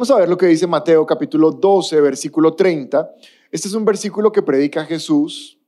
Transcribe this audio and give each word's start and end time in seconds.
Vamos 0.00 0.12
a 0.12 0.16
ver 0.16 0.30
lo 0.30 0.38
que 0.38 0.46
dice 0.46 0.66
Mateo 0.66 1.04
capítulo 1.04 1.50
12, 1.50 2.00
versículo 2.00 2.54
30. 2.54 3.16
Este 3.50 3.68
es 3.68 3.74
un 3.74 3.84
versículo 3.84 4.32
que 4.32 4.40
predica 4.40 4.86
Jesús. 4.86 5.60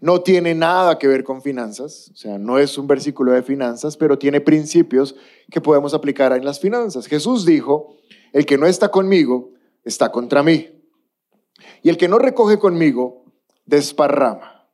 No 0.00 0.20
tiene 0.20 0.52
nada 0.52 0.98
que 0.98 1.06
ver 1.06 1.22
con 1.22 1.40
finanzas, 1.40 2.10
o 2.12 2.16
sea, 2.16 2.38
no 2.38 2.58
es 2.58 2.76
un 2.76 2.88
versículo 2.88 3.30
de 3.30 3.44
finanzas, 3.44 3.96
pero 3.96 4.18
tiene 4.18 4.40
principios 4.40 5.14
que 5.48 5.60
podemos 5.60 5.94
aplicar 5.94 6.32
en 6.32 6.44
las 6.44 6.58
finanzas. 6.58 7.06
Jesús 7.06 7.46
dijo, 7.46 7.94
el 8.32 8.46
que 8.46 8.58
no 8.58 8.66
está 8.66 8.88
conmigo 8.88 9.52
está 9.84 10.10
contra 10.10 10.42
mí. 10.42 10.68
Y 11.84 11.88
el 11.88 11.96
que 11.96 12.08
no 12.08 12.18
recoge 12.18 12.58
conmigo 12.58 13.26
desparrama. 13.64 14.68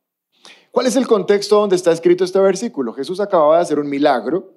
¿Cuál 0.71 0.87
es 0.87 0.95
el 0.95 1.05
contexto 1.05 1.59
donde 1.59 1.75
está 1.75 1.91
escrito 1.91 2.23
este 2.23 2.39
versículo? 2.39 2.91
Jesús 2.93 3.19
acababa 3.19 3.57
de 3.57 3.61
hacer 3.61 3.77
un 3.77 3.87
milagro 3.87 4.56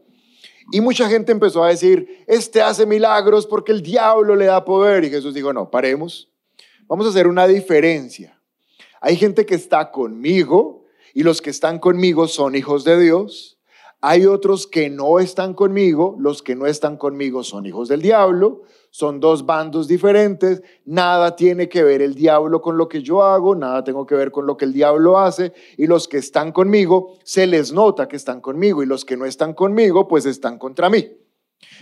y 0.73 0.81
mucha 0.81 1.09
gente 1.09 1.33
empezó 1.33 1.65
a 1.65 1.69
decir, 1.69 2.25
este 2.27 2.63
hace 2.63 2.87
milagros 2.87 3.47
porque 3.47 3.73
el 3.73 3.83
diablo 3.83 4.37
le 4.37 4.47
da 4.47 4.65
poder. 4.65 5.05
Y 5.05 5.11
Jesús 5.11 5.35
dijo, 5.35 5.53
no, 5.53 5.71
paremos. 5.71 6.31
Vamos 6.87 7.07
a 7.07 7.11
hacer 7.11 7.27
una 7.27 7.47
diferencia. 7.47 8.39
Hay 9.01 9.17
gente 9.17 9.47
que 9.47 9.55
está 9.55 9.91
conmigo 9.91 10.85
y 11.15 11.23
los 11.23 11.41
que 11.41 11.51
están 11.51 11.79
conmigo 11.79 12.29
son 12.29 12.55
hijos 12.55 12.85
de 12.85 13.01
Dios. 13.01 13.59
Hay 14.03 14.25
otros 14.25 14.67
que 14.67 14.89
no 14.89 15.19
están 15.19 15.53
conmigo, 15.53 16.17
los 16.19 16.43
que 16.43 16.57
no 16.57 16.65
están 16.65 16.97
conmigo 16.97 17.45
son 17.45 17.67
hijos 17.67 17.89
del 17.89 18.01
diablo, 18.01 18.63
son 18.89 19.21
dos 19.21 19.45
bandos 19.45 19.89
diferentes, 19.89 20.63
nada 20.87 21.37
tiene 21.37 21.69
que 21.69 21.85
ver 21.85 22.01
el 22.01 22.15
diablo 22.15 22.63
con 22.63 22.79
lo 22.79 22.89
que 22.89 23.03
yo 23.03 23.23
hago, 23.23 23.55
nada 23.55 23.85
tengo 23.85 24.07
que 24.07 24.15
ver 24.15 24.31
con 24.31 24.47
lo 24.47 24.57
que 24.57 24.65
el 24.65 24.73
diablo 24.73 25.19
hace, 25.19 25.53
y 25.77 25.87
los 25.87 26.09
que 26.09 26.17
están 26.17 26.51
conmigo, 26.51 27.19
se 27.25 27.47
les 27.47 27.73
nota 27.73 28.09
que 28.09 28.17
están 28.17 28.41
conmigo, 28.41 28.83
y 28.83 28.87
los 28.87 29.05
que 29.05 29.19
no 29.19 29.27
están 29.27 29.53
conmigo, 29.53 30.09
pues 30.09 30.25
están 30.25 30.59
contra 30.59 30.89
mí. 30.89 31.13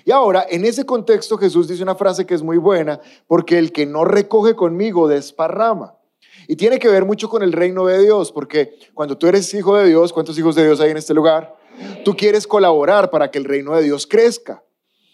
Y 0.05 0.11
ahora, 0.11 0.45
en 0.50 0.65
ese 0.65 0.84
contexto, 0.84 1.39
Jesús 1.39 1.69
dice 1.69 1.84
una 1.84 1.95
frase 1.95 2.27
que 2.27 2.34
es 2.34 2.43
muy 2.43 2.59
buena, 2.59 3.00
porque 3.28 3.59
el 3.59 3.71
que 3.71 3.87
no 3.87 4.05
recoge 4.05 4.56
conmigo 4.56 5.06
desparrama. 5.06 5.95
Y 6.48 6.56
tiene 6.56 6.81
que 6.81 6.89
ver 6.89 7.05
mucho 7.05 7.28
con 7.28 7.43
el 7.45 7.53
reino 7.53 7.87
de 7.87 8.03
Dios, 8.03 8.33
porque 8.33 8.77
cuando 8.93 9.17
tú 9.17 9.28
eres 9.28 9.53
hijo 9.55 9.77
de 9.77 9.87
Dios, 9.87 10.12
¿cuántos 10.12 10.37
hijos 10.37 10.56
de 10.56 10.65
Dios 10.65 10.81
hay 10.81 10.91
en 10.91 10.97
este 10.97 11.15
lugar? 11.15 11.58
Tú 12.05 12.17
quieres 12.17 12.47
colaborar 12.47 13.11
para 13.11 13.31
que 13.31 13.39
el 13.39 13.45
reino 13.45 13.75
de 13.75 13.83
Dios 13.83 14.07
crezca. 14.07 14.62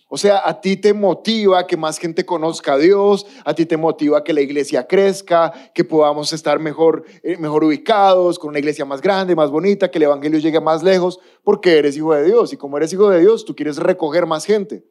O 0.09 0.17
sea, 0.17 0.43
a 0.45 0.61
ti 0.61 0.77
te 0.77 0.95
motiva 0.95 1.67
que 1.67 1.77
más 1.77 1.98
gente 1.98 2.25
conozca 2.25 2.75
a 2.75 2.79
Dios, 2.79 3.27
a 3.45 3.53
ti 3.55 3.67
te 3.67 3.77
motiva 3.77 4.23
que 4.23 4.33
la 4.33 4.43
iglesia 4.43 4.87
crezca, 4.87 5.53
que 5.75 5.83
podamos 5.83 6.33
estar 6.33 6.61
mejor, 6.61 7.05
eh, 7.23 7.37
mejor 7.37 7.65
ubicados, 7.65 8.39
con 8.39 8.51
una 8.51 8.61
iglesia 8.61 8.85
más 8.85 9.01
grande, 9.01 9.35
más 9.35 9.51
bonita, 9.51 9.91
que 9.91 9.98
el 9.98 10.05
evangelio 10.05 10.39
llegue 10.39 10.61
más 10.61 10.83
lejos, 10.83 11.19
porque 11.42 11.79
eres 11.79 11.97
hijo 11.97 12.15
de 12.15 12.25
Dios. 12.27 12.53
Y 12.53 12.57
como 12.57 12.77
eres 12.77 12.92
hijo 12.92 13.11
de 13.11 13.20
Dios, 13.20 13.45
tú 13.45 13.57
quieres 13.57 13.79
recoger 13.79 14.27
más 14.27 14.45
gente. 14.45 14.85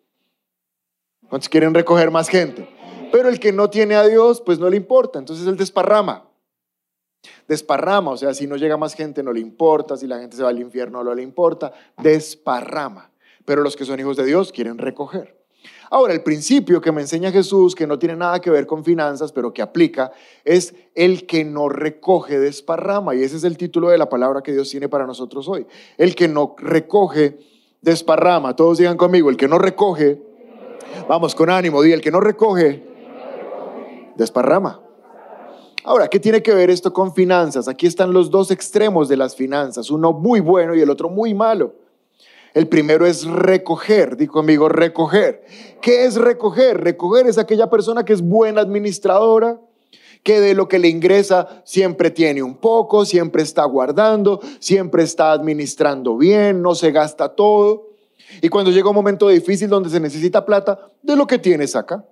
¿Cuántos 1.29 1.47
quieren 1.47 1.73
recoger 1.73 2.11
más 2.11 2.27
gente? 2.27 2.67
Pero 3.11 3.29
el 3.29 3.39
que 3.39 3.53
no 3.53 3.69
tiene 3.69 3.95
a 3.95 4.03
Dios, 4.03 4.41
pues 4.41 4.59
no 4.59 4.69
le 4.69 4.75
importa. 4.75 5.19
Entonces 5.19 5.47
él 5.47 5.55
desparrama 5.55 6.27
desparrama, 7.47 8.11
o 8.11 8.17
sea, 8.17 8.33
si 8.33 8.47
no 8.47 8.55
llega 8.55 8.77
más 8.77 8.93
gente 8.93 9.23
no 9.23 9.33
le 9.33 9.39
importa, 9.39 9.97
si 9.97 10.07
la 10.07 10.19
gente 10.19 10.35
se 10.35 10.43
va 10.43 10.49
al 10.49 10.59
infierno 10.59 11.03
no 11.03 11.13
le 11.13 11.21
importa, 11.21 11.71
desparrama. 12.02 13.11
Pero 13.45 13.61
los 13.61 13.75
que 13.75 13.85
son 13.85 13.99
hijos 13.99 14.17
de 14.17 14.25
Dios 14.25 14.52
quieren 14.52 14.77
recoger. 14.77 15.44
Ahora, 15.89 16.13
el 16.13 16.23
principio 16.23 16.81
que 16.81 16.91
me 16.91 17.01
enseña 17.01 17.31
Jesús, 17.31 17.75
que 17.75 17.88
no 17.88 17.99
tiene 17.99 18.16
nada 18.16 18.39
que 18.41 18.49
ver 18.49 18.66
con 18.66 18.83
finanzas, 18.83 19.31
pero 19.31 19.53
que 19.53 19.61
aplica, 19.61 20.11
es 20.44 20.73
el 20.95 21.25
que 21.25 21.45
no 21.45 21.69
recoge 21.69 22.39
desparrama. 22.39 23.16
Y 23.16 23.23
ese 23.23 23.38
es 23.38 23.44
el 23.44 23.57
título 23.57 23.89
de 23.89 23.97
la 23.97 24.09
palabra 24.09 24.41
que 24.41 24.51
Dios 24.51 24.69
tiene 24.69 24.89
para 24.89 25.05
nosotros 25.05 25.47
hoy. 25.47 25.67
El 25.97 26.16
que 26.16 26.27
no 26.27 26.55
recoge 26.57 27.38
desparrama. 27.81 28.55
Todos 28.55 28.79
digan 28.79 28.97
conmigo, 28.97 29.29
el 29.29 29.38
que 29.38 29.47
no 29.47 29.59
recoge, 29.59 30.19
vamos 31.07 31.35
con 31.35 31.50
ánimo, 31.50 31.81
di, 31.81 31.91
el 31.91 32.01
que 32.01 32.11
no 32.11 32.19
recoge 32.19 32.84
desparrama. 34.16 34.82
Ahora, 35.85 36.07
¿qué 36.07 36.17
tiene 36.17 36.41
que 36.41 36.53
ver 36.53 36.69
esto 36.69 36.94
con 36.94 37.13
finanzas? 37.13 37.67
Aquí 37.67 37.88
están 37.88 38.13
los 38.13 38.31
dos 38.31 38.51
extremos 38.51 39.09
de 39.09 39.17
las 39.17 39.35
finanzas, 39.35 39.89
uno 39.89 40.13
muy 40.13 40.39
bueno 40.39 40.73
y 40.75 40.79
el 40.79 40.89
otro 40.89 41.09
muy 41.09 41.33
malo. 41.33 41.73
El 42.53 42.69
primero 42.69 43.05
es 43.05 43.25
recoger, 43.25 44.16
dijo 44.16 44.39
amigo, 44.39 44.69
recoger. 44.69 45.43
¿Qué 45.81 46.05
es 46.05 46.16
recoger? 46.16 46.81
Recoger 46.81 47.27
es 47.27 47.38
aquella 47.38 47.69
persona 47.69 48.05
que 48.05 48.13
es 48.13 48.22
buena 48.22 48.61
administradora, 48.61 49.59
que 50.23 50.39
de 50.39 50.53
lo 50.53 50.69
que 50.69 50.79
le 50.79 50.88
ingresa 50.88 51.61
siempre 51.66 52.11
tiene 52.11 52.41
un 52.41 52.55
poco, 52.55 53.03
siempre 53.03 53.43
está 53.43 53.66
guardando, 53.66 54.39
siempre 54.59 55.03
está 55.03 55.33
administrando 55.33 56.16
bien, 56.16 56.61
no 56.61 56.75
se 56.75 56.91
gasta 56.91 57.27
todo. 57.27 57.89
Y 58.41 58.47
cuando 58.47 58.72
llega 58.72 58.88
un 58.88 58.95
momento 58.95 59.27
difícil 59.27 59.67
donde 59.67 59.89
se 59.89 59.99
necesita 59.99 60.45
plata, 60.45 60.79
de 61.01 61.17
lo 61.17 61.27
que 61.27 61.39
tiene 61.39 61.67
saca. 61.67 62.05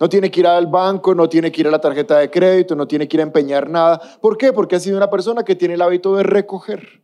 No 0.00 0.08
tiene 0.08 0.30
que 0.30 0.40
ir 0.40 0.46
al 0.46 0.66
banco, 0.66 1.14
no 1.14 1.28
tiene 1.28 1.52
que 1.52 1.60
ir 1.60 1.68
a 1.68 1.70
la 1.70 1.80
tarjeta 1.80 2.18
de 2.18 2.30
crédito, 2.30 2.74
no 2.74 2.86
tiene 2.86 3.06
que 3.06 3.16
ir 3.16 3.20
a 3.20 3.24
empeñar 3.24 3.68
nada. 3.70 4.00
¿Por 4.20 4.36
qué? 4.36 4.52
Porque 4.52 4.76
ha 4.76 4.80
sido 4.80 4.96
una 4.96 5.10
persona 5.10 5.44
que 5.44 5.54
tiene 5.54 5.74
el 5.74 5.82
hábito 5.82 6.16
de 6.16 6.22
recoger. 6.22 7.02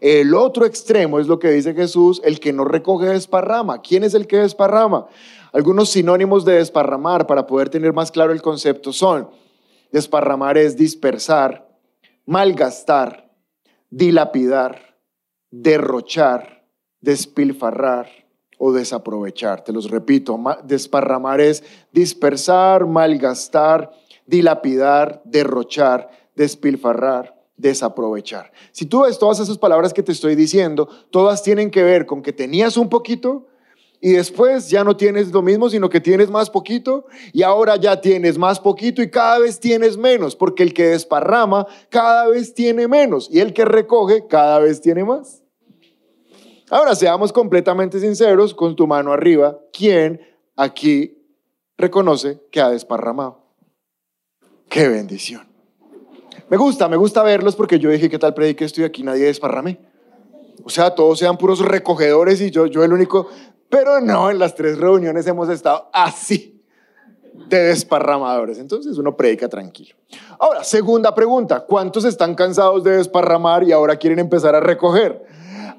El 0.00 0.34
otro 0.34 0.64
extremo 0.64 1.18
es 1.18 1.26
lo 1.26 1.38
que 1.38 1.50
dice 1.50 1.74
Jesús, 1.74 2.20
el 2.24 2.40
que 2.40 2.52
no 2.52 2.64
recoge 2.64 3.06
desparrama. 3.06 3.82
¿Quién 3.82 4.04
es 4.04 4.14
el 4.14 4.26
que 4.26 4.38
desparrama? 4.38 5.06
Algunos 5.52 5.90
sinónimos 5.90 6.44
de 6.44 6.54
desparramar 6.54 7.26
para 7.26 7.46
poder 7.46 7.68
tener 7.68 7.92
más 7.92 8.10
claro 8.10 8.32
el 8.32 8.42
concepto 8.42 8.92
son, 8.92 9.30
desparramar 9.90 10.58
es 10.58 10.76
dispersar, 10.76 11.68
malgastar, 12.26 13.30
dilapidar, 13.90 14.98
derrochar, 15.50 16.66
despilfarrar, 17.00 18.08
o 18.58 18.72
desaprovechar. 18.72 19.62
Te 19.64 19.72
los 19.72 19.90
repito, 19.90 20.38
desparramar 20.64 21.40
es 21.40 21.62
dispersar, 21.92 22.86
malgastar, 22.86 23.90
dilapidar, 24.26 25.22
derrochar, 25.24 26.10
despilfarrar, 26.34 27.34
desaprovechar. 27.56 28.52
Si 28.72 28.86
tú 28.86 29.02
ves 29.02 29.18
todas 29.18 29.40
esas 29.40 29.58
palabras 29.58 29.92
que 29.92 30.02
te 30.02 30.12
estoy 30.12 30.34
diciendo, 30.34 30.88
todas 31.10 31.42
tienen 31.42 31.70
que 31.70 31.82
ver 31.82 32.06
con 32.06 32.22
que 32.22 32.32
tenías 32.32 32.76
un 32.76 32.88
poquito 32.88 33.46
y 34.00 34.12
después 34.12 34.68
ya 34.68 34.84
no 34.84 34.96
tienes 34.96 35.32
lo 35.32 35.42
mismo, 35.42 35.70
sino 35.70 35.88
que 35.88 36.00
tienes 36.00 36.30
más 36.30 36.50
poquito 36.50 37.06
y 37.32 37.42
ahora 37.42 37.76
ya 37.76 38.00
tienes 38.00 38.36
más 38.36 38.60
poquito 38.60 39.02
y 39.02 39.10
cada 39.10 39.38
vez 39.38 39.58
tienes 39.58 39.96
menos, 39.96 40.36
porque 40.36 40.62
el 40.62 40.74
que 40.74 40.88
desparrama 40.88 41.66
cada 41.88 42.28
vez 42.28 42.52
tiene 42.52 42.88
menos 42.88 43.28
y 43.32 43.40
el 43.40 43.52
que 43.54 43.64
recoge 43.64 44.26
cada 44.26 44.58
vez 44.58 44.80
tiene 44.80 45.04
más. 45.04 45.42
Ahora 46.70 46.94
seamos 46.94 47.32
completamente 47.32 48.00
sinceros 48.00 48.54
con 48.54 48.74
tu 48.74 48.86
mano 48.86 49.12
arriba. 49.12 49.58
¿Quién 49.72 50.20
aquí 50.56 51.16
reconoce 51.78 52.40
que 52.50 52.60
ha 52.60 52.70
desparramado? 52.70 53.40
¡Qué 54.68 54.88
bendición! 54.88 55.46
Me 56.48 56.56
gusta, 56.56 56.88
me 56.88 56.96
gusta 56.96 57.22
verlos 57.22 57.56
porque 57.56 57.78
yo 57.78 57.90
dije, 57.90 58.08
¿qué 58.08 58.18
tal 58.18 58.34
predique 58.34 58.64
estoy 58.64 58.84
aquí? 58.84 59.02
Nadie 59.02 59.24
desparrame. 59.24 59.78
O 60.64 60.70
sea, 60.70 60.94
todos 60.94 61.18
sean 61.18 61.38
puros 61.38 61.60
recogedores 61.60 62.40
y 62.40 62.50
yo, 62.50 62.66
yo 62.66 62.82
el 62.82 62.92
único. 62.92 63.28
Pero 63.68 64.00
no, 64.00 64.30
en 64.30 64.38
las 64.38 64.54
tres 64.54 64.78
reuniones 64.78 65.26
hemos 65.26 65.48
estado 65.48 65.88
así 65.92 66.62
de 67.48 67.58
desparramadores. 67.64 68.58
Entonces 68.58 68.98
uno 68.98 69.16
predica 69.16 69.48
tranquilo. 69.48 69.96
Ahora, 70.38 70.64
segunda 70.64 71.14
pregunta, 71.14 71.60
¿cuántos 71.60 72.04
están 72.04 72.34
cansados 72.34 72.82
de 72.84 72.96
desparramar 72.96 73.64
y 73.64 73.72
ahora 73.72 73.96
quieren 73.96 74.18
empezar 74.18 74.54
a 74.54 74.60
recoger? 74.60 75.24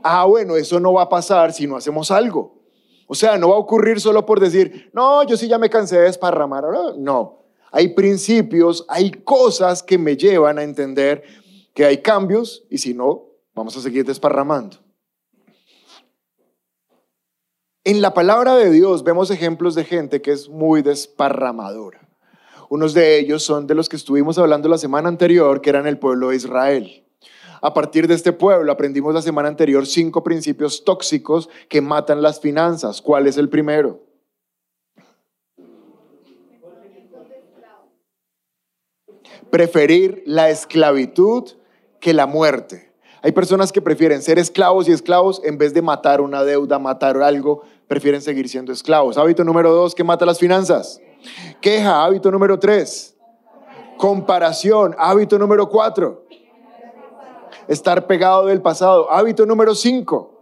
Ah, 0.04 0.26
bueno, 0.26 0.56
eso 0.56 0.80
no 0.80 0.94
va 0.94 1.04
a 1.04 1.10
pasar 1.10 1.54
si 1.54 1.68
no 1.68 1.76
hacemos 1.76 2.12
algo. 2.12 2.58
O 3.08 3.16
sea, 3.16 3.38
no 3.38 3.50
va 3.50 3.56
a 3.56 3.60
ocurrir 3.60 4.02
solo 4.02 4.26
por 4.26 4.40
decir, 4.40 4.90
no, 4.94 5.24
yo 5.24 5.38
sí 5.38 5.48
ya 5.48 5.58
me 5.58 5.70
cansé 5.70 5.98
de 5.98 6.04
desparramar. 6.04 6.64
No, 6.98 7.46
hay 7.72 7.90
principios, 7.94 8.86
hay 8.90 9.12
cosas 9.12 9.82
que 9.82 9.98
me 9.98 10.18
llevan 10.18 10.60
a 10.60 10.64
entender 10.64 11.24
que 11.74 11.86
hay 11.86 12.02
cambios 12.02 12.66
y 12.70 12.80
si 12.80 12.94
no, 12.94 13.28
vamos 13.56 13.78
a 13.78 13.82
seguir 13.82 14.06
desparramando. 14.06 14.78
En 17.84 18.02
la 18.02 18.14
palabra 18.14 18.56
de 18.56 18.70
Dios 18.70 19.04
vemos 19.04 19.32
ejemplos 19.32 19.74
de 19.74 19.86
gente 19.86 20.22
que 20.22 20.32
es 20.32 20.50
muy 20.50 20.82
desparramadora. 20.82 22.10
Unos 22.70 22.94
de 22.94 23.18
ellos 23.18 23.44
son 23.44 23.66
de 23.66 23.76
los 23.76 23.88
que 23.88 23.96
estuvimos 23.96 24.38
hablando 24.38 24.68
la 24.68 24.78
semana 24.78 25.08
anterior, 25.08 25.62
que 25.62 25.70
eran 25.70 25.88
el 25.88 25.98
pueblo 25.98 26.30
de 26.30 26.36
Israel. 26.36 27.07
A 27.62 27.74
partir 27.74 28.08
de 28.08 28.14
este 28.14 28.34
pueblo 28.34 28.72
aprendimos 28.72 29.14
la 29.14 29.22
semana 29.22 29.48
anterior 29.48 29.86
cinco 29.88 30.24
principios 30.24 30.84
tóxicos 30.84 31.50
que 31.70 31.82
matan 31.82 32.22
las 32.22 32.40
finanzas. 32.40 33.02
¿Cuál 33.02 33.28
es 33.28 33.38
el 33.38 33.50
primero? 33.50 34.02
Preferir 39.50 40.24
la 40.26 40.50
esclavitud 40.50 41.52
que 42.00 42.14
la 42.14 42.28
muerte. 42.28 42.92
Hay 43.24 43.32
personas 43.32 43.72
que 43.72 43.82
prefieren 43.82 44.22
ser 44.22 44.38
esclavos 44.38 44.88
y 44.88 44.92
esclavos 44.92 45.42
en 45.44 45.58
vez 45.58 45.74
de 45.74 45.82
matar 45.82 46.22
una 46.22 46.44
deuda, 46.44 46.80
matar 46.80 47.18
algo, 47.18 47.64
prefieren 47.88 48.22
seguir 48.22 48.48
siendo 48.50 48.72
esclavos. 48.72 49.18
Hábito 49.18 49.44
número 49.44 49.72
dos, 49.74 49.96
¿qué 49.96 50.04
mata 50.04 50.26
las 50.26 50.38
finanzas? 50.38 51.02
Queja, 51.62 52.04
hábito 52.04 52.30
número 52.30 52.60
tres. 52.60 53.16
Comparación, 53.98 54.96
hábito 55.00 55.40
número 55.40 55.68
cuatro 55.68 56.27
estar 57.68 58.08
pegado 58.08 58.46
del 58.48 58.62
pasado. 58.62 59.12
Hábito 59.12 59.46
número 59.46 59.76
cinco, 59.76 60.34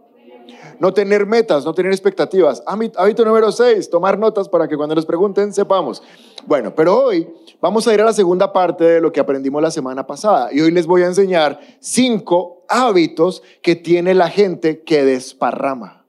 No 0.78 0.92
tener 0.92 1.24
metas, 1.24 1.64
no 1.64 1.72
tener 1.72 1.90
expectativas. 1.90 2.62
Hábito 2.66 3.24
número 3.24 3.50
6, 3.50 3.88
tomar 3.88 4.18
notas 4.18 4.48
para 4.48 4.68
que 4.68 4.76
cuando 4.76 4.94
nos 4.94 5.06
pregunten 5.06 5.52
sepamos. 5.52 6.02
Bueno, 6.46 6.74
pero 6.74 7.02
hoy 7.02 7.26
vamos 7.62 7.88
a 7.88 7.94
ir 7.94 8.00
a 8.02 8.04
la 8.04 8.12
segunda 8.12 8.52
parte 8.52 8.84
de 8.84 9.00
lo 9.00 9.10
que 9.10 9.20
aprendimos 9.20 9.62
la 9.62 9.70
semana 9.70 10.06
pasada 10.06 10.50
y 10.52 10.60
hoy 10.60 10.70
les 10.70 10.86
voy 10.86 11.02
a 11.02 11.06
enseñar 11.06 11.58
cinco 11.80 12.64
hábitos 12.68 13.42
que 13.62 13.74
tiene 13.74 14.14
la 14.14 14.28
gente 14.28 14.82
que 14.82 15.02
desparrama. 15.02 16.04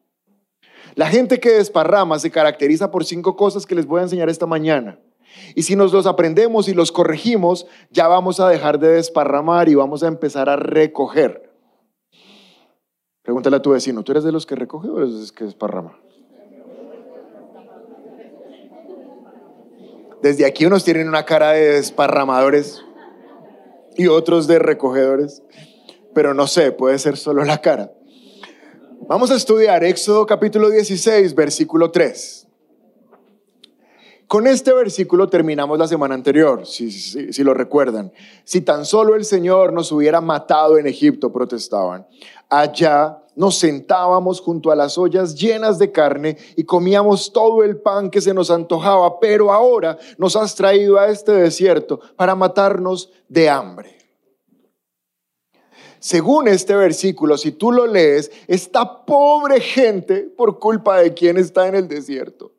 La 0.95 1.07
gente 1.07 1.39
que 1.39 1.51
desparrama 1.51 2.19
se 2.19 2.31
caracteriza 2.31 2.91
por 2.91 3.05
cinco 3.05 3.35
cosas 3.35 3.65
que 3.65 3.75
les 3.75 3.85
voy 3.85 3.99
a 3.99 4.03
enseñar 4.03 4.29
esta 4.29 4.47
mañana. 4.47 4.99
Y 5.55 5.63
si 5.63 5.75
nos 5.75 5.93
los 5.93 6.05
aprendemos 6.05 6.67
y 6.67 6.73
los 6.73 6.91
corregimos, 6.91 7.67
ya 7.91 8.07
vamos 8.07 8.39
a 8.39 8.49
dejar 8.49 8.79
de 8.79 8.89
desparramar 8.89 9.69
y 9.69 9.75
vamos 9.75 10.03
a 10.03 10.07
empezar 10.07 10.49
a 10.49 10.55
recoger. 10.55 11.51
Pregúntale 13.23 13.57
a 13.57 13.61
tu 13.61 13.71
vecino, 13.71 14.03
¿tú 14.03 14.13
eres 14.13 14.23
de 14.23 14.31
los 14.31 14.45
que 14.45 14.55
recoge 14.55 14.87
o 14.87 14.97
eres 14.97 15.13
de 15.13 15.19
los 15.19 15.31
que 15.31 15.43
desparrama? 15.43 15.99
Desde 20.21 20.45
aquí 20.45 20.65
unos 20.65 20.83
tienen 20.83 21.07
una 21.07 21.25
cara 21.25 21.51
de 21.51 21.73
desparramadores 21.73 22.83
y 23.95 24.07
otros 24.07 24.47
de 24.47 24.59
recogedores, 24.59 25.43
pero 26.13 26.33
no 26.33 26.47
sé, 26.47 26.71
puede 26.71 26.97
ser 26.99 27.17
solo 27.17 27.43
la 27.43 27.59
cara. 27.59 27.91
Vamos 29.07 29.31
a 29.31 29.35
estudiar 29.35 29.83
Éxodo 29.83 30.25
capítulo 30.25 30.69
16, 30.69 31.35
versículo 31.35 31.91
3. 31.91 32.46
Con 34.27 34.45
este 34.45 34.73
versículo 34.73 35.29
terminamos 35.29 35.79
la 35.79 35.87
semana 35.87 36.13
anterior, 36.13 36.65
si, 36.65 37.43
lo 37.43 37.53
recuerdan. 37.53 38.11
Si 38.43 38.59
tan 38.59 38.83
solo 38.83 39.15
el 39.15 39.23
Señor 39.23 39.71
nos 39.71 39.89
hubiera 39.93 40.19
matado 40.19 40.77
en 40.77 40.85
Egipto, 40.85 41.31
protestaban. 41.31 42.05
Allá 42.49 43.23
nos 43.37 43.57
sentábamos 43.57 44.41
junto 44.41 44.69
a 44.69 44.75
las 44.75 44.97
ollas 44.97 45.33
llenas 45.33 45.79
de 45.79 45.93
carne 45.93 46.37
y 46.57 46.65
comíamos 46.65 47.31
todo 47.31 47.63
el 47.63 47.77
pan 47.77 48.09
que 48.09 48.19
se 48.19 48.33
nos 48.33 48.51
antojaba, 48.51 49.17
pero 49.21 49.53
ahora 49.53 49.97
nos 50.17 50.35
has 50.35 50.55
traído 50.55 50.99
a 50.99 51.07
este 51.07 51.31
desierto 51.31 52.01
para 52.17 52.35
matarnos 52.35 53.09
de 53.29 53.49
hambre. 53.49 53.95
Según 55.99 56.49
este 56.49 56.75
versículo, 56.75 57.37
si 57.37 57.53
tú 57.53 57.71
lo 57.71 57.87
lees, 57.87 58.29
esta 58.47 59.05
pobre 59.05 59.61
gente 59.61 60.23
por 60.23 60.59
culpa 60.59 60.99
de 60.99 61.13
quien 61.13 61.37
está 61.37 61.67
en 61.69 61.75
el 61.75 61.87
desierto. 61.87 62.56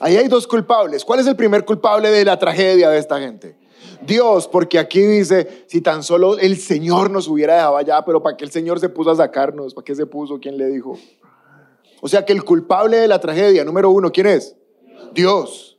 Ahí 0.00 0.16
hay 0.16 0.28
dos 0.28 0.46
culpables. 0.46 1.04
¿Cuál 1.04 1.20
es 1.20 1.26
el 1.26 1.36
primer 1.36 1.64
culpable 1.64 2.10
de 2.10 2.24
la 2.24 2.38
tragedia 2.38 2.90
de 2.90 2.98
esta 2.98 3.18
gente? 3.18 3.56
Dios, 4.02 4.46
porque 4.46 4.78
aquí 4.78 5.00
dice, 5.00 5.64
si 5.68 5.80
tan 5.80 6.02
solo 6.02 6.38
el 6.38 6.58
Señor 6.58 7.10
nos 7.10 7.28
hubiera 7.28 7.54
dejado 7.54 7.76
allá, 7.76 8.04
pero 8.04 8.22
¿para 8.22 8.36
qué 8.36 8.44
el 8.44 8.50
Señor 8.50 8.78
se 8.78 8.88
puso 8.88 9.10
a 9.10 9.16
sacarnos? 9.16 9.74
¿Para 9.74 9.84
qué 9.84 9.94
se 9.94 10.06
puso? 10.06 10.38
¿Quién 10.38 10.58
le 10.58 10.66
dijo? 10.66 10.98
O 12.00 12.08
sea 12.08 12.24
que 12.24 12.32
el 12.32 12.44
culpable 12.44 12.98
de 12.98 13.08
la 13.08 13.20
tragedia, 13.20 13.64
número 13.64 13.90
uno, 13.90 14.12
¿quién 14.12 14.26
es? 14.26 14.54
Dios. 15.12 15.78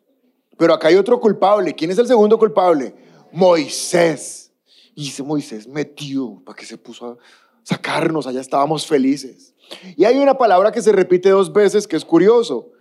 Pero 0.57 0.73
acá 0.73 0.87
hay 0.87 0.95
otro 0.95 1.19
culpable. 1.19 1.73
¿Quién 1.73 1.91
es 1.91 1.97
el 1.99 2.07
segundo 2.07 2.39
culpable? 2.39 2.95
Moisés. 3.31 4.51
Y 4.95 5.03
dice 5.03 5.21
Moisés, 5.21 5.67
metido, 5.67 6.41
¿para 6.43 6.55
qué 6.55 6.65
se 6.65 6.77
puso 6.77 7.05
a 7.05 7.17
sacarnos? 7.61 8.25
Allá 8.25 8.41
estábamos 8.41 8.87
felices. 8.87 9.53
Y 9.95 10.05
hay 10.05 10.17
una 10.17 10.37
palabra 10.37 10.71
que 10.71 10.81
se 10.81 10.91
repite 10.91 11.29
dos 11.29 11.53
veces 11.53 11.87
que 11.87 11.95
es 11.95 12.03
curioso. 12.03 12.71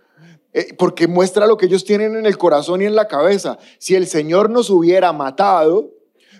Eh, 0.53 0.73
porque 0.77 1.07
muestra 1.07 1.45
lo 1.45 1.57
que 1.57 1.65
ellos 1.65 1.83
tienen 1.83 2.15
en 2.15 2.25
el 2.25 2.37
corazón 2.37 2.81
y 2.81 2.85
en 2.85 2.95
la 2.95 3.07
cabeza. 3.07 3.57
Si 3.79 3.95
el 3.95 4.07
Señor 4.07 4.49
nos 4.49 4.69
hubiera 4.69 5.13
matado, 5.13 5.91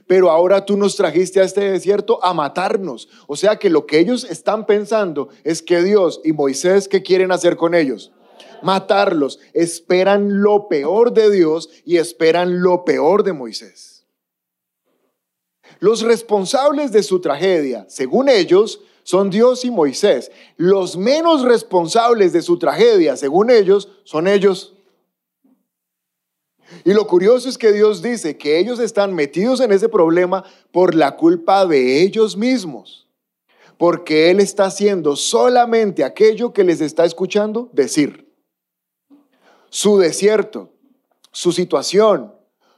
pero 0.07 0.31
ahora 0.31 0.65
tú 0.65 0.77
nos 0.77 0.95
trajiste 0.95 1.42
a 1.42 1.44
este 1.44 1.71
desierto 1.71 2.24
a 2.24 2.33
matarnos. 2.33 3.09
O 3.27 3.36
sea 3.36 3.57
que 3.57 3.69
lo 3.69 3.86
que 3.86 4.00
ellos 4.00 4.24
están 4.24 4.65
pensando 4.65 5.30
es 5.44 5.62
que 5.62 5.83
Dios 5.83 6.21
y 6.24 6.31
Moisés, 6.31 6.88
¿qué 6.88 7.04
quieren 7.04 7.31
hacer 7.31 7.57
con 7.57 7.75
ellos? 7.75 8.13
Matarlos. 8.63 9.39
Esperan 9.54 10.42
lo 10.42 10.68
peor 10.69 11.13
de 11.13 11.30
Dios 11.30 11.69
y 11.86 11.98
esperan 11.98 12.62
lo 12.62 12.86
peor 12.86 13.24
de 13.24 13.33
Moisés. 13.33 14.06
Los 15.80 16.01
responsables 16.01 16.92
de 16.92 17.03
su 17.03 17.19
tragedia, 17.19 17.86
según 17.88 18.30
ellos, 18.30 18.81
son 19.07 19.30
Dios 19.30 19.63
y 19.63 19.71
Moisés. 19.71 20.33
Los 20.57 20.98
menos 20.98 21.44
responsables 21.44 22.33
de 22.33 22.42
su 22.42 22.59
tragedia, 22.59 23.15
según 23.15 23.50
ellos, 23.50 23.88
son 24.04 24.27
ellos. 24.27 24.75
Y 26.83 26.92
lo 26.92 27.07
curioso 27.07 27.48
es 27.48 27.57
que 27.57 27.71
Dios 27.71 28.01
dice 28.01 28.38
que 28.38 28.59
ellos 28.59 28.81
están 28.81 29.15
metidos 29.15 29.62
en 29.62 29.71
ese 29.71 29.88
problema 29.88 30.44
por 30.74 30.94
la 30.94 31.15
culpa 31.15 31.65
de 31.65 32.01
ellos 32.01 32.36
mismos. 32.36 33.07
Porque 33.77 34.30
Él 34.30 34.42
está 34.42 34.65
haciendo 34.65 35.15
solamente 35.15 36.03
aquello 36.03 36.51
que 36.51 36.65
les 36.65 36.81
está 36.81 37.06
escuchando 37.06 37.69
decir. 37.71 38.30
Su 39.69 39.98
desierto, 40.00 40.74
su 41.31 41.53
situación, 41.53 42.33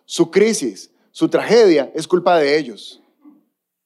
su 0.05 0.29
crisis, 0.29 0.91
su 1.09 1.27
tragedia 1.27 1.91
es 1.95 2.07
culpa 2.07 2.37
de 2.37 2.55
ellos. 2.55 2.98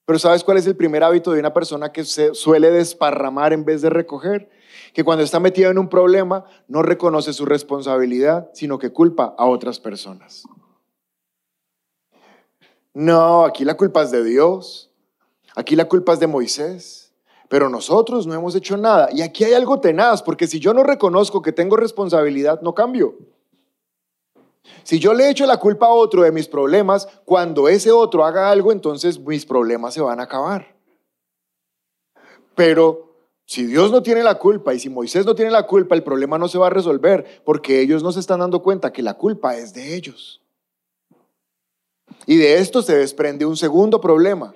Pero 0.06 0.20
¿sabes 0.20 0.44
cuál 0.44 0.58
es 0.58 0.68
el 0.68 0.76
primer 0.76 1.04
hábito 1.04 1.32
de 1.32 1.40
una 1.40 1.54
persona 1.54 1.92
que 1.92 2.04
se 2.04 2.34
suele 2.34 2.72
desparramar 2.72 3.54
en 3.54 3.64
vez 3.64 3.82
de 3.82 3.90
recoger? 3.90 4.50
Que 4.94 5.04
cuando 5.04 5.24
está 5.24 5.40
metido 5.40 5.72
en 5.72 5.78
un 5.78 5.88
problema 5.88 6.46
no 6.68 6.82
reconoce 6.82 7.32
su 7.32 7.46
responsabilidad, 7.46 8.50
sino 8.54 8.78
que 8.80 8.92
culpa 8.92 9.34
a 9.38 9.46
otras 9.46 9.80
personas. 9.80 10.44
No, 12.94 13.46
aquí 13.46 13.66
la 13.66 13.76
culpa 13.76 14.04
es 14.04 14.12
de 14.12 14.24
Dios, 14.24 14.92
aquí 15.56 15.76
la 15.76 15.86
culpa 15.86 16.14
es 16.14 16.20
de 16.20 16.28
Moisés, 16.28 17.12
pero 17.50 17.70
nosotros 17.70 18.28
no 18.28 18.34
hemos 18.34 18.56
hecho 18.56 18.78
nada. 18.78 19.10
Y 19.12 19.22
aquí 19.22 19.46
hay 19.46 19.54
algo 19.54 19.80
tenaz, 19.80 20.22
porque 20.22 20.48
si 20.48 20.60
yo 20.60 20.74
no 20.74 20.84
reconozco 20.84 21.42
que 21.42 21.52
tengo 21.52 21.76
responsabilidad, 21.76 22.62
no 22.62 22.76
cambio. 22.76 23.18
Si 24.84 25.00
yo 25.00 25.14
le 25.14 25.30
echo 25.30 25.46
la 25.46 25.58
culpa 25.58 25.88
a 25.88 25.94
otro 25.94 26.24
de 26.24 26.32
mis 26.32 26.48
problemas, 26.48 27.08
cuando 27.26 27.70
ese 27.70 27.92
otro 27.92 28.26
haga 28.26 28.50
algo, 28.50 28.72
entonces 28.72 29.20
mis 29.20 29.46
problemas 29.46 29.94
se 29.94 30.02
van 30.02 30.20
a 30.20 30.24
acabar. 30.24 30.76
Pero 32.56 33.14
si 33.46 33.66
Dios 33.66 33.92
no 33.92 34.04
tiene 34.04 34.24
la 34.24 34.36
culpa 34.36 34.74
y 34.74 34.80
si 34.80 34.90
Moisés 34.90 35.26
no 35.26 35.36
tiene 35.36 35.52
la 35.52 35.68
culpa, 35.68 35.96
el 35.96 36.04
problema 36.04 36.38
no 36.38 36.48
se 36.48 36.58
va 36.58 36.68
a 36.68 36.70
resolver 36.70 37.42
porque 37.46 37.82
ellos 37.82 38.04
no 38.04 38.12
se 38.12 38.20
están 38.20 38.40
dando 38.40 38.62
cuenta 38.62 38.94
que 38.94 39.02
la 39.02 39.16
culpa 39.16 39.58
es 39.58 39.74
de 39.74 39.96
ellos. 39.96 40.42
Y 42.26 42.38
de 42.38 42.60
esto 42.60 42.82
se 42.82 42.96
desprende 42.96 43.46
un 43.46 43.58
segundo 43.58 44.00
problema. 44.00 44.56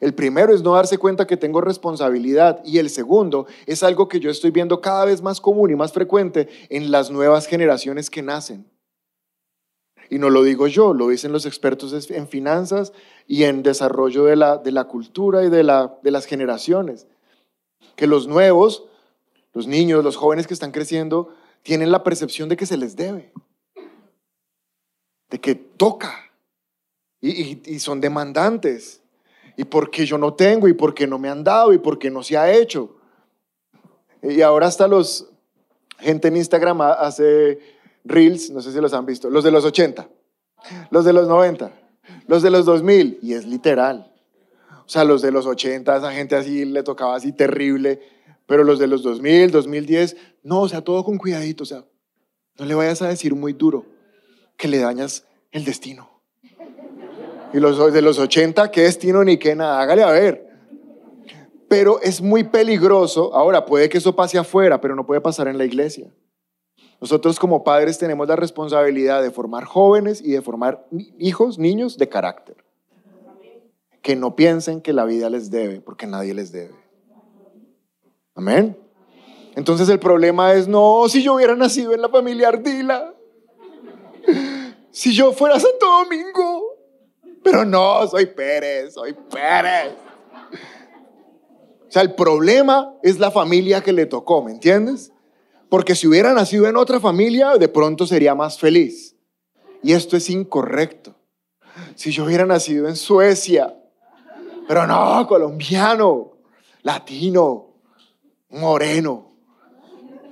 El 0.00 0.14
primero 0.14 0.54
es 0.54 0.62
no 0.62 0.74
darse 0.74 0.98
cuenta 0.98 1.26
que 1.26 1.36
tengo 1.36 1.60
responsabilidad 1.60 2.60
y 2.64 2.78
el 2.78 2.90
segundo 2.90 3.46
es 3.66 3.82
algo 3.82 4.06
que 4.06 4.20
yo 4.20 4.30
estoy 4.30 4.52
viendo 4.52 4.80
cada 4.80 5.04
vez 5.04 5.22
más 5.22 5.40
común 5.40 5.70
y 5.70 5.74
más 5.74 5.92
frecuente 5.92 6.48
en 6.68 6.92
las 6.92 7.10
nuevas 7.10 7.46
generaciones 7.46 8.08
que 8.08 8.22
nacen. 8.22 8.77
Y 10.10 10.18
no 10.18 10.30
lo 10.30 10.42
digo 10.42 10.66
yo, 10.66 10.94
lo 10.94 11.08
dicen 11.08 11.32
los 11.32 11.44
expertos 11.44 12.10
en 12.10 12.28
finanzas 12.28 12.92
y 13.26 13.44
en 13.44 13.62
desarrollo 13.62 14.24
de 14.24 14.36
la, 14.36 14.56
de 14.56 14.72
la 14.72 14.84
cultura 14.84 15.44
y 15.44 15.50
de, 15.50 15.62
la, 15.62 15.98
de 16.02 16.10
las 16.10 16.24
generaciones. 16.24 17.06
Que 17.94 18.06
los 18.06 18.26
nuevos, 18.26 18.84
los 19.52 19.66
niños, 19.66 20.02
los 20.02 20.16
jóvenes 20.16 20.46
que 20.46 20.54
están 20.54 20.72
creciendo, 20.72 21.34
tienen 21.62 21.92
la 21.92 22.04
percepción 22.04 22.48
de 22.48 22.56
que 22.56 22.64
se 22.64 22.78
les 22.78 22.96
debe, 22.96 23.32
de 25.28 25.40
que 25.40 25.54
toca 25.54 26.30
y, 27.20 27.60
y, 27.70 27.78
son 27.78 28.00
demandantes. 28.00 29.02
Y 29.56 29.64
porque 29.64 30.06
yo 30.06 30.16
no 30.16 30.34
tengo 30.34 30.68
y 30.68 30.72
porque 30.72 31.06
no 31.06 31.18
me 31.18 31.28
han 31.28 31.44
dado 31.44 31.72
y 31.72 31.78
porque 31.78 32.10
no 32.10 32.22
se 32.22 32.38
ha 32.38 32.50
hecho. 32.50 32.96
Y 34.22 34.40
ahora 34.40 34.68
hasta 34.68 34.88
los 34.88 35.28
gente 35.98 36.28
en 36.28 36.36
Instagram 36.36 36.80
hace 36.80 37.58
Reels, 38.08 38.50
no 38.50 38.60
sé 38.60 38.72
si 38.72 38.80
los 38.80 38.92
han 38.92 39.06
visto, 39.06 39.30
los 39.30 39.44
de 39.44 39.50
los 39.50 39.64
80, 39.64 40.08
los 40.90 41.04
de 41.04 41.12
los 41.12 41.28
90, 41.28 41.72
los 42.26 42.42
de 42.42 42.50
los 42.50 42.64
2000, 42.64 43.18
y 43.22 43.34
es 43.34 43.46
literal. 43.46 44.12
O 44.86 44.88
sea, 44.88 45.04
los 45.04 45.20
de 45.20 45.30
los 45.30 45.46
80, 45.46 45.96
esa 45.96 46.12
gente 46.12 46.34
así 46.34 46.64
le 46.64 46.82
tocaba 46.82 47.14
así 47.14 47.32
terrible, 47.32 48.00
pero 48.46 48.64
los 48.64 48.78
de 48.78 48.86
los 48.86 49.02
2000, 49.02 49.50
2010, 49.50 50.16
no, 50.42 50.62
o 50.62 50.68
sea, 50.68 50.80
todo 50.80 51.04
con 51.04 51.18
cuidadito, 51.18 51.64
o 51.64 51.66
sea, 51.66 51.84
no 52.58 52.64
le 52.64 52.74
vayas 52.74 53.02
a 53.02 53.08
decir 53.08 53.34
muy 53.34 53.52
duro 53.52 53.84
que 54.56 54.66
le 54.66 54.78
dañas 54.78 55.24
el 55.52 55.64
destino. 55.64 56.10
Y 57.52 57.60
los 57.60 57.92
de 57.92 58.02
los 58.02 58.18
80, 58.18 58.70
qué 58.70 58.82
destino 58.82 59.22
ni 59.24 59.36
qué 59.38 59.54
nada, 59.54 59.80
hágale 59.80 60.02
a 60.02 60.10
ver. 60.10 60.48
Pero 61.68 62.00
es 62.00 62.20
muy 62.20 62.44
peligroso, 62.44 63.34
ahora 63.34 63.64
puede 63.64 63.88
que 63.88 63.98
eso 63.98 64.16
pase 64.16 64.38
afuera, 64.38 64.80
pero 64.80 64.96
no 64.96 65.06
puede 65.06 65.20
pasar 65.20 65.48
en 65.48 65.58
la 65.58 65.64
iglesia. 65.64 66.10
Nosotros 67.00 67.38
como 67.38 67.62
padres 67.62 67.98
tenemos 67.98 68.26
la 68.26 68.36
responsabilidad 68.36 69.22
de 69.22 69.30
formar 69.30 69.64
jóvenes 69.64 70.20
y 70.20 70.32
de 70.32 70.42
formar 70.42 70.86
hijos, 71.18 71.58
niños 71.58 71.96
de 71.96 72.08
carácter. 72.08 72.56
Que 74.02 74.16
no 74.16 74.34
piensen 74.34 74.80
que 74.80 74.92
la 74.92 75.04
vida 75.04 75.30
les 75.30 75.50
debe, 75.50 75.80
porque 75.80 76.06
nadie 76.06 76.34
les 76.34 76.50
debe. 76.50 76.74
Amén. 78.34 78.76
Entonces 79.54 79.88
el 79.88 79.98
problema 79.98 80.54
es, 80.54 80.68
no, 80.68 81.08
si 81.08 81.22
yo 81.22 81.34
hubiera 81.34 81.54
nacido 81.54 81.92
en 81.92 82.02
la 82.02 82.08
familia 82.08 82.48
Ardila, 82.48 83.14
si 84.90 85.12
yo 85.12 85.32
fuera 85.32 85.58
Santo 85.58 85.86
Domingo, 85.86 86.76
pero 87.42 87.64
no, 87.64 88.06
soy 88.08 88.26
Pérez, 88.26 88.94
soy 88.94 89.14
Pérez. 89.14 89.94
O 91.88 91.90
sea, 91.90 92.02
el 92.02 92.14
problema 92.14 92.94
es 93.02 93.18
la 93.18 93.30
familia 93.30 93.80
que 93.80 93.92
le 93.92 94.06
tocó, 94.06 94.42
¿me 94.42 94.52
entiendes? 94.52 95.12
Porque 95.68 95.94
si 95.94 96.06
hubiera 96.06 96.32
nacido 96.32 96.66
en 96.66 96.76
otra 96.76 97.00
familia, 97.00 97.56
de 97.56 97.68
pronto 97.68 98.06
sería 98.06 98.34
más 98.34 98.58
feliz. 98.58 99.16
Y 99.82 99.92
esto 99.92 100.16
es 100.16 100.30
incorrecto. 100.30 101.14
Si 101.94 102.10
yo 102.10 102.24
hubiera 102.24 102.46
nacido 102.46 102.88
en 102.88 102.96
Suecia, 102.96 103.76
pero 104.66 104.86
no, 104.86 105.26
colombiano, 105.26 106.32
latino, 106.82 107.74
moreno. 108.50 109.32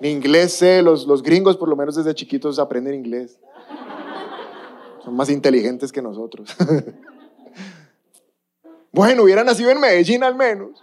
Ni 0.01 0.11
inglés 0.11 0.53
sé, 0.53 0.83
los, 0.83 1.07
los 1.07 1.23
gringos 1.23 1.57
por 1.57 1.69
lo 1.69 1.77
menos 1.77 1.97
desde 1.97 2.15
chiquitos 2.15 2.59
aprenden 2.59 2.95
inglés. 2.95 3.39
Son 5.05 5.15
más 5.15 5.31
inteligentes 5.31 5.93
que 5.93 6.03
nosotros. 6.03 6.55
bueno, 8.93 9.23
hubiera 9.23 9.45
nacido 9.45 9.71
en 9.71 9.81
Medellín 9.81 10.25
al 10.25 10.35
menos. 10.35 10.83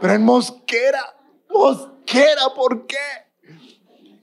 Pero 0.00 0.14
en 0.14 0.22
Mosquera, 0.22 1.14
Mosquera, 1.48 2.52
¿por 2.54 2.86
qué? 2.86 3.23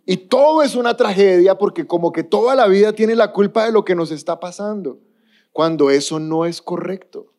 Y 0.06 0.18
todo 0.18 0.64
es 0.64 0.76
una 0.76 0.98
tragedia 0.98 1.58
porque 1.58 1.86
como 1.86 2.12
que 2.12 2.24
toda 2.24 2.56
la 2.56 2.68
vida 2.68 2.94
tiene 2.94 3.16
la 3.16 3.32
culpa 3.32 3.66
de 3.66 3.72
lo 3.72 3.86
que 3.86 3.96
nos 3.96 4.12
está 4.12 4.40
pasando, 4.40 5.00
cuando 5.52 5.90
eso 5.90 6.20
no 6.20 6.46
es 6.46 6.62
correcto. 6.62 7.34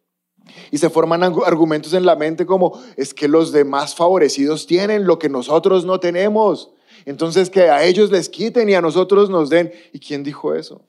Y 0.70 0.78
se 0.78 0.90
forman 0.90 1.22
argumentos 1.22 1.92
en 1.92 2.04
la 2.04 2.16
mente 2.16 2.46
como, 2.46 2.80
es 2.96 3.14
que 3.14 3.28
los 3.28 3.52
demás 3.52 3.94
favorecidos 3.94 4.66
tienen 4.66 5.06
lo 5.06 5.18
que 5.18 5.28
nosotros 5.28 5.84
no 5.84 6.00
tenemos. 6.00 6.72
Entonces 7.04 7.50
que 7.50 7.62
a 7.62 7.84
ellos 7.84 8.10
les 8.10 8.28
quiten 8.28 8.68
y 8.68 8.74
a 8.74 8.80
nosotros 8.80 9.30
nos 9.30 9.50
den. 9.50 9.72
¿Y 9.92 10.00
quién 10.00 10.22
dijo 10.22 10.54
eso? 10.54 10.82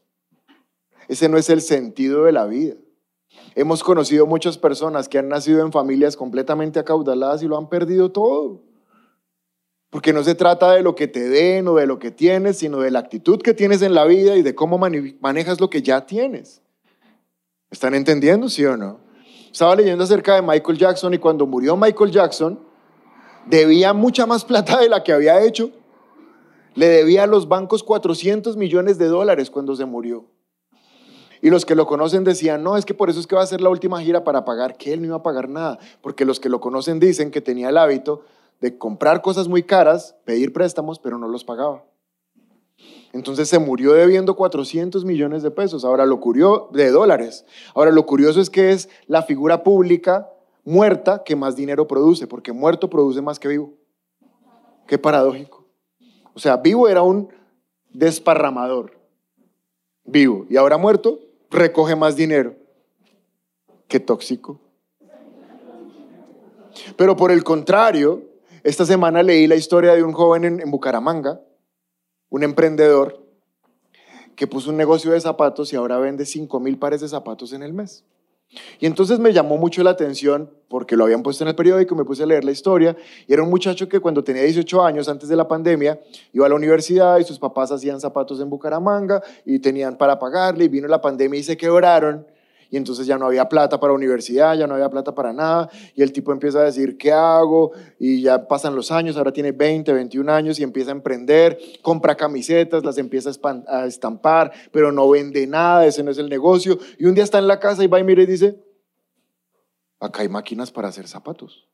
Ese 1.08 1.30
no 1.30 1.38
es 1.38 1.50
el 1.50 1.62
sentido 1.62 2.24
de 2.24 2.32
la 2.32 2.46
vida. 2.46 2.76
Hemos 3.56 3.84
conocido 3.84 4.26
muchas 4.26 4.58
personas 4.58 5.08
que 5.08 5.20
han 5.20 5.30
nacido 5.30 5.62
en 5.62 5.72
familias 5.72 6.16
completamente 6.16 6.80
acaudaladas 6.80 7.44
y 7.44 7.48
lo 7.48 7.58
han 7.58 7.70
perdido 7.70 8.12
todo. 8.12 8.62
Porque 9.94 10.12
no 10.12 10.24
se 10.24 10.34
trata 10.34 10.72
de 10.72 10.82
lo 10.82 10.96
que 10.96 11.08
te 11.08 11.30
den 11.30 11.68
o 11.68 11.76
de 11.76 11.86
lo 11.86 12.00
que 12.00 12.10
tienes, 12.10 12.58
sino 12.58 12.80
de 12.80 12.90
la 12.90 12.98
actitud 12.98 13.40
que 13.40 13.54
tienes 13.54 13.84
en 13.84 13.94
la 13.94 14.06
vida 14.06 14.36
y 14.36 14.42
de 14.42 14.56
cómo 14.56 14.80
manejas 14.80 15.62
lo 15.62 15.70
que 15.70 15.84
ya 15.84 16.08
tienes. 16.08 16.64
¿Están 17.70 17.94
entendiendo, 17.94 18.50
sí 18.50 18.66
o 18.66 18.76
no? 18.76 19.02
Estaba 19.52 19.76
leyendo 19.76 20.04
acerca 20.04 20.34
de 20.34 20.42
Michael 20.42 20.80
Jackson 20.80 21.14
y 21.14 21.20
cuando 21.20 21.46
murió 21.46 21.78
Michael 21.78 22.10
Jackson, 22.10 22.60
debía 23.46 23.94
mucha 23.94 24.26
más 24.26 24.44
plata 24.44 24.80
de 24.80 24.90
la 24.90 25.04
que 25.04 25.14
había 25.14 25.44
hecho. 25.44 25.70
Le 26.74 26.88
debía 26.88 27.26
a 27.26 27.28
los 27.28 27.48
bancos 27.48 27.84
400 27.84 28.58
millones 28.58 28.98
de 28.98 29.06
dólares 29.06 29.52
cuando 29.52 29.76
se 29.76 29.86
murió. 29.86 30.26
Y 31.40 31.52
los 31.52 31.68
que 31.68 31.76
lo 31.76 31.86
conocen 31.86 32.24
decían, 32.24 32.64
no, 32.64 32.78
es 32.78 32.86
que 32.86 32.96
por 32.96 33.12
eso 33.12 33.20
es 33.20 33.28
que 33.28 33.36
va 33.36 33.44
a 33.44 33.46
ser 33.46 33.62
la 33.62 33.70
última 33.70 34.02
gira 34.02 34.24
para 34.24 34.44
pagar, 34.44 34.76
que 34.76 34.92
él 34.92 35.02
no 35.02 35.06
iba 35.06 35.18
a 35.18 35.22
pagar 35.22 35.50
nada, 35.50 35.78
porque 36.02 36.26
los 36.26 36.40
que 36.40 36.50
lo 36.50 36.60
conocen 36.60 37.00
dicen 37.00 37.30
que 37.30 37.42
tenía 37.42 37.70
el 37.70 37.78
hábito 37.78 38.24
de 38.64 38.78
comprar 38.78 39.22
cosas 39.22 39.50
muy 39.50 39.62
caras, 39.62 40.16
pedir 40.24 40.54
préstamos, 40.54 40.98
pero 40.98 41.18
no 41.18 41.28
los 41.28 41.44
pagaba. 41.44 41.84
Entonces 43.12 43.50
se 43.50 43.60
murió 43.60 43.92
debiendo 43.92 44.38
400 44.38 45.04
millones 45.04 45.44
de 45.44 45.52
pesos, 45.52 45.84
ahora 45.84 46.06
lo 46.06 46.22
curioso, 46.22 46.70
de 46.72 46.90
dólares. 46.90 47.44
Ahora 47.76 47.92
lo 47.92 48.06
curioso 48.06 48.40
es 48.40 48.50
que 48.50 48.72
es 48.72 48.88
la 49.06 49.24
figura 49.24 49.64
pública 49.64 50.32
muerta 50.64 51.26
que 51.26 51.36
más 51.36 51.58
dinero 51.58 51.88
produce, 51.88 52.26
porque 52.26 52.54
muerto 52.54 52.90
produce 52.90 53.22
más 53.22 53.38
que 53.38 53.50
vivo. 53.50 53.74
Qué 54.88 54.98
paradójico. 54.98 55.66
O 56.34 56.40
sea, 56.40 56.56
vivo 56.56 56.88
era 56.88 57.02
un 57.02 57.28
desparramador, 57.90 58.98
vivo, 60.06 60.46
y 60.50 60.56
ahora 60.56 60.78
muerto 60.78 61.20
recoge 61.52 61.98
más 61.98 62.16
dinero. 62.16 62.56
Qué 63.90 64.00
tóxico. 64.00 64.62
Pero 66.96 67.18
por 67.18 67.30
el 67.30 67.44
contrario, 67.44 68.32
esta 68.64 68.86
semana 68.86 69.22
leí 69.24 69.46
la 69.46 69.56
historia 69.56 69.94
de 69.94 70.04
un 70.04 70.14
joven 70.14 70.46
en, 70.46 70.72
Bucaramanga, 70.72 71.42
un 72.30 72.44
emprendedor, 72.44 73.22
que 74.36 74.48
puso 74.48 74.70
un 74.70 74.78
negocio 74.78 75.12
de 75.12 75.20
zapatos 75.20 75.72
y 75.74 75.76
ahora 75.76 76.00
vende 76.00 76.26
5 76.26 76.60
mil 76.60 76.80
pares 76.80 77.02
de 77.02 77.08
zapatos 77.08 77.54
en 77.54 77.62
el 77.62 77.74
mes. 77.74 78.04
Y 78.80 78.86
entonces 78.86 79.20
me 79.20 79.34
llamó 79.34 79.58
mucho 79.58 79.84
la 79.84 79.92
atención 79.92 80.50
porque 80.70 80.96
lo 80.96 81.04
habían 81.04 81.24
puesto 81.24 81.44
en 81.44 81.50
el 81.50 81.56
periódico, 81.56 81.96
me 81.96 82.06
puse 82.06 82.24
a 82.24 82.26
leer 82.26 82.44
la 82.44 82.52
historia 82.52 82.96
y 83.28 83.34
era 83.34 83.44
un 83.44 83.50
muchacho 83.50 83.90
que 83.90 84.00
cuando 84.00 84.24
tenía 84.24 84.44
18 84.44 84.84
años, 84.84 85.10
antes 85.10 85.28
de 85.28 85.36
la 85.36 85.48
pandemia, 85.48 86.00
iba 86.32 86.46
a 86.46 86.50
la 86.50 86.56
universidad 86.56 87.18
y 87.18 87.24
sus 87.24 87.40
papás 87.40 87.72
hacían 87.72 88.00
zapatos 88.00 88.40
en 88.40 88.50
Bucaramanga 88.50 89.22
y 89.46 89.60
tenían 89.60 89.98
para 89.98 90.20
pagarle 90.20 90.66
y 90.66 90.68
vino 90.68 90.88
la 90.88 91.02
pandemia 91.02 91.40
y 91.40 91.44
se 91.44 91.58
quebraron 91.58 92.26
y 92.70 92.78
entonces 92.78 93.08
ya 93.08 93.18
no 93.18 93.26
había 93.26 93.50
plata 93.50 93.80
para 93.80 93.94
universidad, 93.94 94.56
ya 94.58 94.68
no 94.68 94.76
había 94.76 94.90
plata 94.90 95.14
para 95.14 95.34
nada, 95.34 95.70
y 95.96 96.02
el 96.02 96.12
tipo 96.12 96.32
empieza 96.32 96.60
a 96.60 96.64
decir, 96.64 96.98
¿qué 96.98 97.12
hago? 97.12 97.72
Y 98.00 98.22
ya 98.22 98.48
pasan 98.48 98.76
los 98.76 98.92
años, 98.92 99.18
ahora 99.18 99.34
tiene 99.34 99.52
20, 99.52 99.94
21 99.94 100.32
años 100.32 100.60
y 100.60 100.64
empieza 100.64 100.92
a 100.92 100.94
emprender, 100.94 101.58
compra 101.82 102.16
camisetas, 102.16 102.84
las 102.84 102.98
empieza 102.98 103.32
a 103.68 103.86
estampar, 103.86 104.52
pero 104.72 104.92
no 104.92 105.10
vende 105.10 105.48
nada, 105.48 105.86
ese 105.86 106.04
no 106.04 106.12
es 106.12 106.18
el 106.18 106.30
negocio, 106.30 106.78
y 106.98 107.06
un 107.06 107.16
día 107.16 107.24
está 107.24 107.40
en 107.40 107.48
la 107.48 107.60
casa 107.60 107.84
y 107.84 107.88
va 107.88 108.00
y 108.00 108.04
mira 108.04 108.24
y 108.24 108.26
dice, 108.26 108.58
acá 110.00 110.22
hay 110.22 110.30
máquinas 110.30 110.72
para 110.72 110.88
hacer 110.88 111.08
zapatos. 111.08 111.68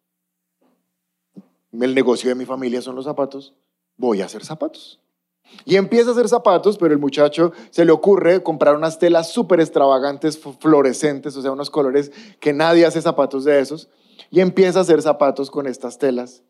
El 1.72 1.94
negocio 1.94 2.30
de 2.30 2.36
mi 2.36 2.46
familia 2.46 2.82
son 2.82 2.96
los 2.96 3.06
zapatos, 3.06 3.54
voy 3.98 4.22
a 4.22 4.26
hacer 4.26 4.44
zapatos. 4.44 5.00
Y 5.66 5.76
empieza 5.76 6.10
a 6.10 6.14
hacer 6.14 6.28
zapatos, 6.28 6.78
pero 6.78 6.94
el 6.94 7.00
muchacho 7.00 7.52
se 7.70 7.86
le 7.86 7.92
ocurre 7.92 8.42
comprar 8.42 8.76
unas 8.76 8.98
telas 8.98 9.32
súper 9.32 9.60
extravagantes, 9.60 10.40
fluorescentes, 10.60 11.36
o 11.36 11.42
sea, 11.42 11.52
unos 11.52 11.70
colores 11.70 12.12
que 12.40 12.54
nadie 12.54 12.86
hace 12.86 13.02
zapatos 13.02 13.44
de 13.44 13.60
esos. 13.60 13.90
Y 14.32 14.40
empieza 14.40 14.80
a 14.80 14.82
hacer 14.82 15.02
zapatos 15.02 15.52
con 15.52 15.68
estas 15.68 15.98
telas. 15.98 16.44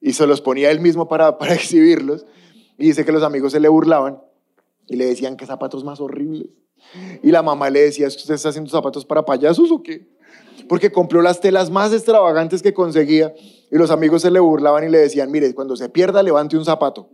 Y 0.00 0.12
se 0.12 0.26
los 0.26 0.40
ponía 0.40 0.70
él 0.70 0.80
mismo 0.80 1.08
para, 1.08 1.38
para 1.38 1.54
exhibirlos. 1.54 2.26
Y 2.78 2.88
dice 2.88 3.04
que 3.04 3.12
los 3.12 3.22
amigos 3.22 3.52
se 3.52 3.60
le 3.60 3.68
burlaban 3.68 4.20
y 4.86 4.96
le 4.96 5.06
decían 5.06 5.36
que 5.36 5.46
zapatos 5.46 5.84
más 5.84 6.00
horribles. 6.00 6.48
Y 7.22 7.30
la 7.30 7.42
mamá 7.42 7.70
le 7.70 7.80
decía, 7.80 8.06
¿usted 8.06 8.34
está 8.34 8.50
haciendo 8.50 8.70
zapatos 8.70 9.06
para 9.06 9.24
payasos 9.24 9.70
o 9.72 9.82
qué? 9.82 10.06
Porque 10.68 10.92
compró 10.92 11.22
las 11.22 11.40
telas 11.40 11.70
más 11.70 11.92
extravagantes 11.92 12.62
que 12.62 12.74
conseguía 12.74 13.34
y 13.70 13.76
los 13.76 13.90
amigos 13.90 14.22
se 14.22 14.30
le 14.30 14.40
burlaban 14.40 14.84
y 14.84 14.90
le 14.90 14.98
decían, 14.98 15.30
mire, 15.30 15.54
cuando 15.54 15.74
se 15.74 15.88
pierda, 15.88 16.22
levante 16.22 16.56
un 16.56 16.64
zapato 16.64 17.08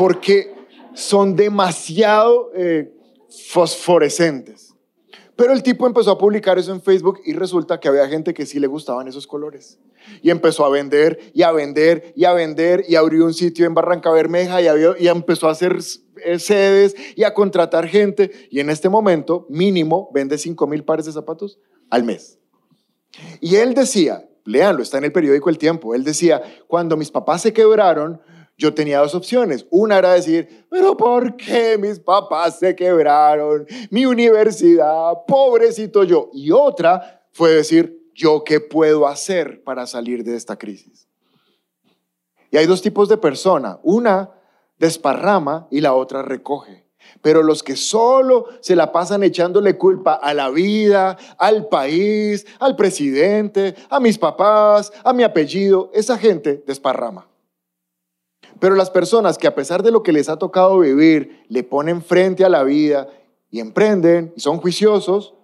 porque 0.00 0.54
son 0.94 1.36
demasiado 1.36 2.50
eh, 2.54 2.90
fosforescentes. 3.50 4.72
Pero 5.36 5.52
el 5.52 5.62
tipo 5.62 5.86
empezó 5.86 6.12
a 6.12 6.16
publicar 6.16 6.58
eso 6.58 6.72
en 6.72 6.80
Facebook 6.80 7.20
y 7.26 7.34
resulta 7.34 7.78
que 7.78 7.88
había 7.88 8.08
gente 8.08 8.32
que 8.32 8.46
sí 8.46 8.58
le 8.58 8.66
gustaban 8.66 9.08
esos 9.08 9.26
colores. 9.26 9.78
Y 10.22 10.30
empezó 10.30 10.64
a 10.64 10.70
vender 10.70 11.18
y 11.34 11.42
a 11.42 11.52
vender 11.52 12.14
y 12.16 12.24
a 12.24 12.32
vender 12.32 12.82
y 12.88 12.94
abrió 12.94 13.26
un 13.26 13.34
sitio 13.34 13.66
en 13.66 13.74
Barranca 13.74 14.10
Bermeja 14.10 14.62
y, 14.62 14.68
y 15.04 15.08
empezó 15.08 15.48
a 15.48 15.52
hacer 15.52 15.76
eh, 16.24 16.38
sedes 16.38 16.96
y 17.14 17.24
a 17.24 17.34
contratar 17.34 17.86
gente. 17.86 18.30
Y 18.50 18.60
en 18.60 18.70
este 18.70 18.88
momento, 18.88 19.44
mínimo, 19.50 20.10
vende 20.14 20.38
5 20.38 20.66
mil 20.66 20.82
pares 20.82 21.04
de 21.04 21.12
zapatos 21.12 21.58
al 21.90 22.04
mes. 22.04 22.38
Y 23.42 23.56
él 23.56 23.74
decía, 23.74 24.26
léanlo, 24.46 24.82
está 24.82 24.96
en 24.96 25.04
el 25.04 25.12
periódico 25.12 25.50
El 25.50 25.58
Tiempo, 25.58 25.94
él 25.94 26.04
decía, 26.04 26.40
cuando 26.68 26.96
mis 26.96 27.10
papás 27.10 27.42
se 27.42 27.52
quebraron, 27.52 28.18
yo 28.60 28.74
tenía 28.74 28.98
dos 28.98 29.14
opciones. 29.14 29.66
Una 29.70 29.96
era 29.98 30.12
decir, 30.12 30.66
pero 30.68 30.94
¿por 30.94 31.34
qué 31.36 31.78
mis 31.78 31.98
papás 31.98 32.58
se 32.58 32.76
quebraron? 32.76 33.66
Mi 33.88 34.04
universidad, 34.04 35.14
pobrecito 35.26 36.04
yo. 36.04 36.28
Y 36.34 36.52
otra 36.52 37.24
fue 37.32 37.52
decir, 37.52 38.10
¿yo 38.14 38.44
qué 38.44 38.60
puedo 38.60 39.08
hacer 39.08 39.64
para 39.64 39.86
salir 39.86 40.24
de 40.24 40.36
esta 40.36 40.58
crisis? 40.58 41.08
Y 42.50 42.58
hay 42.58 42.66
dos 42.66 42.82
tipos 42.82 43.08
de 43.08 43.16
persona. 43.16 43.80
Una 43.82 44.30
desparrama 44.78 45.66
y 45.70 45.80
la 45.80 45.94
otra 45.94 46.20
recoge. 46.20 46.86
Pero 47.22 47.42
los 47.42 47.62
que 47.62 47.76
solo 47.76 48.44
se 48.60 48.76
la 48.76 48.92
pasan 48.92 49.22
echándole 49.22 49.78
culpa 49.78 50.12
a 50.12 50.34
la 50.34 50.50
vida, 50.50 51.16
al 51.38 51.66
país, 51.68 52.46
al 52.58 52.76
presidente, 52.76 53.74
a 53.88 54.00
mis 54.00 54.18
papás, 54.18 54.92
a 55.02 55.14
mi 55.14 55.22
apellido, 55.22 55.90
esa 55.94 56.18
gente 56.18 56.62
desparrama. 56.66 57.29
Pero 58.58 58.74
las 58.74 58.90
personas 58.90 59.38
que 59.38 59.46
a 59.46 59.54
pesar 59.54 59.82
de 59.82 59.90
lo 59.90 60.02
que 60.02 60.12
les 60.12 60.28
ha 60.28 60.36
tocado 60.36 60.78
vivir, 60.80 61.44
le 61.48 61.62
ponen 61.62 62.02
frente 62.02 62.44
a 62.44 62.48
la 62.48 62.62
vida 62.64 63.08
y 63.50 63.60
emprenden 63.60 64.32
y 64.36 64.40
son 64.40 64.58
juiciosos, 64.58 65.34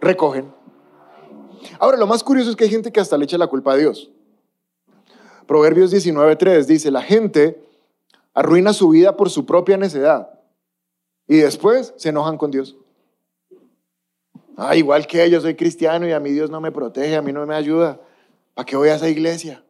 recogen. 0.00 0.52
Ahora, 1.78 1.96
lo 1.96 2.06
más 2.06 2.22
curioso 2.22 2.50
es 2.50 2.56
que 2.56 2.64
hay 2.64 2.70
gente 2.70 2.92
que 2.92 3.00
hasta 3.00 3.16
le 3.16 3.24
echa 3.24 3.38
la 3.38 3.46
culpa 3.46 3.72
a 3.72 3.76
Dios. 3.76 4.10
Proverbios 5.46 5.92
19.3 5.92 6.64
dice, 6.64 6.90
la 6.90 7.02
gente 7.02 7.64
arruina 8.34 8.72
su 8.72 8.90
vida 8.90 9.16
por 9.16 9.30
su 9.30 9.46
propia 9.46 9.76
necedad 9.76 10.30
y 11.26 11.38
después 11.38 11.94
se 11.96 12.10
enojan 12.10 12.36
con 12.36 12.50
Dios. 12.50 12.76
Ah, 14.56 14.74
igual 14.74 15.06
que 15.06 15.28
yo 15.30 15.40
soy 15.40 15.54
cristiano 15.54 16.06
y 16.06 16.12
a 16.12 16.20
mí 16.20 16.30
Dios 16.30 16.50
no 16.50 16.60
me 16.60 16.72
protege, 16.72 17.16
a 17.16 17.22
mí 17.22 17.32
no 17.32 17.44
me 17.46 17.54
ayuda. 17.54 18.00
¿Para 18.54 18.64
qué 18.64 18.76
voy 18.76 18.88
a 18.88 18.94
esa 18.94 19.08
iglesia? 19.08 19.62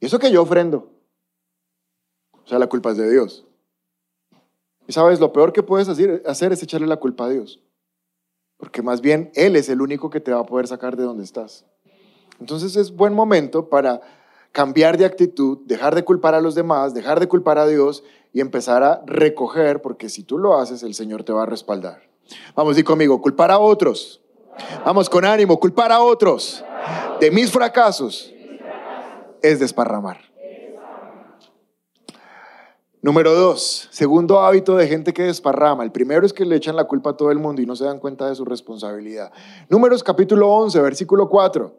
Y 0.00 0.06
eso 0.06 0.18
que 0.18 0.30
yo 0.30 0.42
ofrendo. 0.42 0.90
O 2.46 2.48
sea, 2.48 2.58
la 2.58 2.68
culpa 2.68 2.92
es 2.92 2.96
de 2.96 3.10
Dios. 3.10 3.44
Y 4.86 4.92
sabes, 4.92 5.18
lo 5.18 5.32
peor 5.32 5.52
que 5.52 5.64
puedes 5.64 5.88
hacer, 5.88 6.52
es 6.52 6.62
echarle 6.62 6.86
la 6.86 6.98
culpa 6.98 7.26
a 7.26 7.28
Dios. 7.28 7.60
Porque 8.56 8.82
más 8.82 9.00
bien 9.00 9.30
Él 9.34 9.56
es 9.56 9.68
el 9.68 9.82
único 9.82 10.10
que 10.10 10.20
te 10.20 10.32
va 10.32 10.40
a 10.40 10.46
poder 10.46 10.68
sacar 10.68 10.96
de 10.96 11.02
donde 11.02 11.24
estás. 11.24 11.66
Entonces 12.38 12.76
es 12.76 12.94
buen 12.94 13.12
momento 13.12 13.68
para 13.68 14.00
cambiar 14.52 14.96
de 14.96 15.04
actitud, 15.04 15.58
dejar 15.66 15.94
de 15.94 16.04
culpar 16.04 16.34
a 16.34 16.40
los 16.40 16.54
demás, 16.54 16.94
dejar 16.94 17.20
de 17.20 17.28
culpar 17.28 17.58
a 17.58 17.66
Dios 17.66 18.04
y 18.32 18.40
empezar 18.40 18.82
a 18.82 19.02
recoger, 19.06 19.82
porque 19.82 20.08
si 20.08 20.22
tú 20.22 20.38
lo 20.38 20.56
haces, 20.56 20.82
el 20.82 20.94
Señor 20.94 21.24
te 21.24 21.32
va 21.32 21.42
a 21.42 21.46
respaldar. 21.46 22.02
Vamos, 22.54 22.76
di 22.76 22.82
conmigo, 22.82 23.20
culpar 23.20 23.50
a 23.50 23.58
otros. 23.58 24.22
Vamos 24.84 25.10
con 25.10 25.24
ánimo, 25.24 25.58
culpar 25.58 25.92
a 25.92 26.00
otros 26.00 26.64
de 27.20 27.30
mis 27.30 27.50
fracasos 27.50 28.32
es 29.42 29.60
desparramar. 29.60 30.35
Número 33.06 33.32
dos, 33.36 33.86
segundo 33.92 34.40
hábito 34.40 34.74
de 34.74 34.88
gente 34.88 35.14
que 35.14 35.22
desparrama. 35.22 35.84
El 35.84 35.92
primero 35.92 36.26
es 36.26 36.32
que 36.32 36.44
le 36.44 36.56
echan 36.56 36.74
la 36.74 36.88
culpa 36.88 37.10
a 37.10 37.16
todo 37.16 37.30
el 37.30 37.38
mundo 37.38 37.62
y 37.62 37.64
no 37.64 37.76
se 37.76 37.84
dan 37.84 38.00
cuenta 38.00 38.28
de 38.28 38.34
su 38.34 38.44
responsabilidad. 38.44 39.30
Números 39.68 40.02
capítulo 40.02 40.50
11, 40.50 40.80
versículo 40.80 41.28
4. 41.28 41.72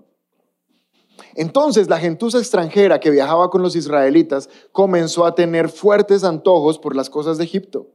Entonces 1.35 1.89
la 1.89 1.99
gentuza 1.99 2.37
extranjera 2.37 3.01
que 3.01 3.09
viajaba 3.09 3.49
con 3.49 3.61
los 3.61 3.75
israelitas 3.75 4.49
comenzó 4.71 5.25
a 5.25 5.35
tener 5.35 5.67
fuertes 5.67 6.23
antojos 6.23 6.79
por 6.79 6.95
las 6.95 7.09
cosas 7.09 7.37
de 7.37 7.43
Egipto. 7.43 7.87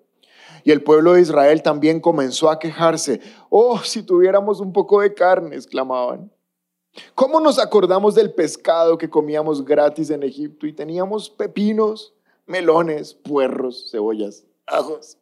Y 0.63 0.71
el 0.71 0.83
pueblo 0.83 1.15
de 1.15 1.23
Israel 1.23 1.63
también 1.63 2.01
comenzó 2.01 2.51
a 2.51 2.59
quejarse. 2.59 3.23
Oh, 3.49 3.79
si 3.79 4.03
tuviéramos 4.03 4.61
un 4.61 4.75
poco 4.75 5.01
de 5.01 5.15
carne, 5.15 5.57
exclamaban. 5.57 6.31
¿Cómo 7.15 7.41
nos 7.41 7.59
acordamos 7.59 8.15
del 8.15 8.35
pescado 8.35 8.99
que 8.99 9.09
comíamos 9.09 9.65
gratis 9.65 10.11
en 10.11 10.23
Egipto 10.23 10.67
y 10.67 10.75
teníamos 10.75 11.31
pepinos, 11.31 12.13
melones, 12.47 13.15
puerros, 13.15 13.91
cebollas, 13.91 14.45
ajos? 14.67 15.19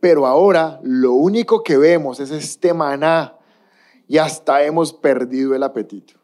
Pero 0.00 0.26
ahora 0.26 0.80
lo 0.82 1.12
único 1.12 1.62
que 1.62 1.76
vemos 1.76 2.20
es 2.20 2.30
este 2.30 2.72
maná 2.72 3.36
y 4.08 4.18
hasta 4.18 4.64
hemos 4.64 4.92
perdido 4.92 5.54
el 5.54 5.62
apetito. 5.62 6.14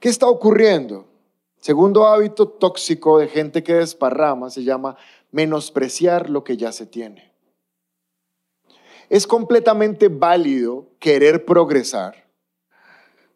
¿Qué 0.00 0.08
está 0.08 0.26
ocurriendo? 0.26 1.06
Segundo 1.58 2.06
hábito 2.06 2.48
tóxico 2.48 3.18
de 3.18 3.28
gente 3.28 3.62
que 3.62 3.74
desparrama 3.74 4.50
se 4.50 4.64
llama 4.64 4.96
menospreciar 5.30 6.30
lo 6.30 6.44
que 6.44 6.56
ya 6.56 6.72
se 6.72 6.86
tiene. 6.86 7.32
Es 9.08 9.26
completamente 9.26 10.08
válido 10.08 10.88
querer 10.98 11.44
progresar. 11.44 12.23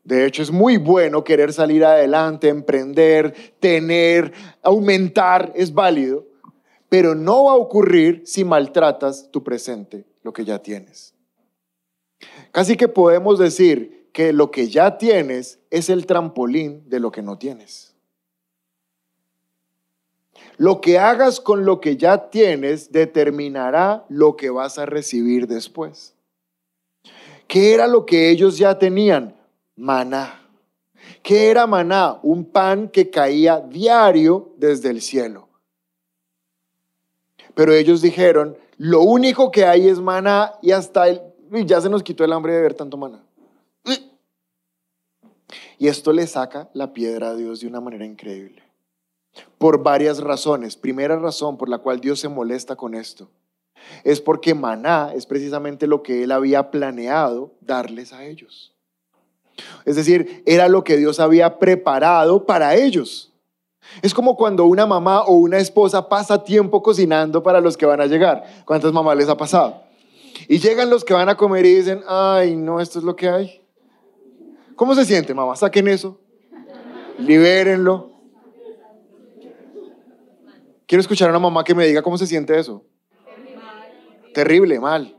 De 0.08 0.24
hecho, 0.24 0.42
es 0.42 0.50
muy 0.50 0.78
bueno 0.78 1.22
querer 1.22 1.52
salir 1.52 1.84
adelante, 1.84 2.48
emprender, 2.48 3.34
tener, 3.60 4.32
aumentar, 4.62 5.52
es 5.54 5.74
válido, 5.74 6.24
pero 6.88 7.14
no 7.14 7.44
va 7.44 7.52
a 7.52 7.56
ocurrir 7.56 8.22
si 8.24 8.42
maltratas 8.42 9.30
tu 9.30 9.44
presente, 9.44 10.06
lo 10.22 10.32
que 10.32 10.46
ya 10.46 10.60
tienes. 10.60 11.12
Casi 12.52 12.74
que 12.78 12.88
podemos 12.88 13.38
decir 13.38 14.08
que 14.14 14.32
lo 14.32 14.50
que 14.50 14.70
ya 14.70 14.96
tienes 14.96 15.58
es 15.68 15.90
el 15.90 16.06
trampolín 16.06 16.88
de 16.88 17.00
lo 17.00 17.12
que 17.12 17.20
no 17.20 17.36
tienes. 17.36 17.94
Lo 20.56 20.80
que 20.80 20.98
hagas 20.98 21.38
con 21.38 21.66
lo 21.66 21.82
que 21.82 21.98
ya 21.98 22.30
tienes 22.30 22.92
determinará 22.92 24.06
lo 24.08 24.38
que 24.38 24.48
vas 24.48 24.78
a 24.78 24.86
recibir 24.86 25.46
después. 25.46 26.14
¿Qué 27.46 27.74
era 27.74 27.86
lo 27.86 28.06
que 28.06 28.30
ellos 28.30 28.56
ya 28.56 28.78
tenían? 28.78 29.37
Maná. 29.78 30.42
¿Qué 31.22 31.50
era 31.50 31.66
maná? 31.66 32.18
Un 32.22 32.44
pan 32.44 32.88
que 32.88 33.10
caía 33.10 33.60
diario 33.60 34.52
desde 34.56 34.90
el 34.90 35.00
cielo. 35.00 35.48
Pero 37.54 37.72
ellos 37.72 38.02
dijeron, 38.02 38.56
lo 38.76 39.02
único 39.02 39.50
que 39.50 39.64
hay 39.64 39.88
es 39.88 40.00
maná 40.00 40.52
y 40.62 40.72
hasta 40.72 41.08
el, 41.08 41.22
ya 41.64 41.80
se 41.80 41.88
nos 41.88 42.02
quitó 42.02 42.24
el 42.24 42.32
hambre 42.32 42.54
de 42.54 42.60
ver 42.60 42.74
tanto 42.74 42.96
maná. 42.96 43.22
Y 45.78 45.86
esto 45.86 46.12
le 46.12 46.26
saca 46.26 46.68
la 46.74 46.92
piedra 46.92 47.30
a 47.30 47.34
Dios 47.36 47.60
de 47.60 47.68
una 47.68 47.80
manera 47.80 48.04
increíble 48.04 48.64
por 49.58 49.82
varias 49.82 50.20
razones. 50.20 50.76
Primera 50.76 51.16
razón 51.16 51.56
por 51.56 51.68
la 51.68 51.78
cual 51.78 52.00
Dios 52.00 52.18
se 52.18 52.28
molesta 52.28 52.74
con 52.74 52.96
esto 52.96 53.30
es 54.02 54.20
porque 54.20 54.54
maná 54.54 55.12
es 55.14 55.24
precisamente 55.24 55.86
lo 55.86 56.02
que 56.02 56.24
él 56.24 56.32
había 56.32 56.72
planeado 56.72 57.54
darles 57.60 58.12
a 58.12 58.24
ellos. 58.24 58.74
Es 59.84 59.96
decir, 59.96 60.42
era 60.46 60.68
lo 60.68 60.84
que 60.84 60.96
Dios 60.96 61.20
había 61.20 61.58
preparado 61.58 62.46
para 62.46 62.74
ellos. 62.74 63.32
Es 64.02 64.12
como 64.12 64.36
cuando 64.36 64.66
una 64.66 64.86
mamá 64.86 65.22
o 65.22 65.34
una 65.34 65.58
esposa 65.58 66.08
pasa 66.08 66.44
tiempo 66.44 66.82
cocinando 66.82 67.42
para 67.42 67.60
los 67.60 67.76
que 67.76 67.86
van 67.86 68.00
a 68.00 68.06
llegar. 68.06 68.44
¿Cuántas 68.64 68.92
mamás 68.92 69.16
les 69.16 69.28
ha 69.28 69.36
pasado? 69.36 69.82
Y 70.48 70.58
llegan 70.58 70.90
los 70.90 71.04
que 71.04 71.14
van 71.14 71.28
a 71.28 71.36
comer 71.36 71.64
y 71.66 71.74
dicen, 71.76 72.02
ay, 72.06 72.54
no, 72.54 72.80
esto 72.80 72.98
es 72.98 73.04
lo 73.04 73.16
que 73.16 73.28
hay. 73.28 73.62
¿Cómo 74.76 74.94
se 74.94 75.04
siente, 75.04 75.34
mamá? 75.34 75.56
Saquen 75.56 75.88
eso, 75.88 76.20
libérenlo, 77.18 78.18
Quiero 80.88 81.02
escuchar 81.02 81.28
a 81.28 81.32
una 81.32 81.38
mamá 81.38 81.64
que 81.64 81.74
me 81.74 81.86
diga 81.86 82.00
cómo 82.00 82.16
se 82.16 82.26
siente 82.26 82.58
eso. 82.58 82.82
Terrible, 84.32 84.80
mal. 84.80 85.14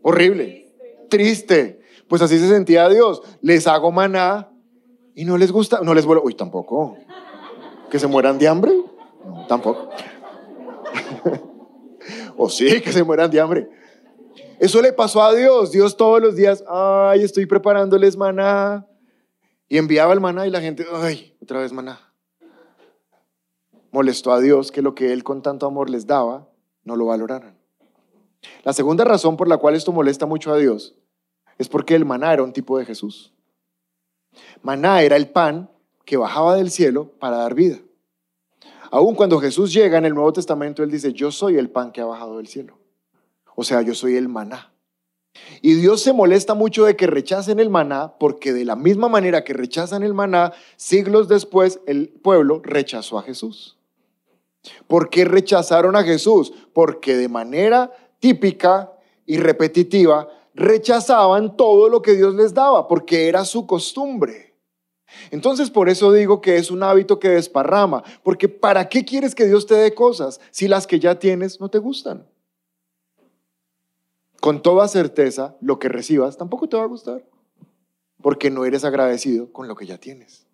Horrible. 0.00 0.72
Triste. 1.10 1.80
Pues 2.08 2.22
así 2.22 2.38
se 2.38 2.48
sentía 2.48 2.88
Dios. 2.88 3.22
Les 3.40 3.66
hago 3.66 3.90
maná 3.92 4.50
y 5.14 5.24
no 5.24 5.36
les 5.36 5.52
gusta, 5.52 5.80
no 5.82 5.94
les 5.94 6.06
vuelvo. 6.06 6.24
Uy, 6.24 6.34
tampoco. 6.34 6.96
¿Que 7.90 7.98
se 7.98 8.06
mueran 8.06 8.38
de 8.38 8.48
hambre? 8.48 8.72
No, 9.24 9.46
tampoco. 9.46 9.88
o 12.36 12.48
sí, 12.48 12.80
que 12.80 12.92
se 12.92 13.04
mueran 13.04 13.30
de 13.30 13.40
hambre. 13.40 13.68
Eso 14.58 14.80
le 14.80 14.92
pasó 14.92 15.22
a 15.22 15.34
Dios. 15.34 15.72
Dios 15.72 15.96
todos 15.96 16.20
los 16.20 16.36
días, 16.36 16.64
ay, 16.68 17.22
estoy 17.22 17.46
preparándoles 17.46 18.16
maná. 18.16 18.86
Y 19.68 19.78
enviaba 19.78 20.12
el 20.12 20.20
maná 20.20 20.46
y 20.46 20.50
la 20.50 20.60
gente, 20.60 20.86
ay, 20.92 21.36
otra 21.42 21.60
vez 21.60 21.72
maná 21.72 22.06
molestó 23.96 24.30
a 24.32 24.40
Dios 24.40 24.72
que 24.72 24.82
lo 24.82 24.94
que 24.94 25.14
Él 25.14 25.24
con 25.24 25.40
tanto 25.40 25.64
amor 25.64 25.88
les 25.88 26.06
daba 26.06 26.50
no 26.84 26.96
lo 26.96 27.06
valoraran. 27.06 27.56
La 28.62 28.74
segunda 28.74 29.04
razón 29.04 29.38
por 29.38 29.48
la 29.48 29.56
cual 29.56 29.74
esto 29.74 29.90
molesta 29.90 30.26
mucho 30.26 30.52
a 30.52 30.58
Dios 30.58 30.94
es 31.58 31.68
porque 31.68 31.94
el 31.94 32.04
maná 32.04 32.32
era 32.32 32.42
un 32.42 32.52
tipo 32.52 32.78
de 32.78 32.84
Jesús. 32.84 33.32
Maná 34.62 35.02
era 35.02 35.16
el 35.16 35.28
pan 35.28 35.70
que 36.04 36.16
bajaba 36.16 36.56
del 36.56 36.70
cielo 36.70 37.10
para 37.18 37.38
dar 37.38 37.54
vida. 37.54 37.78
Aún 38.90 39.14
cuando 39.14 39.40
Jesús 39.40 39.72
llega 39.72 39.98
en 39.98 40.04
el 40.04 40.14
Nuevo 40.14 40.32
Testamento, 40.32 40.82
Él 40.82 40.90
dice, 40.90 41.12
yo 41.12 41.32
soy 41.32 41.56
el 41.56 41.70
pan 41.70 41.92
que 41.92 42.00
ha 42.00 42.04
bajado 42.04 42.36
del 42.36 42.46
cielo. 42.46 42.78
O 43.54 43.64
sea, 43.64 43.82
yo 43.82 43.94
soy 43.94 44.16
el 44.16 44.28
maná. 44.28 44.72
Y 45.60 45.74
Dios 45.74 46.02
se 46.02 46.12
molesta 46.12 46.54
mucho 46.54 46.84
de 46.84 46.96
que 46.96 47.06
rechacen 47.06 47.58
el 47.58 47.70
maná, 47.70 48.14
porque 48.18 48.52
de 48.52 48.64
la 48.64 48.76
misma 48.76 49.08
manera 49.08 49.44
que 49.44 49.52
rechazan 49.52 50.02
el 50.02 50.14
maná, 50.14 50.52
siglos 50.76 51.28
después 51.28 51.80
el 51.86 52.08
pueblo 52.08 52.60
rechazó 52.62 53.18
a 53.18 53.22
Jesús. 53.22 53.76
¿Por 54.86 55.10
qué 55.10 55.24
rechazaron 55.24 55.96
a 55.96 56.02
Jesús? 56.02 56.52
Porque 56.72 57.16
de 57.16 57.28
manera 57.28 57.92
típica 58.18 58.92
y 59.24 59.38
repetitiva 59.38 60.28
rechazaban 60.56 61.56
todo 61.56 61.88
lo 61.88 62.02
que 62.02 62.14
Dios 62.14 62.34
les 62.34 62.54
daba, 62.54 62.88
porque 62.88 63.28
era 63.28 63.44
su 63.44 63.66
costumbre. 63.66 64.56
Entonces 65.30 65.70
por 65.70 65.88
eso 65.88 66.12
digo 66.12 66.40
que 66.40 66.56
es 66.56 66.70
un 66.70 66.82
hábito 66.82 67.20
que 67.20 67.28
desparrama, 67.28 68.02
porque 68.22 68.48
¿para 68.48 68.88
qué 68.88 69.04
quieres 69.04 69.34
que 69.34 69.44
Dios 69.44 69.66
te 69.66 69.74
dé 69.74 69.94
cosas 69.94 70.40
si 70.50 70.66
las 70.66 70.86
que 70.86 70.98
ya 70.98 71.18
tienes 71.18 71.60
no 71.60 71.68
te 71.68 71.78
gustan? 71.78 72.26
Con 74.40 74.62
toda 74.62 74.88
certeza, 74.88 75.56
lo 75.60 75.78
que 75.78 75.88
recibas 75.88 76.36
tampoco 76.36 76.68
te 76.68 76.76
va 76.76 76.84
a 76.84 76.86
gustar, 76.86 77.24
porque 78.22 78.50
no 78.50 78.64
eres 78.64 78.84
agradecido 78.84 79.52
con 79.52 79.68
lo 79.68 79.76
que 79.76 79.86
ya 79.86 79.98
tienes. 79.98 80.46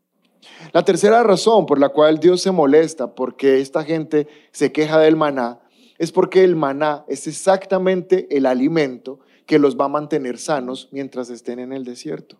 La 0.72 0.84
tercera 0.84 1.22
razón 1.22 1.66
por 1.66 1.78
la 1.78 1.90
cual 1.90 2.18
Dios 2.18 2.42
se 2.42 2.50
molesta 2.50 3.14
porque 3.14 3.60
esta 3.60 3.84
gente 3.84 4.26
se 4.50 4.72
queja 4.72 4.98
del 4.98 5.16
maná 5.16 5.60
es 5.98 6.10
porque 6.10 6.42
el 6.42 6.56
maná 6.56 7.04
es 7.06 7.28
exactamente 7.28 8.26
el 8.36 8.46
alimento 8.46 9.20
que 9.46 9.58
los 9.58 9.78
va 9.78 9.86
a 9.86 9.88
mantener 9.88 10.38
sanos 10.38 10.88
mientras 10.92 11.30
estén 11.30 11.58
en 11.58 11.72
el 11.72 11.84
desierto. 11.84 12.38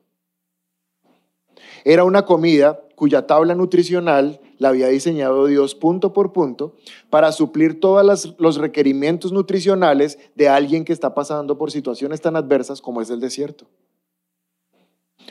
Era 1.85 2.05
una 2.05 2.25
comida 2.25 2.81
cuya 2.95 3.27
tabla 3.27 3.55
nutricional 3.55 4.41
la 4.59 4.69
había 4.69 4.89
diseñado 4.89 5.47
Dios 5.47 5.75
punto 5.75 6.13
por 6.13 6.33
punto 6.33 6.77
para 7.11 7.33
suplir 7.33 7.81
todos 7.81 8.35
los 8.39 8.57
requerimientos 8.57 9.33
nutricionales 9.33 10.19
de 10.35 10.49
alguien 10.49 10.85
que 10.85 10.93
está 10.93 11.15
pasando 11.15 11.59
por 11.59 11.73
situaciones 11.73 12.21
tan 12.21 12.37
adversas 12.37 12.81
como 12.81 13.03
es 13.03 13.11
el 13.11 13.21
desierto. 13.21 13.67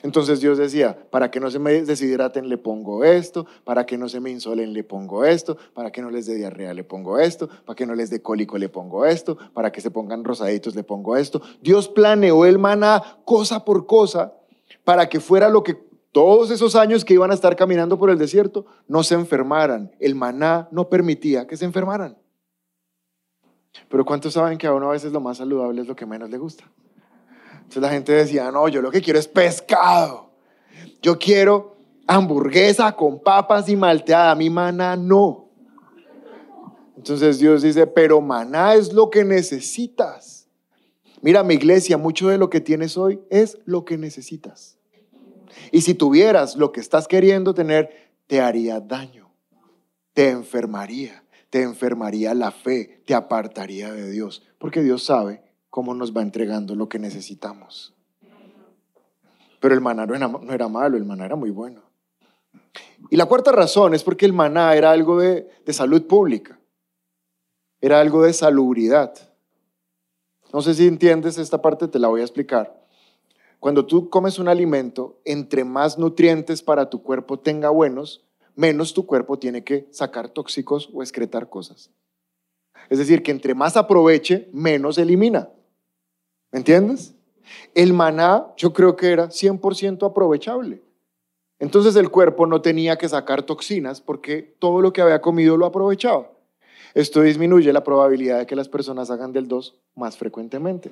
Entonces 0.04 0.42
Dios 0.42 0.58
decía, 0.58 0.98
para 1.10 1.30
que 1.30 1.40
no 1.40 1.52
se 1.52 1.60
me 1.60 1.84
deshidraten 1.84 2.50
le 2.50 2.58
pongo 2.58 3.04
esto, 3.04 3.46
para 3.64 3.86
que 3.86 3.98
no 3.98 4.10
se 4.10 4.20
me 4.20 4.32
insolen 4.32 4.74
le 4.74 4.84
pongo 4.84 5.26
esto, 5.26 5.58
para 5.74 5.92
que 5.92 6.02
no 6.02 6.10
les 6.10 6.26
dé 6.26 6.36
diarrea 6.36 6.74
le 6.74 6.84
pongo 6.84 7.20
esto, 7.20 7.48
para 7.66 7.76
que 7.76 7.86
no 7.86 7.94
les 7.94 8.10
dé 8.10 8.22
cólico 8.22 8.58
le 8.58 8.70
pongo 8.70 9.06
esto, 9.06 9.38
para 9.54 9.72
que 9.72 9.82
se 9.82 9.92
pongan 9.92 10.24
rosaditos 10.24 10.76
le 10.76 10.84
pongo 10.84 11.18
esto. 11.18 11.42
Dios 11.62 11.88
planeó 11.88 12.46
el 12.46 12.58
maná 12.58 13.02
cosa 13.26 13.64
por 13.64 13.86
cosa 13.86 14.34
para 14.84 15.10
que 15.10 15.20
fuera 15.20 15.50
lo 15.50 15.64
que 15.64 15.76
todos 16.12 16.52
esos 16.52 16.76
años 16.76 17.06
que 17.06 17.14
iban 17.14 17.32
a 17.32 17.34
estar 17.34 17.56
caminando 17.56 17.98
por 17.98 18.10
el 18.10 18.18
desierto 18.18 18.66
no 18.88 19.04
se 19.04 19.16
enfermaran. 19.16 19.92
El 20.00 20.16
maná 20.16 20.68
no 20.72 20.90
permitía 20.90 21.48
que 21.48 21.58
se 21.58 21.66
enfermaran. 21.66 22.18
Pero 23.88 24.04
¿cuántos 24.04 24.34
saben 24.34 24.58
que 24.58 24.68
a 24.68 24.74
uno 24.74 24.90
a 24.90 24.92
veces 24.92 25.14
lo 25.14 25.22
más 25.22 25.38
saludable 25.38 25.82
es 25.82 25.88
lo 25.88 25.96
que 25.96 26.06
menos 26.06 26.30
le 26.30 26.38
gusta? 26.38 26.66
Entonces 27.72 27.90
la 27.90 27.96
gente 27.96 28.12
decía, 28.12 28.52
no, 28.52 28.68
yo 28.68 28.82
lo 28.82 28.92
que 28.92 29.02
quiero 29.02 29.18
es 29.18 29.30
pescado. 29.30 30.30
Yo 31.02 31.18
quiero 31.18 31.78
hamburguesa 32.06 32.92
con 32.92 33.24
papas 33.24 33.70
y 33.70 33.78
malteada. 33.78 34.36
Mi 34.36 34.50
maná 34.50 34.98
no. 34.98 35.48
Entonces 36.98 37.40
Dios 37.40 37.62
dice, 37.62 37.88
pero 37.88 38.20
maná 38.20 38.74
es 38.76 38.92
lo 38.92 39.10
que 39.10 39.24
necesitas. 39.24 40.50
Mira, 41.22 41.44
mi 41.44 41.54
iglesia, 41.54 41.98
mucho 41.98 42.28
de 42.28 42.38
lo 42.38 42.50
que 42.50 42.60
tienes 42.60 42.98
hoy 42.98 43.22
es 43.30 43.58
lo 43.64 43.86
que 43.86 43.98
necesitas. 43.98 44.78
Y 45.72 45.80
si 45.80 45.94
tuvieras 45.94 46.58
lo 46.58 46.74
que 46.74 46.82
estás 46.82 47.08
queriendo 47.08 47.54
tener, 47.54 48.12
te 48.28 48.42
haría 48.42 48.82
daño, 48.82 49.32
te 50.12 50.30
enfermaría, 50.30 51.24
te 51.50 51.62
enfermaría 51.62 52.34
la 52.34 52.52
fe, 52.52 53.02
te 53.06 53.14
apartaría 53.14 53.94
de 53.94 54.12
Dios, 54.12 54.44
porque 54.58 54.82
Dios 54.82 55.06
sabe 55.06 55.51
cómo 55.72 55.96
nos 55.96 56.16
va 56.16 56.22
entregando 56.22 56.76
lo 56.76 56.88
que 56.88 57.00
necesitamos. 57.00 57.96
Pero 59.60 59.74
el 59.74 59.82
maná 59.82 60.06
no 60.06 60.14
era, 60.14 60.68
malo, 60.68 60.98
el 60.98 61.06
maná 61.06 61.26
era 61.26 61.36
muy 61.36 61.50
bueno. 61.50 61.82
Y 63.10 63.16
la 63.16 63.26
cuarta 63.26 63.52
razón 63.52 63.94
es 63.94 64.04
porque 64.04 64.26
el 64.26 64.34
maná 64.34 64.76
era 64.76 64.92
algo 64.92 65.20
de, 65.20 65.50
salud 65.68 66.06
pública, 66.06 66.60
era 67.80 68.02
algo 68.02 68.22
de 68.22 68.34
salubridad. 68.34 69.14
No 70.52 70.62
sé 70.62 70.74
si 70.74 70.88
entiendes 70.88 71.38
esta 71.38 71.62
parte, 71.62 71.88
te 71.88 72.00
la 72.00 72.10
voy 72.10 72.22
a 72.22 72.26
explicar. 72.26 72.86
Cuando 73.60 73.86
tú 73.86 74.10
comes 74.10 74.40
un 74.40 74.50
alimento, 74.50 75.22
entre 75.24 75.64
más 75.64 75.98
nutrientes 75.98 76.62
para 76.62 76.90
tu 76.90 77.02
cuerpo 77.02 77.40
tenga 77.40 77.70
buenos, 77.70 78.26
menos 78.56 78.94
tu 78.94 79.06
cuerpo 79.06 79.40
tiene 79.40 79.64
que 79.64 79.88
sacar 79.92 80.30
tóxicos 80.30 80.90
o 80.94 81.02
excretar 81.02 81.48
cosas. 81.48 81.92
Es 82.90 82.98
decir, 82.98 83.24
que 83.24 83.32
entre 83.32 83.54
más 83.54 83.78
aproveche, 83.78 84.50
menos 84.52 84.98
elimina. 84.98 85.50
¿Me 86.52 86.60
entiendes? 86.60 87.16
El 87.74 87.94
maná 87.94 88.48
yo 88.58 88.74
creo 88.74 88.96
que 88.96 89.12
era 89.12 89.30
100% 89.30 90.06
aprovechable. 90.06 90.82
Entonces 91.60 91.96
el 91.96 92.10
cuerpo 92.10 92.48
no 92.48 92.62
tenía 92.62 92.98
que 92.98 93.08
sacar 93.08 93.44
toxinas 93.44 94.02
porque 94.02 94.56
todo 94.60 94.82
lo 94.82 94.92
que 94.92 95.02
había 95.02 95.22
comido 95.22 95.58
lo 95.58 95.66
aprovechaba. 95.66 96.32
Esto 96.94 97.22
disminuye 97.22 97.72
la 97.72 97.84
probabilidad 97.84 98.40
de 98.40 98.46
que 98.46 98.56
las 98.56 98.68
personas 98.68 99.12
hagan 99.12 99.32
del 99.32 99.48
2 99.48 99.76
más 99.96 100.18
frecuentemente. 100.18 100.92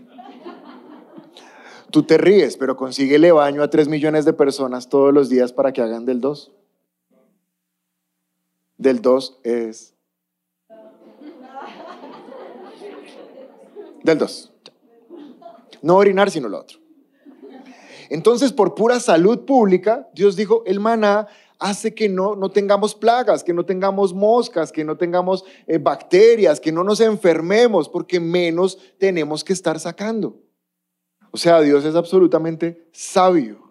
Tú 1.91 2.03
te 2.03 2.17
ríes, 2.17 2.55
pero 2.55 2.77
consíguele 2.77 3.31
baño 3.31 3.63
a 3.63 3.69
3 3.69 3.87
millones 3.87 4.23
de 4.23 4.33
personas 4.33 4.89
todos 4.89 5.11
los 5.13 5.27
días 5.27 5.51
para 5.51 5.73
que 5.73 5.81
hagan 5.81 6.05
del 6.05 6.21
2. 6.21 6.51
Del 8.77 9.01
2 9.01 9.39
es... 9.43 9.95
Del 14.03 14.17
2. 14.17 14.53
No 15.81 15.95
orinar, 15.95 16.31
sino 16.31 16.49
lo 16.49 16.59
otro. 16.59 16.79
Entonces, 18.09 18.51
por 18.51 18.75
pura 18.75 18.99
salud 18.99 19.45
pública, 19.45 20.09
Dios 20.13 20.35
dijo, 20.35 20.63
el 20.65 20.79
maná 20.79 21.27
hace 21.59 21.93
que 21.93 22.09
no, 22.09 22.35
no 22.35 22.49
tengamos 22.49 22.95
plagas, 22.95 23.43
que 23.43 23.53
no 23.53 23.65
tengamos 23.65 24.13
moscas, 24.13 24.71
que 24.71 24.83
no 24.83 24.97
tengamos 24.97 25.45
eh, 25.67 25.77
bacterias, 25.77 26.59
que 26.59 26.71
no 26.71 26.83
nos 26.83 27.01
enfermemos, 27.01 27.89
porque 27.89 28.19
menos 28.19 28.79
tenemos 28.97 29.43
que 29.43 29.53
estar 29.53 29.79
sacando. 29.79 30.41
O 31.31 31.37
sea, 31.37 31.61
Dios 31.61 31.85
es 31.85 31.95
absolutamente 31.95 32.87
sabio. 32.91 33.69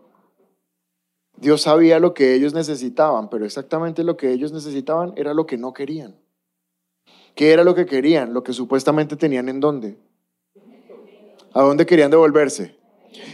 Dios 1.37 1.62
sabía 1.62 1.99
lo 1.99 2.14
que 2.14 2.35
ellos 2.35 2.53
necesitaban, 2.53 3.31
pero 3.31 3.44
exactamente 3.44 4.05
lo 4.05 4.16
que 4.16 4.33
ellos 4.33 4.53
necesitaban 4.53 5.12
era 5.16 5.35
lo 5.35 5.47
que 5.47 5.57
no 5.57 5.73
querían. 5.73 6.16
¿Qué 7.35 7.53
era 7.53 7.64
lo 7.64 7.75
que 7.75 7.87
querían? 7.87 8.35
Lo 8.35 8.42
que 8.42 8.53
supuestamente 8.53 9.16
tenían 9.16 9.49
en 9.49 9.61
dónde. 9.61 9.97
¿A 11.52 11.62
dónde 11.62 11.87
querían 11.87 12.11
devolverse? 12.11 12.76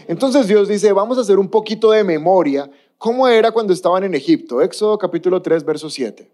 Entonces 0.08 0.46
Dios 0.46 0.68
dice, 0.68 0.92
vamos 0.92 1.18
a 1.18 1.22
hacer 1.22 1.38
un 1.38 1.48
poquito 1.48 1.90
de 1.90 2.04
memoria. 2.04 2.70
¿Cómo 2.98 3.28
era 3.28 3.50
cuando 3.50 3.72
estaban 3.72 4.04
en 4.04 4.14
Egipto? 4.14 4.60
Éxodo 4.62 4.98
capítulo 4.98 5.42
3, 5.42 5.64
verso 5.64 5.90
7. 5.90 6.30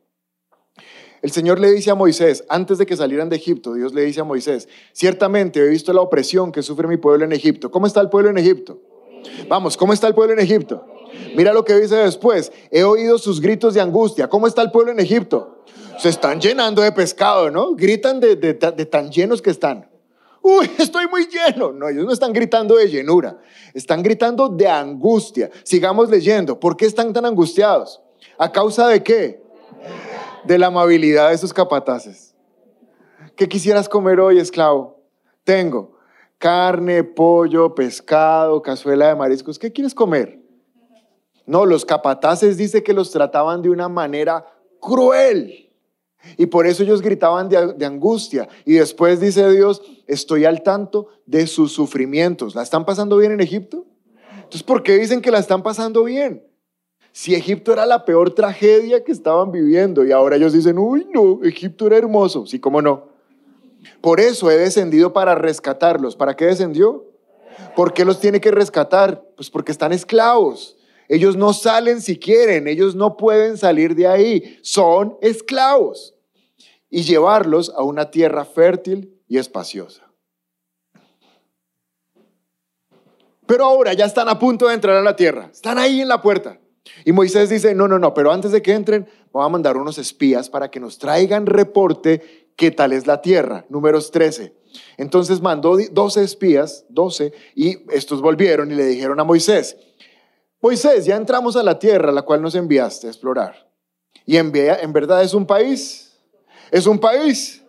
El 1.22 1.30
Señor 1.30 1.60
le 1.60 1.70
dice 1.70 1.90
a 1.90 1.94
Moisés, 1.94 2.44
antes 2.48 2.78
de 2.78 2.86
que 2.86 2.96
salieran 2.96 3.28
de 3.28 3.36
Egipto, 3.36 3.74
Dios 3.74 3.92
le 3.92 4.02
dice 4.02 4.20
a 4.20 4.24
Moisés, 4.24 4.68
ciertamente 4.92 5.60
he 5.60 5.68
visto 5.68 5.92
la 5.92 6.00
opresión 6.00 6.50
que 6.50 6.62
sufre 6.62 6.88
mi 6.88 6.96
pueblo 6.96 7.24
en 7.24 7.32
Egipto. 7.32 7.70
¿Cómo 7.70 7.86
está 7.86 8.00
el 8.00 8.08
pueblo 8.08 8.30
en 8.30 8.38
Egipto? 8.38 8.78
Vamos, 9.48 9.76
¿cómo 9.76 9.92
está 9.92 10.06
el 10.06 10.14
pueblo 10.14 10.32
en 10.32 10.40
Egipto? 10.40 10.86
Mira 11.36 11.52
lo 11.52 11.64
que 11.64 11.74
dice 11.74 11.96
después, 11.96 12.52
he 12.70 12.84
oído 12.84 13.18
sus 13.18 13.40
gritos 13.40 13.74
de 13.74 13.82
angustia. 13.82 14.28
¿Cómo 14.28 14.46
está 14.46 14.62
el 14.62 14.70
pueblo 14.70 14.92
en 14.92 15.00
Egipto? 15.00 15.64
Se 15.98 16.08
están 16.08 16.40
llenando 16.40 16.80
de 16.80 16.92
pescado, 16.92 17.50
¿no? 17.50 17.74
Gritan 17.74 18.20
de, 18.20 18.36
de 18.36 18.54
tan 18.54 19.10
llenos 19.10 19.42
que 19.42 19.50
están. 19.50 19.89
Uy, 20.42 20.70
estoy 20.78 21.06
muy 21.08 21.26
lleno. 21.26 21.72
No, 21.72 21.88
ellos 21.88 22.04
no 22.04 22.12
están 22.12 22.32
gritando 22.32 22.76
de 22.76 22.88
llenura, 22.88 23.38
están 23.74 24.02
gritando 24.02 24.48
de 24.48 24.68
angustia. 24.68 25.50
Sigamos 25.62 26.10
leyendo. 26.10 26.58
¿Por 26.58 26.76
qué 26.76 26.86
están 26.86 27.12
tan 27.12 27.26
angustiados? 27.26 28.00
¿A 28.38 28.50
causa 28.50 28.88
de 28.88 29.02
qué? 29.02 29.40
de 30.44 30.58
la 30.58 30.66
amabilidad 30.68 31.30
de 31.30 31.38
sus 31.38 31.52
capataces. 31.52 32.34
¿Qué 33.36 33.48
quisieras 33.48 33.88
comer 33.88 34.20
hoy, 34.20 34.38
esclavo? 34.38 35.02
Tengo 35.44 35.98
carne, 36.38 37.04
pollo, 37.04 37.74
pescado, 37.74 38.62
cazuela 38.62 39.08
de 39.08 39.14
mariscos. 39.14 39.58
¿Qué 39.58 39.70
quieres 39.72 39.94
comer? 39.94 40.40
No, 41.46 41.66
los 41.66 41.84
capataces 41.84 42.56
dice 42.56 42.82
que 42.82 42.94
los 42.94 43.10
trataban 43.10 43.60
de 43.60 43.68
una 43.68 43.88
manera 43.88 44.46
cruel. 44.80 45.69
Y 46.36 46.46
por 46.46 46.66
eso 46.66 46.82
ellos 46.82 47.02
gritaban 47.02 47.48
de, 47.48 47.86
angustia. 47.86 48.48
Y 48.64 48.74
después 48.74 49.20
dice 49.20 49.50
Dios, 49.50 49.82
estoy 50.06 50.44
al 50.44 50.62
tanto 50.62 51.08
de 51.26 51.46
sus 51.46 51.72
sufrimientos. 51.72 52.54
¿La 52.54 52.62
están 52.62 52.84
pasando 52.84 53.16
bien 53.16 53.32
en 53.32 53.40
Egipto? 53.40 53.86
Entonces, 54.34 54.62
¿por 54.62 54.82
qué 54.82 54.98
dicen 54.98 55.20
que 55.20 55.30
la 55.30 55.38
están 55.38 55.62
pasando 55.62 56.04
bien? 56.04 56.44
Si 57.12 57.34
Egipto 57.34 57.72
era 57.72 57.86
la 57.86 58.04
peor 58.04 58.34
tragedia 58.34 59.02
que 59.02 59.12
estaban 59.12 59.50
viviendo 59.50 60.04
y 60.04 60.12
ahora 60.12 60.36
ellos 60.36 60.52
dicen, 60.52 60.78
uy, 60.78 61.06
no, 61.12 61.40
Egipto 61.42 61.86
era 61.86 61.96
hermoso. 61.96 62.46
Sí, 62.46 62.60
cómo 62.60 62.80
no. 62.80 63.08
Por 64.00 64.20
eso 64.20 64.50
he 64.50 64.56
descendido 64.56 65.12
para 65.12 65.34
rescatarlos. 65.34 66.16
¿Para 66.16 66.36
qué 66.36 66.46
descendió? 66.46 67.06
¿Por 67.74 67.92
qué 67.92 68.04
los 68.04 68.20
tiene 68.20 68.40
que 68.40 68.50
rescatar? 68.50 69.24
Pues 69.36 69.50
porque 69.50 69.72
están 69.72 69.92
esclavos. 69.92 70.76
Ellos 71.10 71.36
no 71.36 71.52
salen 71.52 72.00
si 72.00 72.20
quieren, 72.20 72.68
ellos 72.68 72.94
no 72.94 73.16
pueden 73.16 73.58
salir 73.58 73.96
de 73.96 74.06
ahí. 74.06 74.60
Son 74.62 75.18
esclavos. 75.20 76.14
Y 76.88 77.02
llevarlos 77.02 77.72
a 77.76 77.82
una 77.82 78.12
tierra 78.12 78.44
fértil 78.44 79.20
y 79.26 79.38
espaciosa. 79.38 80.08
Pero 83.44 83.64
ahora 83.64 83.92
ya 83.92 84.04
están 84.04 84.28
a 84.28 84.38
punto 84.38 84.68
de 84.68 84.74
entrar 84.74 84.96
a 84.96 85.02
la 85.02 85.16
tierra. 85.16 85.50
Están 85.52 85.78
ahí 85.78 86.00
en 86.00 86.06
la 86.06 86.22
puerta. 86.22 86.60
Y 87.04 87.10
Moisés 87.10 87.50
dice, 87.50 87.74
no, 87.74 87.88
no, 87.88 87.98
no, 87.98 88.14
pero 88.14 88.30
antes 88.30 88.52
de 88.52 88.62
que 88.62 88.72
entren, 88.72 89.08
voy 89.32 89.44
a 89.44 89.48
mandar 89.48 89.76
unos 89.76 89.98
espías 89.98 90.48
para 90.48 90.70
que 90.70 90.78
nos 90.78 90.98
traigan 90.98 91.46
reporte 91.46 92.52
qué 92.54 92.70
tal 92.70 92.92
es 92.92 93.08
la 93.08 93.20
tierra. 93.20 93.66
Números 93.68 94.12
13. 94.12 94.54
Entonces 94.96 95.40
mandó 95.40 95.76
12 95.76 96.22
espías, 96.22 96.84
12, 96.88 97.32
y 97.56 97.78
estos 97.92 98.22
volvieron 98.22 98.70
y 98.70 98.76
le 98.76 98.86
dijeron 98.86 99.18
a 99.18 99.24
Moisés, 99.24 99.76
Moisés, 100.60 101.06
ya 101.06 101.16
entramos 101.16 101.56
a 101.56 101.62
la 101.62 101.78
tierra 101.78 102.10
a 102.10 102.12
la 102.12 102.22
cual 102.22 102.42
nos 102.42 102.54
enviaste 102.54 103.06
a 103.06 103.10
explorar. 103.10 103.68
Y 104.26 104.36
en, 104.36 104.52
en 104.54 104.92
verdad 104.92 105.22
es 105.22 105.34
un 105.34 105.46
país. 105.46 106.12
Es 106.70 106.86
un 106.86 106.98
país. 106.98 107.62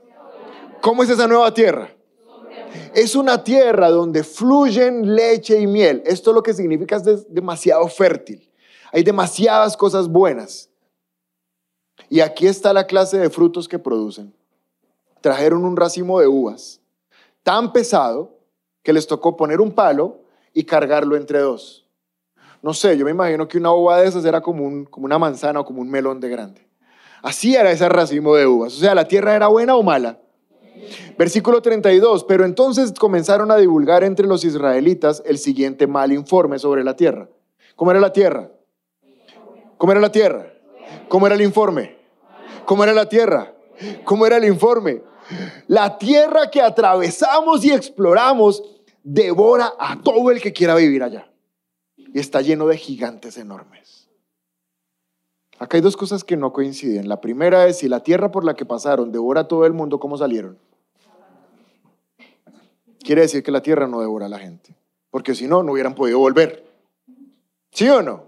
¿Cómo 0.81 1.03
es 1.03 1.09
esa 1.09 1.27
nueva 1.27 1.53
tierra? 1.53 1.89
Es 2.93 3.15
una 3.15 3.43
tierra 3.43 3.89
donde 3.89 4.23
fluyen 4.23 5.15
leche 5.15 5.59
y 5.59 5.67
miel. 5.67 6.03
Esto 6.05 6.33
lo 6.33 6.43
que 6.43 6.53
significa 6.53 6.97
es 6.97 7.33
demasiado 7.33 7.87
fértil. 7.87 8.49
Hay 8.91 9.03
demasiadas 9.03 9.77
cosas 9.77 10.07
buenas. 10.07 10.69
Y 12.09 12.19
aquí 12.19 12.47
está 12.47 12.73
la 12.73 12.87
clase 12.87 13.17
de 13.17 13.29
frutos 13.29 13.67
que 13.67 13.79
producen. 13.79 14.33
Trajeron 15.21 15.63
un 15.63 15.77
racimo 15.77 16.19
de 16.19 16.27
uvas 16.27 16.81
tan 17.43 17.73
pesado 17.73 18.37
que 18.83 18.93
les 18.93 19.07
tocó 19.07 19.37
poner 19.37 19.61
un 19.61 19.71
palo 19.71 20.19
y 20.53 20.63
cargarlo 20.63 21.15
entre 21.15 21.39
dos. 21.39 21.80
No 22.61 22.73
sé, 22.73 22.95
yo 22.97 23.05
me 23.05 23.11
imagino 23.11 23.47
que 23.47 23.57
una 23.57 23.73
uva 23.73 23.99
de 23.99 24.07
esas 24.07 24.23
era 24.23 24.41
como, 24.41 24.65
un, 24.65 24.85
como 24.85 25.05
una 25.05 25.17
manzana 25.17 25.61
o 25.61 25.65
como 25.65 25.81
un 25.81 25.89
melón 25.89 26.19
de 26.19 26.29
grande. 26.29 26.67
Así 27.23 27.55
era 27.55 27.71
ese 27.71 27.87
racimo 27.89 28.35
de 28.35 28.45
uvas. 28.45 28.75
O 28.75 28.79
sea, 28.79 28.95
¿la 28.95 29.07
tierra 29.07 29.35
era 29.35 29.47
buena 29.47 29.75
o 29.75 29.83
mala? 29.83 30.19
Versículo 31.17 31.61
32, 31.61 32.23
pero 32.23 32.45
entonces 32.45 32.93
comenzaron 32.93 33.51
a 33.51 33.57
divulgar 33.57 34.03
entre 34.03 34.27
los 34.27 34.43
israelitas 34.43 35.21
el 35.25 35.37
siguiente 35.37 35.87
mal 35.87 36.11
informe 36.11 36.59
sobre 36.59 36.83
la 36.83 36.95
tierra. 36.95 37.29
¿Cómo 37.75 37.91
era 37.91 37.99
la 37.99 38.13
tierra? 38.13 38.51
¿Cómo 39.77 39.91
era 39.91 40.01
la 40.01 40.11
tierra? 40.11 40.53
¿Cómo 41.07 41.25
era 41.25 41.35
el 41.35 41.41
informe? 41.41 41.97
¿Cómo 42.65 42.83
era 42.83 42.93
la 42.93 43.07
tierra? 43.07 43.53
¿Cómo 44.03 44.25
era 44.25 44.37
el 44.37 44.45
informe? 44.45 45.01
La 45.67 45.97
tierra 45.97 46.49
que 46.51 46.61
atravesamos 46.61 47.63
y 47.65 47.71
exploramos 47.71 48.63
devora 49.03 49.73
a 49.79 49.99
todo 50.01 50.31
el 50.31 50.41
que 50.41 50.53
quiera 50.53 50.75
vivir 50.75 51.03
allá. 51.03 51.30
Y 52.13 52.19
está 52.19 52.41
lleno 52.41 52.67
de 52.67 52.77
gigantes 52.77 53.37
enormes. 53.37 54.09
Acá 55.59 55.77
hay 55.77 55.81
dos 55.81 55.95
cosas 55.95 56.23
que 56.23 56.37
no 56.37 56.51
coinciden. 56.53 57.07
La 57.07 57.21
primera 57.21 57.67
es 57.67 57.77
si 57.77 57.87
la 57.87 58.01
tierra 58.01 58.31
por 58.31 58.43
la 58.43 58.55
que 58.55 58.65
pasaron 58.65 59.11
devora 59.11 59.41
a 59.41 59.47
todo 59.47 59.65
el 59.65 59.73
mundo, 59.73 59.99
¿cómo 59.99 60.17
salieron? 60.17 60.57
Quiere 63.03 63.21
decir 63.21 63.43
que 63.43 63.51
la 63.51 63.61
tierra 63.61 63.87
no 63.87 64.01
devora 64.01 64.25
a 64.25 64.29
la 64.29 64.39
gente. 64.39 64.75
porque 65.11 65.35
si 65.35 65.45
no, 65.45 65.61
no 65.61 65.73
hubieran 65.73 65.93
podido 65.93 66.19
volver. 66.19 66.63
¿Sí 67.71 67.87
o 67.89 68.01
no? 68.01 68.23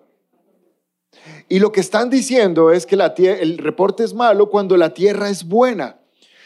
Y 1.50 1.60
lo 1.60 1.72
que 1.72 1.80
están 1.80 2.10
diciendo 2.10 2.72
es 2.72 2.86
que 2.86 2.96
la 2.96 3.14
el 3.18 3.58
reporte 3.58 4.04
es 4.04 4.14
malo 4.14 4.50
cuando 4.50 4.78
la 4.78 4.94
tierra 4.94 5.30
es 5.30 5.48
buena. 5.48 5.98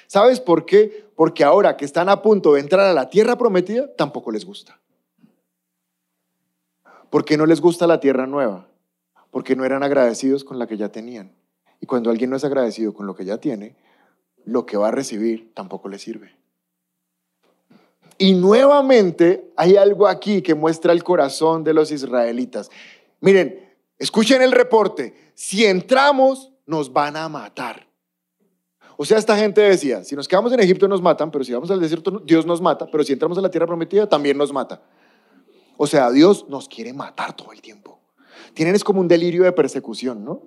¿Sabes 0.07 0.39
por 0.39 0.65
qué? 0.65 1.05
Porque 1.15 1.43
ahora 1.43 1.75
que 1.75 1.85
están 1.85 2.07
a 2.07 2.21
punto 2.21 2.53
de 2.53 2.61
entrar 2.61 2.85
a 2.85 2.93
la 2.93 3.09
tierra 3.09 3.37
prometida, 3.37 3.93
tampoco 3.95 4.31
les 4.31 4.45
gusta. 4.45 4.79
¿Por 7.09 7.25
qué 7.25 7.37
no 7.37 7.45
les 7.45 7.61
gusta 7.61 7.87
la 7.87 7.99
tierra 7.99 8.27
nueva? 8.27 8.67
Porque 9.31 9.55
no 9.55 9.65
eran 9.65 9.83
agradecidos 9.83 10.43
con 10.43 10.59
la 10.59 10.67
que 10.67 10.77
ya 10.77 10.89
tenían. 10.89 11.31
Y 11.79 11.85
cuando 11.85 12.09
alguien 12.09 12.29
no 12.29 12.35
es 12.35 12.43
agradecido 12.43 12.93
con 12.93 13.05
lo 13.05 13.15
que 13.15 13.25
ya 13.25 13.37
tiene, 13.37 13.75
lo 14.45 14.65
que 14.65 14.77
va 14.77 14.89
a 14.89 14.91
recibir 14.91 15.51
tampoco 15.53 15.89
le 15.89 15.99
sirve. 15.99 16.35
Y 18.17 18.33
nuevamente 18.33 19.51
hay 19.55 19.77
algo 19.77 20.07
aquí 20.07 20.41
que 20.41 20.55
muestra 20.55 20.91
el 20.91 21.03
corazón 21.03 21.63
de 21.63 21.73
los 21.73 21.91
israelitas. 21.91 22.71
Miren, 23.21 23.75
escuchen 23.99 24.41
el 24.41 24.51
reporte. 24.51 25.31
Si 25.35 25.65
entramos, 25.65 26.51
nos 26.65 26.91
van 26.91 27.15
a 27.15 27.29
matar. 27.29 27.87
O 28.97 29.05
sea, 29.05 29.19
esta 29.19 29.37
gente 29.37 29.61
decía, 29.61 30.03
si 30.03 30.15
nos 30.15 30.27
quedamos 30.27 30.51
en 30.51 30.59
Egipto 30.59 30.87
nos 30.87 31.01
matan, 31.01 31.29
pero 31.29 31.43
si 31.43 31.53
vamos 31.53 31.69
al 31.69 31.79
desierto 31.79 32.23
Dios 32.25 32.47
nos 32.47 32.59
mata, 32.59 32.87
pero 32.91 33.03
si 33.03 33.13
entramos 33.13 33.37
a 33.37 33.41
la 33.41 33.51
tierra 33.51 33.67
prometida 33.67 34.09
también 34.09 34.35
nos 34.37 34.51
mata. 34.51 34.81
O 35.77 35.87
sea, 35.87 36.11
Dios 36.11 36.47
nos 36.49 36.67
quiere 36.67 36.93
matar 36.93 37.35
todo 37.35 37.53
el 37.53 37.61
tiempo. 37.61 37.99
Tienen 38.53 38.75
es 38.75 38.83
como 38.83 38.99
un 38.99 39.07
delirio 39.07 39.43
de 39.43 39.51
persecución, 39.51 40.25
¿no? 40.25 40.41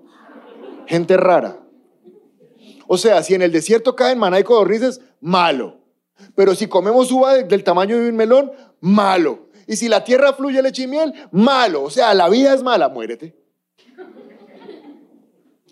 Gente 0.86 1.16
rara. 1.16 1.60
O 2.88 2.98
sea, 2.98 3.22
si 3.22 3.34
en 3.34 3.42
el 3.42 3.52
desierto 3.52 3.94
caen 3.94 4.18
maná 4.18 4.40
y 4.40 4.44
codornices, 4.44 5.00
malo. 5.20 5.78
Pero 6.34 6.54
si 6.54 6.66
comemos 6.66 7.12
uva 7.12 7.34
del 7.34 7.62
tamaño 7.62 7.96
de 7.96 8.08
un 8.08 8.16
melón, 8.16 8.50
malo. 8.80 9.48
Y 9.66 9.76
si 9.76 9.88
la 9.88 10.02
tierra 10.02 10.32
fluye 10.32 10.60
leche 10.60 10.82
y 10.82 10.86
miel, 10.88 11.14
malo. 11.30 11.84
O 11.84 11.90
sea, 11.90 12.12
la 12.14 12.28
vida 12.28 12.52
es 12.52 12.62
mala, 12.64 12.88
muérete. 12.88 13.36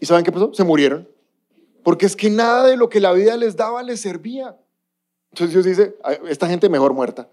¿Y 0.00 0.06
saben 0.06 0.24
qué 0.24 0.30
pasó? 0.30 0.54
Se 0.54 0.62
murieron. 0.62 1.08
Porque 1.82 2.06
es 2.06 2.14
que 2.14 2.30
nada 2.30 2.66
de 2.66 2.76
lo 2.76 2.88
que 2.88 3.00
la 3.00 3.12
vida 3.12 3.36
les 3.36 3.56
daba 3.56 3.82
les 3.82 4.00
servía. 4.00 4.56
Entonces 5.32 5.52
Dios 5.52 5.64
dice, 5.64 5.96
esta 6.28 6.46
gente 6.46 6.68
mejor 6.68 6.94
muerta. 6.94 7.28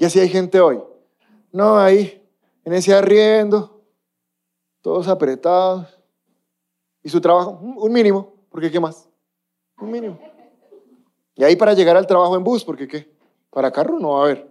Y 0.00 0.06
así 0.06 0.18
hay 0.18 0.30
gente 0.30 0.58
hoy. 0.60 0.80
No, 1.52 1.78
ahí, 1.78 2.26
en 2.64 2.72
ese 2.72 2.94
arriendo, 2.94 3.82
todos 4.80 5.06
apretados. 5.08 5.88
¿Y 7.02 7.10
su 7.10 7.20
trabajo? 7.20 7.60
Un 7.60 7.92
mínimo, 7.92 8.32
porque 8.48 8.70
¿qué 8.70 8.80
más? 8.80 9.06
Un 9.78 9.90
mínimo. 9.90 10.18
Y 11.36 11.44
ahí 11.44 11.54
para 11.54 11.74
llegar 11.74 11.98
al 11.98 12.06
trabajo 12.06 12.34
en 12.34 12.42
bus, 12.42 12.64
porque 12.64 12.88
¿qué? 12.88 13.10
Para 13.50 13.70
carro 13.70 13.98
no 13.98 14.12
va 14.12 14.20
a 14.20 14.24
haber. 14.24 14.48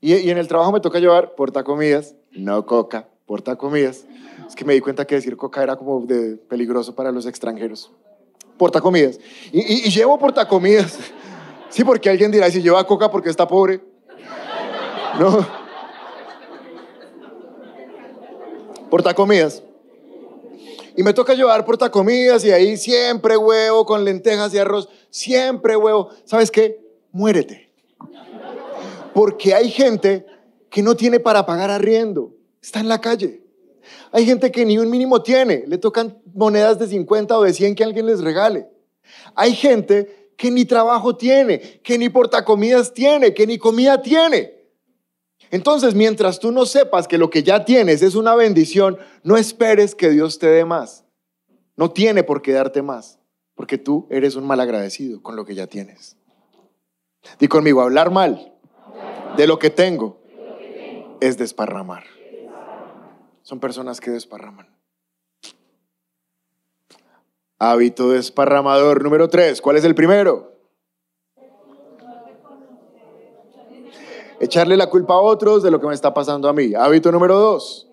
Y, 0.00 0.30
en 0.30 0.38
el 0.38 0.48
trabajo 0.48 0.72
me 0.72 0.80
toca 0.80 0.98
llevar 0.98 1.34
portacomidas, 1.34 2.14
no 2.30 2.64
coca, 2.64 3.10
portacomidas. 3.26 4.06
Es 4.48 4.56
que 4.56 4.64
me 4.64 4.72
di 4.72 4.80
cuenta 4.80 5.06
que 5.06 5.16
decir 5.16 5.36
coca 5.36 5.62
era 5.62 5.76
como 5.76 6.00
de 6.06 6.36
peligroso 6.36 6.94
para 6.94 7.12
los 7.12 7.26
extranjeros. 7.26 7.92
Portacomidas. 8.56 9.20
Y, 9.52 9.60
y, 9.60 9.86
y 9.86 9.90
llevo 9.90 10.18
portacomidas. 10.18 10.98
Sí, 11.68 11.84
porque 11.84 12.08
alguien 12.08 12.30
dirá, 12.30 12.50
si 12.50 12.62
lleva 12.62 12.86
coca 12.86 13.10
porque 13.10 13.28
está 13.28 13.46
pobre. 13.46 13.80
No. 15.18 15.46
Portacomidas. 18.90 19.62
Y 20.96 21.02
me 21.02 21.12
toca 21.12 21.34
llevar 21.34 21.64
portacomidas 21.64 22.44
y 22.44 22.52
ahí 22.52 22.76
siempre 22.76 23.36
huevo 23.36 23.84
con 23.84 24.04
lentejas 24.04 24.54
y 24.54 24.58
arroz, 24.58 24.88
siempre 25.10 25.76
huevo. 25.76 26.08
¿Sabes 26.24 26.50
qué? 26.50 26.80
Muérete. 27.12 27.70
Porque 29.12 29.54
hay 29.54 29.70
gente 29.70 30.24
que 30.70 30.82
no 30.82 30.96
tiene 30.96 31.20
para 31.20 31.44
pagar 31.44 31.70
arriendo, 31.70 32.34
está 32.62 32.80
en 32.80 32.88
la 32.88 33.00
calle. 33.00 33.42
Hay 34.12 34.24
gente 34.24 34.50
que 34.50 34.64
ni 34.64 34.78
un 34.78 34.90
mínimo 34.90 35.22
tiene, 35.22 35.64
le 35.66 35.78
tocan 35.78 36.18
monedas 36.34 36.78
de 36.78 36.86
50 36.86 37.38
o 37.38 37.42
de 37.42 37.52
100 37.52 37.74
que 37.74 37.84
alguien 37.84 38.06
les 38.06 38.22
regale. 38.22 38.68
Hay 39.34 39.54
gente 39.54 40.15
que 40.36 40.50
ni 40.50 40.64
trabajo 40.64 41.16
tiene, 41.16 41.80
que 41.82 41.98
ni 41.98 42.08
portacomidas 42.08 42.92
tiene, 42.92 43.34
que 43.34 43.46
ni 43.46 43.58
comida 43.58 44.02
tiene. 44.02 44.56
Entonces, 45.50 45.94
mientras 45.94 46.40
tú 46.40 46.52
no 46.52 46.66
sepas 46.66 47.06
que 47.06 47.18
lo 47.18 47.30
que 47.30 47.42
ya 47.42 47.64
tienes 47.64 48.02
es 48.02 48.14
una 48.14 48.34
bendición, 48.34 48.98
no 49.22 49.36
esperes 49.36 49.94
que 49.94 50.10
Dios 50.10 50.38
te 50.38 50.48
dé 50.48 50.64
más. 50.64 51.04
No 51.76 51.90
tiene 51.90 52.24
por 52.24 52.42
qué 52.42 52.52
darte 52.52 52.82
más, 52.82 53.18
porque 53.54 53.78
tú 53.78 54.06
eres 54.10 54.34
un 54.34 54.46
mal 54.46 54.60
agradecido 54.60 55.22
con 55.22 55.36
lo 55.36 55.44
que 55.44 55.54
ya 55.54 55.66
tienes. 55.66 56.16
Di 57.38 57.48
conmigo, 57.48 57.80
hablar 57.80 58.10
mal 58.10 58.54
de 59.36 59.46
lo 59.46 59.58
que 59.58 59.70
tengo 59.70 60.20
es 61.20 61.36
desparramar. 61.38 62.04
Son 63.42 63.60
personas 63.60 64.00
que 64.00 64.10
desparraman. 64.10 64.75
Hábito 67.58 68.10
desparramador 68.10 69.02
número 69.02 69.28
tres. 69.28 69.60
¿Cuál 69.60 69.76
es 69.76 69.84
el 69.84 69.94
primero? 69.94 70.56
echarle 74.40 74.76
la 74.76 74.88
culpa 74.88 75.14
a 75.14 75.20
otros 75.20 75.62
de 75.62 75.70
lo 75.70 75.80
que 75.80 75.86
me 75.86 75.94
está 75.94 76.12
pasando 76.14 76.48
a 76.48 76.52
mí. 76.52 76.74
Hábito 76.74 77.10
número 77.12 77.38
dos, 77.38 77.88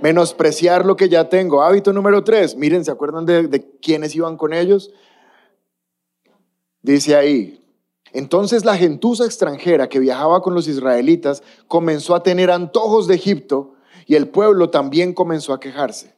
menospreciar 0.00 0.84
lo 0.84 0.96
que 0.96 1.08
ya 1.08 1.28
tengo. 1.28 1.62
Hábito 1.62 1.92
número 1.92 2.24
tres, 2.24 2.56
miren, 2.56 2.84
¿se 2.84 2.90
acuerdan 2.90 3.26
de, 3.26 3.48
de 3.48 3.70
quiénes 3.80 4.14
iban 4.14 4.36
con 4.36 4.52
ellos? 4.52 4.90
Dice 6.82 7.16
ahí, 7.16 7.64
entonces 8.12 8.64
la 8.64 8.76
gentuza 8.76 9.24
extranjera 9.24 9.88
que 9.88 9.98
viajaba 9.98 10.40
con 10.42 10.54
los 10.54 10.68
israelitas 10.68 11.42
comenzó 11.66 12.14
a 12.14 12.22
tener 12.22 12.50
antojos 12.50 13.06
de 13.06 13.14
Egipto 13.14 13.74
y 14.06 14.14
el 14.14 14.28
pueblo 14.28 14.70
también 14.70 15.12
comenzó 15.12 15.52
a 15.52 15.60
quejarse. 15.60 16.17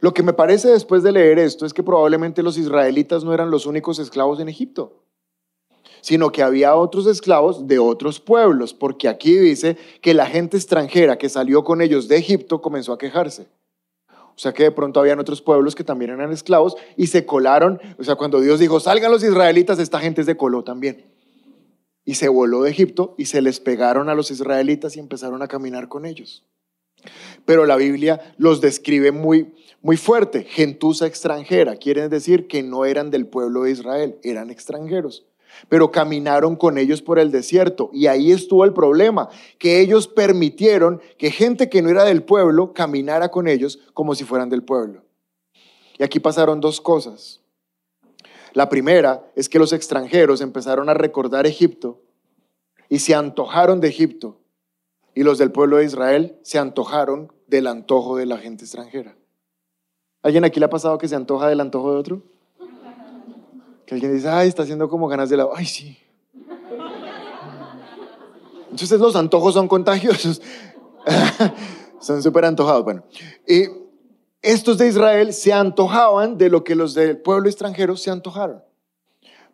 Lo 0.00 0.14
que 0.14 0.22
me 0.22 0.32
parece 0.32 0.68
después 0.68 1.02
de 1.02 1.12
leer 1.12 1.38
esto 1.38 1.66
es 1.66 1.72
que 1.72 1.82
probablemente 1.82 2.42
los 2.42 2.56
israelitas 2.56 3.24
no 3.24 3.34
eran 3.34 3.50
los 3.50 3.66
únicos 3.66 3.98
esclavos 3.98 4.40
en 4.40 4.48
Egipto 4.48 5.02
sino 6.00 6.30
que 6.30 6.42
había 6.42 6.74
otros 6.74 7.06
esclavos 7.06 7.66
de 7.66 7.78
otros 7.78 8.20
pueblos, 8.20 8.74
porque 8.74 9.08
aquí 9.08 9.36
dice 9.36 9.76
que 10.00 10.14
la 10.14 10.26
gente 10.26 10.56
extranjera 10.56 11.18
que 11.18 11.28
salió 11.28 11.64
con 11.64 11.80
ellos 11.80 12.08
de 12.08 12.16
Egipto 12.16 12.60
comenzó 12.60 12.92
a 12.92 12.98
quejarse. 12.98 13.48
O 14.10 14.40
sea 14.40 14.52
que 14.52 14.62
de 14.62 14.70
pronto 14.70 15.00
habían 15.00 15.18
otros 15.18 15.42
pueblos 15.42 15.74
que 15.74 15.82
también 15.82 16.12
eran 16.12 16.30
esclavos 16.30 16.76
y 16.96 17.08
se 17.08 17.26
colaron. 17.26 17.80
O 17.98 18.04
sea, 18.04 18.14
cuando 18.14 18.40
Dios 18.40 18.60
dijo, 18.60 18.78
salgan 18.78 19.10
los 19.10 19.24
israelitas, 19.24 19.80
esta 19.80 19.98
gente 19.98 20.22
se 20.22 20.36
coló 20.36 20.62
también. 20.62 21.12
Y 22.04 22.14
se 22.14 22.28
voló 22.28 22.62
de 22.62 22.70
Egipto 22.70 23.14
y 23.18 23.26
se 23.26 23.42
les 23.42 23.58
pegaron 23.58 24.08
a 24.08 24.14
los 24.14 24.30
israelitas 24.30 24.96
y 24.96 25.00
empezaron 25.00 25.42
a 25.42 25.48
caminar 25.48 25.88
con 25.88 26.06
ellos. 26.06 26.44
Pero 27.44 27.66
la 27.66 27.76
Biblia 27.76 28.34
los 28.38 28.60
describe 28.60 29.10
muy, 29.10 29.52
muy 29.82 29.96
fuerte. 29.96 30.44
Gentuza 30.44 31.06
extranjera. 31.06 31.76
Quiere 31.76 32.08
decir 32.08 32.48
que 32.48 32.62
no 32.62 32.84
eran 32.84 33.10
del 33.10 33.26
pueblo 33.26 33.62
de 33.62 33.72
Israel, 33.72 34.18
eran 34.22 34.50
extranjeros 34.50 35.26
pero 35.68 35.90
caminaron 35.90 36.56
con 36.56 36.78
ellos 36.78 37.02
por 37.02 37.18
el 37.18 37.30
desierto. 37.30 37.90
Y 37.92 38.06
ahí 38.06 38.32
estuvo 38.32 38.64
el 38.64 38.72
problema, 38.72 39.28
que 39.58 39.80
ellos 39.80 40.06
permitieron 40.06 41.00
que 41.16 41.30
gente 41.30 41.68
que 41.68 41.82
no 41.82 41.88
era 41.88 42.04
del 42.04 42.22
pueblo 42.22 42.72
caminara 42.72 43.30
con 43.30 43.48
ellos 43.48 43.80
como 43.94 44.14
si 44.14 44.24
fueran 44.24 44.50
del 44.50 44.62
pueblo. 44.62 45.02
Y 45.98 46.04
aquí 46.04 46.20
pasaron 46.20 46.60
dos 46.60 46.80
cosas. 46.80 47.40
La 48.52 48.68
primera 48.68 49.30
es 49.34 49.48
que 49.48 49.58
los 49.58 49.72
extranjeros 49.72 50.40
empezaron 50.40 50.88
a 50.88 50.94
recordar 50.94 51.46
Egipto 51.46 52.00
y 52.88 53.00
se 53.00 53.14
antojaron 53.14 53.80
de 53.80 53.88
Egipto. 53.88 54.38
Y 55.14 55.24
los 55.24 55.38
del 55.38 55.50
pueblo 55.50 55.78
de 55.78 55.84
Israel 55.84 56.38
se 56.42 56.58
antojaron 56.58 57.32
del 57.48 57.66
antojo 57.66 58.16
de 58.16 58.26
la 58.26 58.38
gente 58.38 58.64
extranjera. 58.64 59.16
¿Alguien 60.28 60.44
aquí 60.44 60.60
le 60.60 60.66
ha 60.66 60.68
pasado 60.68 60.98
que 60.98 61.08
se 61.08 61.16
antoja 61.16 61.48
del 61.48 61.58
antojo 61.58 61.90
de 61.90 61.96
otro? 61.96 62.22
Que 63.86 63.94
alguien 63.94 64.14
dice, 64.14 64.28
ay, 64.28 64.46
está 64.46 64.62
haciendo 64.62 64.86
como 64.90 65.08
ganas 65.08 65.30
de 65.30 65.38
la... 65.38 65.48
Ay, 65.56 65.64
sí. 65.64 65.96
Entonces 68.70 69.00
los 69.00 69.16
antojos 69.16 69.54
son 69.54 69.68
contagiosos. 69.68 70.42
son 71.98 72.22
súper 72.22 72.44
antojados. 72.44 72.84
Bueno, 72.84 73.04
y 73.46 73.68
estos 74.42 74.76
de 74.76 74.88
Israel 74.88 75.32
se 75.32 75.54
antojaban 75.54 76.36
de 76.36 76.50
lo 76.50 76.62
que 76.62 76.74
los 76.74 76.92
del 76.92 77.16
pueblo 77.16 77.48
extranjero 77.48 77.96
se 77.96 78.10
antojaron. 78.10 78.62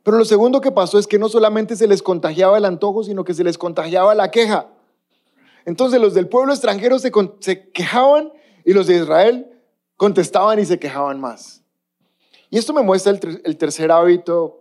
Pero 0.02 0.18
lo 0.18 0.24
segundo 0.24 0.60
que 0.60 0.72
pasó 0.72 0.98
es 0.98 1.06
que 1.06 1.20
no 1.20 1.28
solamente 1.28 1.76
se 1.76 1.87
les 1.87 2.02
contagiaba 2.02 2.58
el 2.58 2.64
antojo, 2.64 3.04
sino 3.04 3.22
que 3.22 3.34
se 3.34 3.44
les 3.44 3.58
contagiaba 3.58 4.12
la 4.16 4.32
queja. 4.32 4.66
Entonces 5.66 6.00
los 6.00 6.14
del 6.14 6.26
pueblo 6.26 6.52
extranjero 6.52 6.98
se, 6.98 7.12
se 7.38 7.70
quejaban 7.70 8.32
y 8.64 8.72
los 8.72 8.88
de 8.88 8.96
Israel 8.96 9.53
contestaban 9.96 10.59
y 10.59 10.64
se 10.64 10.78
quejaban 10.78 11.20
más. 11.20 11.62
Y 12.50 12.59
esto 12.59 12.72
me 12.72 12.83
muestra 12.83 13.12
el, 13.12 13.57
tercer 13.57 13.90
hábito 13.90 14.61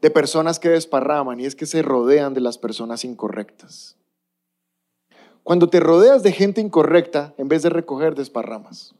de 0.00 0.10
personas 0.10 0.58
que 0.58 0.68
desparraman 0.68 1.40
y 1.40 1.46
es 1.46 1.56
que 1.56 1.66
se 1.66 1.82
rodean 1.82 2.34
de 2.34 2.40
las 2.40 2.58
personas 2.58 3.04
incorrectas. 3.04 3.96
Cuando 5.42 5.68
te 5.68 5.80
rodeas 5.80 6.22
de 6.22 6.32
gente 6.32 6.60
incorrecta, 6.60 7.34
en 7.36 7.48
vez 7.48 7.62
de 7.62 7.70
recoger, 7.70 8.14
desparramas. 8.14 8.94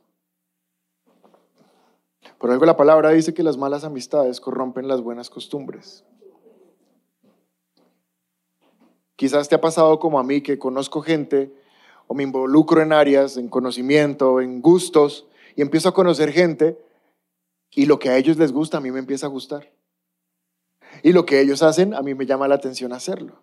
Por 2.39 2.51
algo 2.51 2.67
la 2.67 2.77
palabra 2.77 3.11
dice 3.11 3.33
que 3.33 3.43
las 3.43 3.57
malas 3.57 3.85
amistades 3.85 4.41
corrompen 4.41 4.89
las 4.89 5.01
buenas 5.01 5.31
costumbres. 5.31 6.05
Quizás 9.17 9.49
te 9.49 9.55
ha 9.55 9.61
pasado 9.61 10.01
como 10.01 10.19
a 10.19 10.25
mí 10.25 10.43
que 10.43 10.59
conozco 10.59 11.01
gente 11.01 11.55
o 12.07 12.15
me 12.15 12.23
involucro 12.23 12.83
en 12.83 12.93
áreas, 12.93 13.37
en 13.37 13.49
conocimiento, 13.49 14.41
en 14.41 14.61
gustos, 14.61 15.27
y 15.57 15.63
empiezo 15.63 15.89
a 15.89 15.95
conocer 15.95 16.33
gente 16.33 16.79
y 17.71 17.87
lo 17.87 17.99
que 17.99 18.11
a 18.11 18.17
ellos 18.17 18.37
les 18.37 18.53
gusta 18.53 18.79
a 18.79 18.81
mí 18.81 18.91
me 18.91 18.99
empieza 18.99 19.27
a 19.27 19.31
gustar. 19.31 19.73
Y 21.03 21.13
lo 21.13 21.27
que 21.27 21.41
ellos 21.41 21.63
hacen 21.63 21.95
a 21.95 22.03
mí 22.03 22.15
me 22.15 22.27
llama 22.27 22.49
la 22.49 22.55
atención 22.55 22.93
hacerlo. 22.93 23.35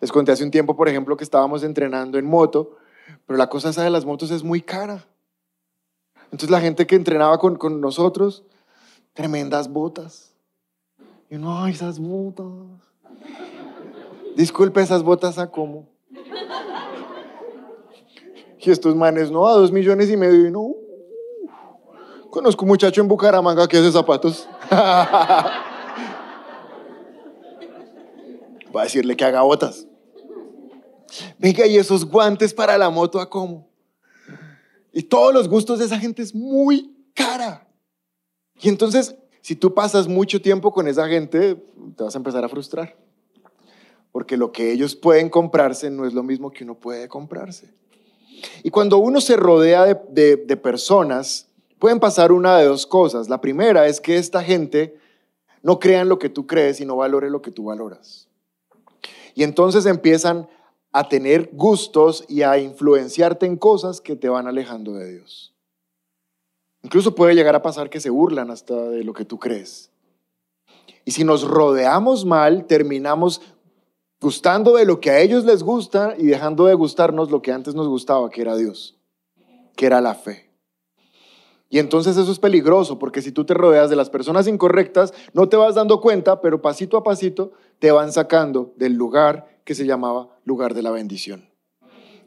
Les 0.00 0.10
conté 0.10 0.32
hace 0.32 0.44
un 0.44 0.50
tiempo, 0.50 0.74
por 0.74 0.88
ejemplo, 0.88 1.16
que 1.16 1.24
estábamos 1.24 1.62
entrenando 1.62 2.18
en 2.18 2.24
moto, 2.24 2.76
pero 3.26 3.36
la 3.36 3.48
cosa 3.48 3.70
esa 3.70 3.84
de 3.84 3.90
las 3.90 4.04
motos 4.04 4.30
es 4.30 4.42
muy 4.42 4.62
cara. 4.62 5.06
Entonces 6.24 6.50
la 6.50 6.60
gente 6.60 6.86
que 6.86 6.96
entrenaba 6.96 7.38
con, 7.38 7.56
con 7.56 7.80
nosotros, 7.80 8.42
tremendas 9.12 9.68
botas. 9.68 10.34
Y 11.28 11.36
uno, 11.36 11.62
ay, 11.62 11.72
esas 11.72 11.98
botas. 11.98 12.46
Disculpe, 14.34 14.80
esas 14.80 15.02
botas 15.02 15.38
a 15.38 15.50
cómo. 15.50 15.91
Y 18.64 18.70
estos 18.70 18.94
manes, 18.94 19.30
no, 19.30 19.46
a 19.48 19.54
dos 19.54 19.72
millones 19.72 20.08
y 20.08 20.16
medio. 20.16 20.46
Y 20.46 20.50
no. 20.50 20.76
Conozco 22.30 22.64
un 22.64 22.68
muchacho 22.68 23.00
en 23.00 23.08
Bucaramanga 23.08 23.66
que 23.66 23.76
hace 23.76 23.90
zapatos. 23.90 24.48
Va 28.74 28.80
a 28.80 28.84
decirle 28.84 29.16
que 29.16 29.24
haga 29.24 29.42
botas. 29.42 29.86
Venga, 31.38 31.66
y 31.66 31.76
esos 31.76 32.04
guantes 32.06 32.54
para 32.54 32.78
la 32.78 32.88
moto, 32.88 33.20
¿a 33.20 33.28
cómo? 33.28 33.68
Y 34.92 35.02
todos 35.02 35.34
los 35.34 35.48
gustos 35.48 35.80
de 35.80 35.86
esa 35.86 35.98
gente 35.98 36.22
es 36.22 36.34
muy 36.34 36.94
cara. 37.14 37.66
Y 38.60 38.68
entonces, 38.68 39.16
si 39.40 39.56
tú 39.56 39.74
pasas 39.74 40.06
mucho 40.06 40.40
tiempo 40.40 40.72
con 40.72 40.86
esa 40.86 41.08
gente, 41.08 41.56
te 41.96 42.04
vas 42.04 42.14
a 42.14 42.18
empezar 42.18 42.44
a 42.44 42.48
frustrar. 42.48 42.96
Porque 44.12 44.36
lo 44.36 44.52
que 44.52 44.70
ellos 44.72 44.94
pueden 44.94 45.28
comprarse 45.28 45.90
no 45.90 46.06
es 46.06 46.14
lo 46.14 46.22
mismo 46.22 46.50
que 46.50 46.64
uno 46.64 46.76
puede 46.76 47.08
comprarse. 47.08 47.74
Y 48.62 48.70
cuando 48.70 48.98
uno 48.98 49.20
se 49.20 49.36
rodea 49.36 49.84
de, 50.08 50.56
personas, 50.56 51.48
pueden 51.78 52.00
pasar 52.00 52.32
una 52.32 52.58
de 52.58 52.66
dos 52.66 52.86
cosas. 52.86 53.28
La 53.28 53.40
primera 53.40 53.86
es 53.86 54.00
que 54.00 54.16
esta 54.16 54.42
gente 54.42 54.96
no 55.62 55.78
crea 55.78 56.00
en 56.00 56.08
lo 56.08 56.18
que 56.18 56.28
tú 56.28 56.46
crees 56.46 56.80
y 56.80 56.84
no 56.84 56.96
valore 56.96 57.30
lo 57.30 57.42
que 57.42 57.50
tú 57.50 57.64
valoras. 57.64 58.28
Y 59.34 59.44
entonces 59.44 59.86
empiezan 59.86 60.48
a 60.92 61.08
tener 61.08 61.50
gustos 61.52 62.24
y 62.28 62.42
a 62.42 62.58
influenciarte 62.58 63.46
en 63.46 63.56
cosas 63.56 64.00
que 64.00 64.16
te 64.16 64.28
van 64.28 64.46
alejando 64.46 64.92
de 64.92 65.12
Dios. 65.12 65.54
Incluso 66.82 67.14
puede 67.14 67.34
llegar 67.34 67.54
a 67.54 67.62
pasar 67.62 67.88
que 67.88 68.00
se 68.00 68.10
burlan 68.10 68.50
hasta 68.50 68.74
de 68.88 69.04
lo 69.04 69.14
que 69.14 69.24
tú 69.24 69.38
crees. 69.38 69.90
Y 71.04 71.12
si 71.12 71.24
nos 71.24 71.44
rodeamos 71.44 72.24
mal, 72.24 72.66
terminamos 72.66 73.40
gustando 74.22 74.76
de 74.76 74.86
lo 74.86 75.00
que 75.00 75.10
a 75.10 75.20
ellos 75.20 75.44
les 75.44 75.62
gusta 75.62 76.14
y 76.16 76.26
dejando 76.26 76.66
de 76.66 76.74
gustarnos 76.74 77.30
lo 77.30 77.42
que 77.42 77.52
antes 77.52 77.74
nos 77.74 77.88
gustaba, 77.88 78.30
que 78.30 78.40
era 78.40 78.56
Dios, 78.56 78.96
que 79.76 79.86
era 79.86 80.00
la 80.00 80.14
fe. 80.14 80.50
Y 81.68 81.78
entonces 81.78 82.16
eso 82.16 82.30
es 82.30 82.38
peligroso, 82.38 82.98
porque 82.98 83.22
si 83.22 83.32
tú 83.32 83.44
te 83.44 83.54
rodeas 83.54 83.90
de 83.90 83.96
las 83.96 84.10
personas 84.10 84.46
incorrectas, 84.46 85.12
no 85.32 85.48
te 85.48 85.56
vas 85.56 85.74
dando 85.74 86.00
cuenta, 86.00 86.40
pero 86.40 86.60
pasito 86.60 86.96
a 86.96 87.02
pasito 87.02 87.52
te 87.78 87.90
van 87.90 88.12
sacando 88.12 88.72
del 88.76 88.92
lugar 88.92 89.58
que 89.64 89.74
se 89.74 89.86
llamaba 89.86 90.28
lugar 90.44 90.74
de 90.74 90.82
la 90.82 90.90
bendición. 90.90 91.48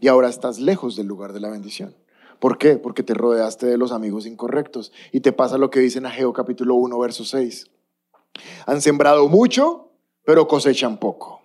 Y 0.02 0.08
ahora 0.08 0.30
estás 0.30 0.60
lejos 0.60 0.96
del 0.96 1.08
lugar 1.08 1.32
de 1.32 1.40
la 1.40 1.50
bendición. 1.50 1.96
¿Por 2.40 2.58
qué? 2.58 2.78
Porque 2.78 3.04
te 3.04 3.14
rodeaste 3.14 3.68
de 3.68 3.78
los 3.78 3.92
amigos 3.92 4.26
incorrectos. 4.26 4.92
Y 5.12 5.22
te 5.22 5.32
pasa 5.32 5.58
lo 5.58 5.70
que 5.70 5.80
dice 5.80 6.00
en 6.00 6.08
Ageo 6.08 6.34
capítulo 6.34 6.76
1, 6.76 6.98
verso 7.00 7.24
6. 7.24 7.70
Han 8.66 8.82
sembrado 8.82 9.30
mucho, 9.30 9.92
pero 10.24 10.48
cosechan 10.48 10.98
poco. 10.98 11.45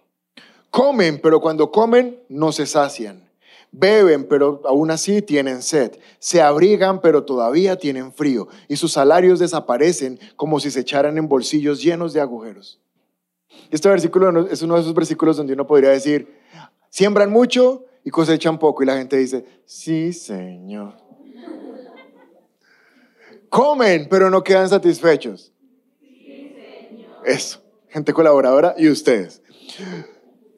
Comen, 0.70 1.20
pero 1.20 1.40
cuando 1.40 1.70
comen 1.70 2.20
no 2.28 2.52
se 2.52 2.66
sacian. 2.66 3.28
Beben, 3.72 4.26
pero 4.28 4.60
aún 4.64 4.90
así 4.90 5.22
tienen 5.22 5.62
sed. 5.62 5.92
Se 6.18 6.40
abrigan, 6.42 7.00
pero 7.00 7.24
todavía 7.24 7.76
tienen 7.76 8.12
frío. 8.12 8.48
Y 8.68 8.76
sus 8.76 8.92
salarios 8.92 9.38
desaparecen 9.38 10.18
como 10.36 10.58
si 10.58 10.70
se 10.70 10.80
echaran 10.80 11.18
en 11.18 11.28
bolsillos 11.28 11.82
llenos 11.82 12.12
de 12.12 12.20
agujeros. 12.20 12.80
Este 13.70 13.88
versículo 13.88 14.48
es 14.48 14.62
uno 14.62 14.74
de 14.74 14.80
esos 14.80 14.94
versículos 14.94 15.36
donde 15.36 15.52
uno 15.52 15.66
podría 15.66 15.90
decir, 15.90 16.36
siembran 16.88 17.30
mucho 17.30 17.84
y 18.04 18.10
cosechan 18.10 18.58
poco. 18.58 18.82
Y 18.82 18.86
la 18.86 18.96
gente 18.96 19.16
dice, 19.16 19.44
sí, 19.66 20.12
Señor. 20.12 20.94
Comen, 23.48 24.08
pero 24.08 24.30
no 24.30 24.44
quedan 24.44 24.68
satisfechos. 24.68 25.52
Sí, 25.98 26.54
señor. 26.88 27.26
Eso, 27.26 27.60
gente 27.88 28.12
colaboradora 28.12 28.76
y 28.78 28.88
ustedes. 28.88 29.42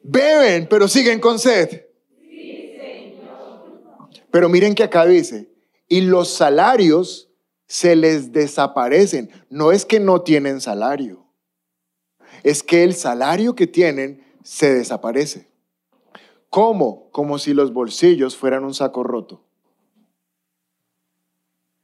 Beben, 0.03 0.67
pero 0.69 0.87
siguen 0.87 1.19
con 1.19 1.39
sed. 1.39 1.87
Sí, 2.19 2.75
señor. 2.77 4.09
Pero 4.29 4.49
miren 4.49 4.75
que 4.75 4.83
acá 4.83 5.05
dice, 5.05 5.49
y 5.87 6.01
los 6.01 6.29
salarios 6.29 7.29
se 7.65 7.95
les 7.95 8.31
desaparecen. 8.31 9.29
No 9.49 9.71
es 9.71 9.85
que 9.85 9.99
no 9.99 10.21
tienen 10.21 10.61
salario 10.61 11.23
es 12.43 12.61
que 12.61 12.83
el 12.83 12.93
salario 12.93 13.55
que 13.55 13.67
tienen 13.67 14.23
se 14.43 14.73
desaparece. 14.73 15.47
¿Cómo? 16.49 17.09
Como 17.11 17.39
si 17.39 17.53
los 17.53 17.73
bolsillos 17.73 18.35
fueran 18.35 18.65
un 18.65 18.73
saco 18.73 19.03
roto. 19.03 19.41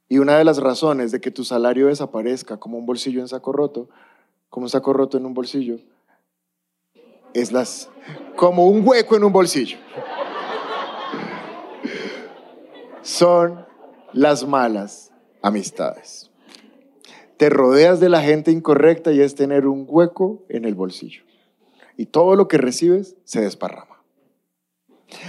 Y 0.09 0.17
una 0.19 0.37
de 0.37 0.43
las 0.43 0.57
razones 0.57 1.11
de 1.11 1.21
que 1.21 1.31
tu 1.31 1.43
salario 1.43 1.87
desaparezca 1.87 2.57
como 2.57 2.77
un 2.77 2.85
bolsillo 2.85 3.21
en 3.21 3.27
saco 3.27 3.51
roto, 3.51 3.89
como 4.49 4.65
un 4.65 4.69
saco 4.69 4.91
roto 4.91 5.17
en 5.17 5.25
un 5.25 5.33
bolsillo, 5.33 5.79
es 7.33 7.51
las 7.51 7.89
como 8.35 8.67
un 8.67 8.87
hueco 8.87 9.15
en 9.15 9.23
un 9.23 9.31
bolsillo. 9.31 9.77
Son 13.01 13.65
las 14.13 14.47
malas 14.47 15.11
amistades 15.41 16.29
te 17.39 17.49
rodeas 17.49 18.01
de 18.01 18.09
la 18.09 18.21
gente 18.21 18.51
incorrecta 18.51 19.13
y 19.13 19.21
es 19.21 19.33
tener 19.33 19.65
un 19.65 19.85
hueco 19.87 20.43
en 20.49 20.65
el 20.65 20.75
bolsillo. 20.75 21.23
Y 21.95 22.07
todo 22.07 22.35
lo 22.35 22.49
que 22.49 22.57
recibes 22.57 23.15
se 23.23 23.39
desparrama. 23.39 24.03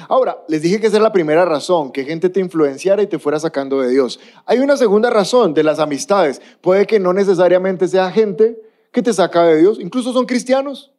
Ahora, 0.08 0.38
les 0.48 0.60
dije 0.60 0.80
que 0.80 0.88
esa 0.88 0.96
es 0.96 1.04
la 1.04 1.12
primera 1.12 1.44
razón, 1.44 1.92
que 1.92 2.02
gente 2.02 2.28
te 2.28 2.40
influenciara 2.40 3.00
y 3.00 3.06
te 3.06 3.20
fuera 3.20 3.38
sacando 3.38 3.80
de 3.80 3.90
Dios. 3.90 4.18
Hay 4.44 4.58
una 4.58 4.76
segunda 4.76 5.08
razón 5.08 5.54
de 5.54 5.62
las 5.62 5.78
amistades. 5.78 6.42
Puede 6.60 6.84
que 6.84 6.98
no 6.98 7.12
necesariamente 7.12 7.86
sea 7.86 8.10
gente 8.10 8.60
que 8.90 9.02
te 9.02 9.12
saca 9.12 9.44
de 9.44 9.58
Dios, 9.58 9.78
incluso 9.80 10.12
son 10.12 10.26
cristianos. 10.26 10.92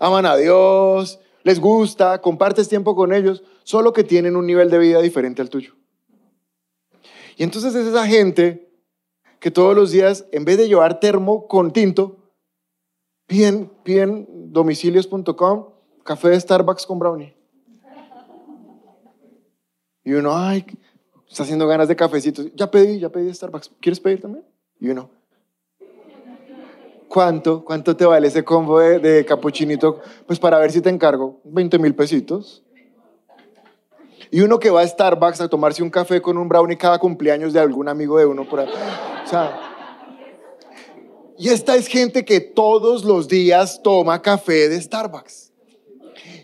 Aman 0.00 0.24
a 0.24 0.34
Dios, 0.36 1.20
les 1.42 1.60
gusta, 1.60 2.20
compartes 2.22 2.68
tiempo 2.68 2.96
con 2.96 3.12
ellos, 3.12 3.44
solo 3.64 3.92
que 3.92 4.02
tienen 4.02 4.34
un 4.34 4.46
nivel 4.46 4.70
de 4.70 4.78
vida 4.78 5.00
diferente 5.00 5.42
al 5.42 5.50
tuyo. 5.50 5.74
Y 7.36 7.42
entonces 7.42 7.74
es 7.74 7.86
esa 7.86 8.06
gente 8.06 8.72
que 9.38 9.50
todos 9.50 9.76
los 9.76 9.90
días, 9.90 10.24
en 10.32 10.46
vez 10.46 10.56
de 10.56 10.68
llevar 10.68 11.00
termo 11.00 11.46
con 11.46 11.70
tinto, 11.72 12.16
piden, 13.26 13.70
domicilios.com, 14.52 15.66
café 16.02 16.30
de 16.30 16.40
Starbucks 16.40 16.86
con 16.86 16.98
brownie. 16.98 17.36
Y 20.02 20.14
uno, 20.14 20.34
ay, 20.34 20.64
está 21.28 21.42
haciendo 21.42 21.66
ganas 21.68 21.88
de 21.88 21.96
cafecito. 21.96 22.42
Ya 22.54 22.70
pedí, 22.70 22.98
ya 22.98 23.10
pedí 23.10 23.32
Starbucks. 23.32 23.70
¿Quieres 23.80 24.00
pedir 24.00 24.22
también? 24.22 24.44
Y 24.80 24.88
uno, 24.88 25.10
¿cuánto? 27.10 27.64
¿Cuánto 27.64 27.96
te 27.96 28.06
vale 28.06 28.28
ese 28.28 28.44
combo 28.44 28.78
de, 28.78 29.26
capuchinito? 29.26 30.00
Pues 30.26 30.38
para 30.38 30.58
ver 30.58 30.70
si 30.70 30.80
te 30.80 30.88
encargo, 30.88 31.40
20 31.44 31.78
mil 31.78 31.94
pesitos. 31.94 32.62
Y 34.30 34.40
uno 34.42 34.60
que 34.60 34.70
va 34.70 34.82
a 34.82 34.86
Starbucks 34.86 35.40
a 35.40 35.48
tomarse 35.48 35.82
un 35.82 35.90
café 35.90 36.22
con 36.22 36.38
un 36.38 36.48
brownie 36.48 36.78
cada 36.78 36.98
cumpleaños 36.98 37.52
de 37.52 37.58
algún 37.58 37.88
amigo 37.88 38.16
de 38.16 38.26
uno 38.26 38.48
por 38.48 38.60
ahí 38.60 38.68
y 41.36 41.48
esta 41.48 41.74
es 41.74 41.86
gente 41.86 42.24
que 42.24 42.40
todos 42.40 43.04
los 43.04 43.26
días 43.26 43.80
toma 43.82 44.20
café 44.20 44.68
de 44.68 44.80
Starbucks. 44.80 45.52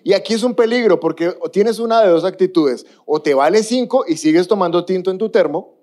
Y 0.02 0.14
aquí 0.14 0.32
es 0.32 0.42
un 0.42 0.54
peligro 0.54 1.00
porque 1.00 1.36
tienes 1.52 1.78
una 1.78 2.00
de 2.00 2.08
dos 2.08 2.24
actitudes. 2.24 2.86
O 3.04 3.20
te 3.20 3.34
vale 3.34 3.62
cinco 3.62 4.04
y 4.08 4.16
sigues 4.16 4.48
tomando 4.48 4.86
tinto 4.86 5.10
en 5.10 5.18
tu 5.18 5.28
termo. 5.28 5.76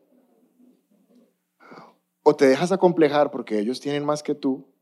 O 2.24 2.36
te 2.36 2.48
dejas 2.48 2.72
acomplejar 2.72 3.30
porque 3.30 3.60
ellos 3.60 3.80
tienen 3.80 4.04
más 4.04 4.24
que 4.24 4.34
tú. 4.34 4.73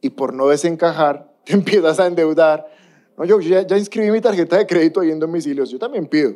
Y 0.00 0.10
por 0.10 0.34
no 0.34 0.48
desencajar, 0.48 1.32
te 1.44 1.52
empiezas 1.52 2.00
a 2.00 2.06
endeudar. 2.06 2.66
No, 3.16 3.24
yo 3.24 3.40
ya, 3.40 3.66
ya 3.66 3.76
inscribí 3.76 4.10
mi 4.10 4.20
tarjeta 4.20 4.56
de 4.56 4.66
crédito 4.66 5.00
ahí 5.00 5.10
en 5.10 5.20
domicilios. 5.20 5.70
Yo 5.70 5.78
también 5.78 6.06
pido. 6.06 6.34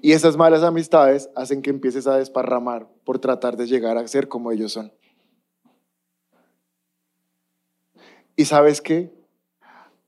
Y 0.00 0.12
esas 0.12 0.36
malas 0.36 0.62
amistades 0.62 1.30
hacen 1.34 1.62
que 1.62 1.70
empieces 1.70 2.06
a 2.06 2.18
desparramar 2.18 2.86
por 3.04 3.18
tratar 3.18 3.56
de 3.56 3.66
llegar 3.66 3.96
a 3.96 4.06
ser 4.06 4.28
como 4.28 4.52
ellos 4.52 4.72
son. 4.72 4.92
Y 8.36 8.44
sabes 8.44 8.80
qué? 8.80 9.12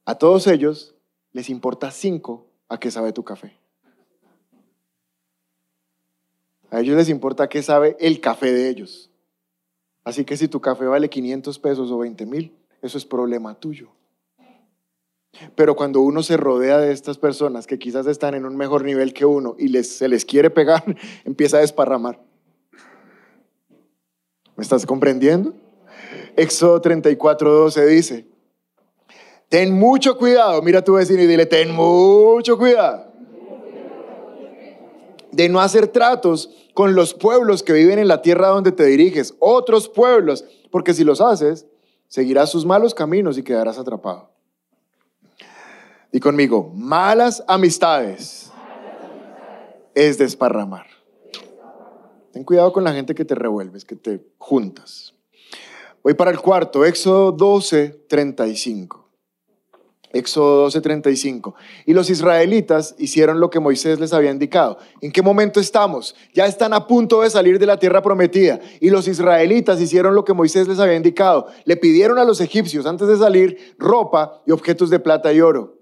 A 0.05 0.16
todos 0.16 0.47
ellos 0.47 0.95
les 1.32 1.49
importa 1.49 1.91
cinco 1.91 2.47
a 2.68 2.78
qué 2.78 2.91
sabe 2.91 3.12
tu 3.12 3.24
café. 3.24 3.59
A 6.70 6.80
ellos 6.80 6.97
les 6.97 7.09
importa 7.09 7.49
qué 7.49 7.62
sabe 7.62 7.97
el 8.01 8.20
café 8.20 8.53
de 8.53 8.68
ellos. 8.68 9.11
Así 10.07 10.24
que 10.24 10.36
si 10.36 10.46
tu 10.46 10.61
café 10.61 10.84
vale 10.84 11.11
500 11.11 11.59
pesos 11.59 11.90
o 11.90 11.98
20 11.98 12.26
mil, 12.26 12.57
eso 12.80 12.96
es 12.96 13.04
problema 13.04 13.57
tuyo. 13.57 13.88
Pero 15.57 15.74
cuando 15.74 16.00
uno 16.00 16.22
se 16.22 16.36
rodea 16.36 16.78
de 16.78 16.92
estas 16.92 17.18
personas 17.18 17.66
que 17.66 17.76
quizás 17.76 18.07
están 18.07 18.34
en 18.34 18.46
un 18.46 18.57
mejor 18.57 18.84
nivel 18.84 19.12
que 19.12 19.24
uno 19.24 19.57
y 19.59 19.66
les, 19.66 19.96
se 19.96 20.07
les 20.07 20.24
quiere 20.24 20.48
pegar, 20.48 20.84
empieza 21.24 21.57
a 21.57 21.61
desparramar. 21.61 22.22
¿Me 24.54 24.62
estás 24.62 24.86
comprendiendo? 24.86 25.54
Éxodo 26.36 26.80
34, 26.80 27.52
12 27.52 27.86
dice, 27.86 28.28
ten 29.48 29.74
mucho 29.74 30.16
cuidado, 30.16 30.62
mira 30.62 30.78
a 30.78 30.84
tu 30.84 30.92
vecino 30.92 31.20
y 31.20 31.26
dile, 31.26 31.46
ten 31.46 31.72
mucho 31.72 32.57
cuidado 32.57 33.15
de 35.37 35.51
no 35.51 35.61
hacer 35.61 35.89
tratos 35.89 36.51
con 36.72 36.95
los 36.95 37.12
pueblos 37.12 37.62
que 37.62 37.74
viven 37.74 37.99
en 37.99 38.09
la 38.09 38.22
tierra 38.22 38.49
donde 38.49 38.72
te 38.72 38.87
diriges, 38.87 39.34
otros 39.39 39.89
pueblos, 39.89 40.47
porque 40.70 40.95
si 40.95 41.05
los 41.05 41.20
haces, 41.20 41.66
seguirás 42.09 42.51
sus 42.51 42.64
malos 42.64 42.95
caminos 42.95 43.37
y 43.37 43.43
quedarás 43.43 43.78
atrapado. 43.78 44.30
Y 46.11 46.20
conmigo, 46.20 46.72
malas 46.74 47.45
amistades 47.47 48.51
es 49.95 50.16
desparramar. 50.16 50.87
Ten 52.32 52.43
cuidado 52.43 52.72
con 52.72 52.84
la 52.84 52.93
gente 52.93 53.14
que 53.14 53.26
te 53.26 53.34
revuelves, 53.34 53.84
que 53.84 53.97
te 53.97 54.26
juntas. 54.39 55.14
Voy 56.03 56.14
para 56.14 56.30
el 56.30 56.41
cuarto, 56.41 56.87
Éxodo 56.87 57.32
12, 57.32 58.05
35. 58.09 59.05
Éxodo 60.16 60.62
12, 60.62 60.80
35. 60.80 61.54
Y 61.84 61.94
los 61.94 62.10
israelitas 62.10 62.94
hicieron 62.98 63.40
lo 63.40 63.50
que 63.50 63.60
Moisés 63.60 64.00
les 64.00 64.12
había 64.12 64.30
indicado. 64.30 64.78
¿En 65.00 65.12
qué 65.12 65.22
momento 65.22 65.60
estamos? 65.60 66.14
Ya 66.34 66.46
están 66.46 66.72
a 66.74 66.86
punto 66.86 67.22
de 67.22 67.30
salir 67.30 67.58
de 67.58 67.66
la 67.66 67.78
tierra 67.78 68.02
prometida. 68.02 68.60
Y 68.80 68.90
los 68.90 69.08
israelitas 69.08 69.80
hicieron 69.80 70.14
lo 70.14 70.24
que 70.24 70.32
Moisés 70.32 70.68
les 70.68 70.78
había 70.78 70.96
indicado. 70.96 71.46
Le 71.64 71.76
pidieron 71.76 72.18
a 72.18 72.24
los 72.24 72.40
egipcios 72.40 72.86
antes 72.86 73.08
de 73.08 73.16
salir 73.16 73.74
ropa 73.78 74.42
y 74.46 74.52
objetos 74.52 74.90
de 74.90 74.98
plata 74.98 75.32
y 75.32 75.40
oro. 75.40 75.78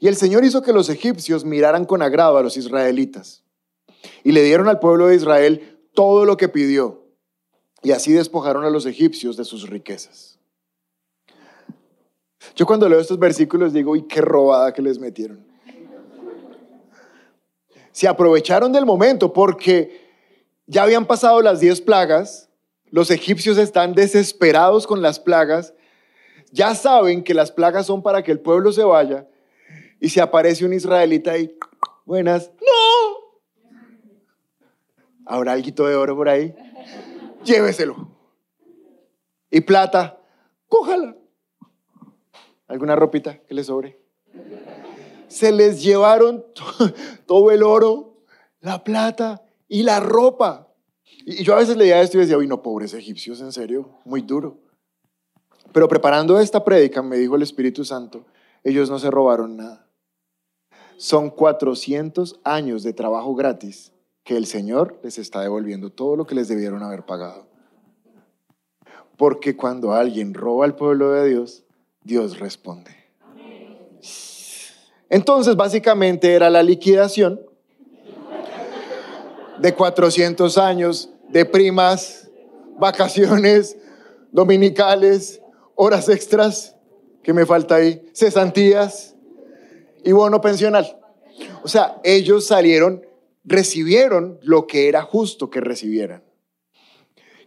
Y 0.00 0.08
el 0.08 0.16
Señor 0.16 0.44
hizo 0.44 0.62
que 0.62 0.72
los 0.72 0.88
egipcios 0.88 1.44
miraran 1.44 1.84
con 1.84 2.02
agrado 2.02 2.38
a 2.38 2.42
los 2.42 2.56
israelitas. 2.56 3.44
Y 4.24 4.32
le 4.32 4.42
dieron 4.42 4.68
al 4.68 4.78
pueblo 4.78 5.08
de 5.08 5.16
Israel 5.16 5.80
todo 5.94 6.24
lo 6.24 6.36
que 6.36 6.48
pidió. 6.48 7.04
Y 7.82 7.92
así 7.92 8.12
despojaron 8.12 8.64
a 8.64 8.70
los 8.70 8.86
egipcios 8.86 9.36
de 9.36 9.44
sus 9.44 9.68
riquezas. 9.68 10.37
Yo 12.54 12.66
cuando 12.66 12.88
leo 12.88 13.00
estos 13.00 13.18
versículos 13.18 13.72
digo, 13.72 13.96
y 13.96 14.02
qué 14.02 14.20
robada 14.20 14.72
que 14.72 14.82
les 14.82 14.98
metieron. 14.98 15.46
Se 17.92 18.06
aprovecharon 18.06 18.72
del 18.72 18.86
momento 18.86 19.32
porque 19.32 20.08
ya 20.66 20.82
habían 20.84 21.06
pasado 21.06 21.42
las 21.42 21.60
diez 21.60 21.80
plagas, 21.80 22.48
los 22.90 23.10
egipcios 23.10 23.58
están 23.58 23.94
desesperados 23.94 24.86
con 24.86 25.02
las 25.02 25.18
plagas, 25.18 25.74
ya 26.52 26.74
saben 26.74 27.24
que 27.24 27.34
las 27.34 27.50
plagas 27.50 27.86
son 27.86 28.02
para 28.02 28.22
que 28.22 28.32
el 28.32 28.40
pueblo 28.40 28.72
se 28.72 28.84
vaya 28.84 29.26
y 30.00 30.08
se 30.10 30.20
aparece 30.20 30.64
un 30.64 30.72
israelita 30.72 31.36
y, 31.36 31.56
buenas, 32.04 32.52
no. 32.60 33.78
¿Habrá 35.26 35.52
algo 35.52 35.86
de 35.86 35.94
oro 35.94 36.16
por 36.16 36.28
ahí? 36.28 36.54
Lléveselo. 37.44 38.08
Y 39.50 39.60
plata, 39.60 40.18
cójala. 40.68 41.17
¿Alguna 42.68 42.94
ropita 42.94 43.38
que 43.38 43.54
les 43.54 43.66
sobre? 43.66 43.98
Se 45.26 45.52
les 45.52 45.82
llevaron 45.82 46.44
todo 47.26 47.50
el 47.50 47.62
oro, 47.62 48.22
la 48.60 48.84
plata 48.84 49.42
y 49.66 49.82
la 49.82 50.00
ropa. 50.00 50.68
Y 51.24 51.42
yo 51.42 51.54
a 51.54 51.58
veces 51.58 51.76
leía 51.76 52.00
esto 52.00 52.18
y 52.18 52.20
decía, 52.20 52.38
uy, 52.38 52.46
no, 52.46 52.62
pobres 52.62 52.94
egipcios, 52.94 53.40
en 53.40 53.52
serio, 53.52 53.98
muy 54.04 54.20
duro. 54.20 54.58
Pero 55.72 55.88
preparando 55.88 56.38
esta 56.38 56.64
prédica, 56.64 57.02
me 57.02 57.16
dijo 57.16 57.36
el 57.36 57.42
Espíritu 57.42 57.84
Santo, 57.84 58.26
ellos 58.64 58.90
no 58.90 58.98
se 58.98 59.10
robaron 59.10 59.56
nada. 59.56 59.86
Son 60.96 61.30
400 61.30 62.40
años 62.44 62.82
de 62.82 62.92
trabajo 62.92 63.34
gratis 63.34 63.92
que 64.24 64.36
el 64.36 64.46
Señor 64.46 64.98
les 65.02 65.18
está 65.18 65.40
devolviendo 65.40 65.90
todo 65.90 66.16
lo 66.16 66.26
que 66.26 66.34
les 66.34 66.48
debieron 66.48 66.82
haber 66.82 67.06
pagado. 67.06 67.46
Porque 69.16 69.56
cuando 69.56 69.92
alguien 69.92 70.34
roba 70.34 70.64
al 70.64 70.76
pueblo 70.76 71.12
de 71.12 71.28
Dios, 71.28 71.64
Dios 72.08 72.38
responde. 72.38 72.90
Entonces, 75.10 75.56
básicamente 75.56 76.32
era 76.32 76.48
la 76.48 76.62
liquidación 76.62 77.38
de 79.58 79.74
400 79.74 80.56
años 80.56 81.10
de 81.28 81.44
primas, 81.44 82.30
vacaciones, 82.78 83.76
dominicales, 84.32 85.42
horas 85.74 86.08
extras, 86.08 86.76
que 87.22 87.34
me 87.34 87.44
falta 87.44 87.74
ahí, 87.74 88.02
cesantías 88.14 89.14
y 90.02 90.12
bono 90.12 90.40
pensional. 90.40 90.98
O 91.62 91.68
sea, 91.68 92.00
ellos 92.04 92.46
salieron, 92.46 93.06
recibieron 93.44 94.38
lo 94.42 94.66
que 94.66 94.88
era 94.88 95.02
justo 95.02 95.50
que 95.50 95.60
recibieran. 95.60 96.24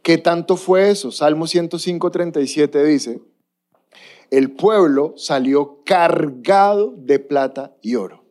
¿Qué 0.03 0.19
tanto 0.19 0.55
fue 0.55 0.91
eso? 0.91 1.11
Salmo 1.11 1.47
105, 1.47 2.11
37 2.11 2.83
dice, 2.83 3.21
el 4.31 4.51
pueblo 4.51 5.13
salió 5.17 5.83
cargado 5.83 6.93
de 6.95 7.19
plata 7.19 7.75
y 7.81 7.95
oro. 7.95 8.23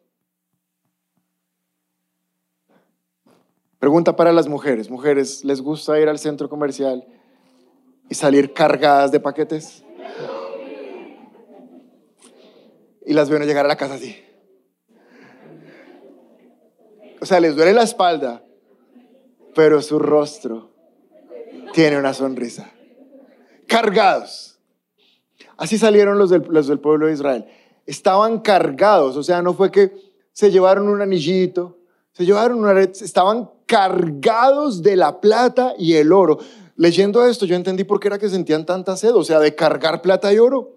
Pregunta 3.79 4.17
para 4.17 4.33
las 4.33 4.49
mujeres. 4.49 4.91
Mujeres, 4.91 5.45
¿les 5.45 5.61
gusta 5.61 6.01
ir 6.01 6.09
al 6.09 6.19
centro 6.19 6.49
comercial 6.49 7.07
y 8.09 8.15
salir 8.15 8.55
cargadas 8.55 9.13
de 9.13 9.21
paquetes? 9.21 9.85
Y 13.05 13.13
las 13.13 13.29
ven 13.29 13.43
llegar 13.43 13.67
a 13.67 13.69
la 13.69 13.77
casa 13.77 13.95
así. 13.95 14.17
O 17.21 17.27
sea, 17.27 17.41
les 17.41 17.55
duele 17.57 17.75
la 17.75 17.83
espalda, 17.83 18.43
pero 19.55 19.83
su 19.83 19.99
rostro 19.99 20.71
tiene 21.75 21.99
una 21.99 22.15
sonrisa. 22.15 22.71
Cargados. 23.67 24.50
Así 25.61 25.77
salieron 25.77 26.17
los 26.17 26.31
del, 26.31 26.41
pueblo 26.81 27.07
de 27.07 27.13
Israel. 27.13 27.45
Estaban 27.85 28.41
cargados, 28.41 29.15
o 29.19 29.23
sea, 29.23 29.43
no 29.43 29.53
fue 29.53 29.71
que 29.71 29.93
se 30.33 30.51
llevaron 30.51 30.89
un 30.89 31.03
anillito, 31.03 31.77
se 32.13 32.25
llevaron 32.25 32.61
una 32.61 32.73
red, 32.73 32.89
estaban 32.99 33.51
cargados 33.67 34.83
de 34.83 34.97
la 34.97 35.21
plata 35.21 35.75
y 35.77 35.97
el 35.97 36.15
oro. 36.15 36.39
Leyendo 36.77 37.27
esto, 37.27 37.45
yo 37.45 37.57
entendí 37.57 37.85
por 37.85 38.01
qué 38.01 38.09
era 38.09 38.19
que 38.19 38.31
sentían 38.31 38.65
tanta 38.65 38.97
sed, 38.97 39.15
o 39.15 39.23
sea, 39.23 39.39
de 39.39 39.55
cargar 39.55 40.01
plata 40.01 40.33
y 40.33 40.39
oro. 40.39 40.77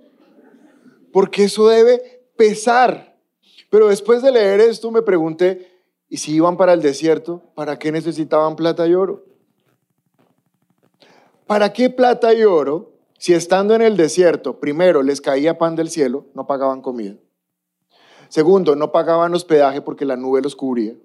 Porque 1.13 1.45
eso 1.45 1.69
debe 1.69 2.25
pesar. 2.36 3.17
Pero 3.69 3.88
después 3.88 4.21
de 4.21 4.34
leer 4.34 4.59
esto 4.59 4.91
me 4.91 5.01
pregunté, 5.01 5.81
¿y 6.09 6.17
si 6.17 6.36
iban 6.36 6.57
para 6.57 6.73
el 6.73 6.81
desierto? 6.81 7.41
¿Para 7.55 7.79
qué 7.79 7.93
necesitaban 7.93 8.57
plata 8.57 8.86
y 8.86 8.95
oro? 8.95 9.23
¿Para 11.47 11.71
qué 11.71 11.89
plata 11.89 12.34
y 12.34 12.43
oro 12.43 12.92
si 13.24 13.34
estando 13.34 13.74
en 13.74 13.82
el 13.82 13.95
desierto, 13.95 14.59
primero 14.59 15.01
les 15.01 15.21
caía 15.21 15.57
pan 15.57 15.78
del 15.78 15.89
cielo, 15.89 16.26
no 16.34 16.45
pagaban 16.45 16.82
comida. 16.82 17.15
Segundo, 18.28 18.76
no 18.76 18.91
pagaban 18.91 19.34
hospedaje 19.34 19.82
porque 19.82 20.03
la 20.03 20.17
nube 20.17 20.41
los 20.41 20.57
cubría. 20.57 20.95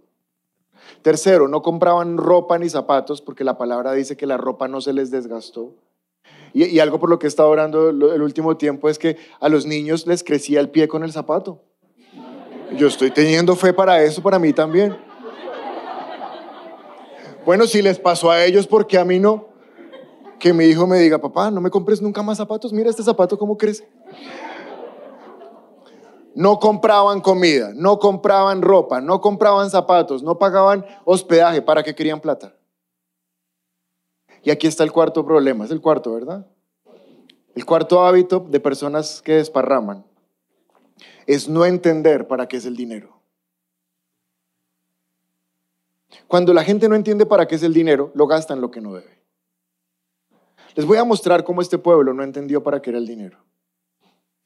Tercero, 1.03 1.47
no 1.47 1.63
compraban 1.63 2.17
ropa 2.17 2.59
ni 2.59 2.69
zapatos 2.69 3.23
porque 3.23 3.45
la 3.45 3.57
palabra 3.57 3.93
dice 3.93 4.17
que 4.17 4.27
la 4.27 4.37
ropa 4.37 4.67
no 4.67 4.81
se 4.81 4.93
les 4.93 5.13
desgastó. 5.13 5.77
Y, 6.53 6.81
algo 6.81 6.99
por 6.99 7.09
lo 7.09 7.21
que 7.21 7.29
he 7.29 7.29
estado 7.29 7.51
orando 7.51 7.91
el 7.91 8.23
último 8.23 8.57
tiempo 8.57 8.89
es 8.89 8.99
que 8.99 9.17
a 9.39 9.49
los 9.49 9.65
niños 9.65 10.05
les 10.09 10.25
crecía 10.25 10.59
el 10.59 10.71
pie 10.71 10.89
con 10.89 11.05
el 11.05 11.13
zapato. 11.13 11.63
Yo 12.77 12.89
estoy 12.89 13.13
teniendo 13.13 13.55
fe 13.55 13.73
para 13.73 14.03
eso, 14.03 14.21
para 14.25 14.41
mí 14.41 14.53
también. 14.53 14.99
Bueno, 17.47 17.69
si 17.69 17.81
les 17.81 18.01
pasó 18.01 18.33
a 18.33 18.45
ellos, 18.45 18.67
¿por 18.67 18.89
qué 18.89 18.99
a 18.99 19.05
mí 19.05 19.21
no? 19.21 19.48
Que 20.39 20.53
mi 20.53 20.65
hijo 20.65 20.87
me 20.87 20.99
diga, 20.99 21.19
papá, 21.19 21.51
no 21.51 21.61
me 21.61 21.71
compres 21.71 22.01
nunca 22.01 22.23
más 22.23 22.39
zapatos, 22.39 22.73
mira 22.73 22.91
este 22.91 23.03
zapato 23.03 23.39
cómo 23.39 23.57
crece. 23.57 23.89
No 26.35 26.59
compraban 26.61 27.21
comida, 27.21 27.73
no 27.75 27.99
compraban 27.99 28.63
ropa, 28.63 29.01
no 29.01 29.21
compraban 29.21 29.71
zapatos, 29.71 30.23
no 30.23 30.39
pagaban 30.39 30.85
hospedaje, 31.05 31.63
¿para 31.63 31.83
qué 31.83 31.95
querían 31.95 32.21
plata? 32.21 32.55
Y 34.45 34.51
aquí 34.51 34.67
está 34.67 34.85
el 34.85 34.93
cuarto 34.93 35.25
problema, 35.27 35.65
es 35.65 35.71
el 35.71 35.81
cuarto, 35.81 36.15
¿verdad? 36.15 36.47
El 37.55 37.67
cuarto 37.67 38.05
hábito 38.05 38.47
de 38.49 38.61
personas 38.61 39.21
que 39.21 39.35
desparraman 39.35 40.05
es 41.27 41.49
no 41.49 41.65
entender 41.65 42.29
para 42.29 42.47
qué 42.47 42.59
es 42.59 42.65
el 42.65 42.77
dinero. 42.77 43.21
Cuando 46.29 46.55
la 46.55 46.63
gente 46.63 46.89
no 46.89 46.95
entiende 46.95 47.27
para 47.27 47.49
qué 47.49 47.57
es 47.57 47.63
el 47.63 47.75
dinero, 47.75 48.13
lo 48.15 48.27
gastan 48.27 48.61
lo 48.61 48.71
que 48.71 48.81
no 48.81 48.95
debe. 48.95 49.19
Les 50.79 50.87
voy 50.87 50.97
a 50.99 51.03
mostrar 51.03 51.43
cómo 51.43 51.61
este 51.61 51.77
pueblo 51.77 52.15
no 52.15 52.23
entendió 52.23 52.63
para 52.63 52.81
qué 52.81 52.91
era 52.91 53.01
el 53.01 53.07
dinero. 53.09 53.37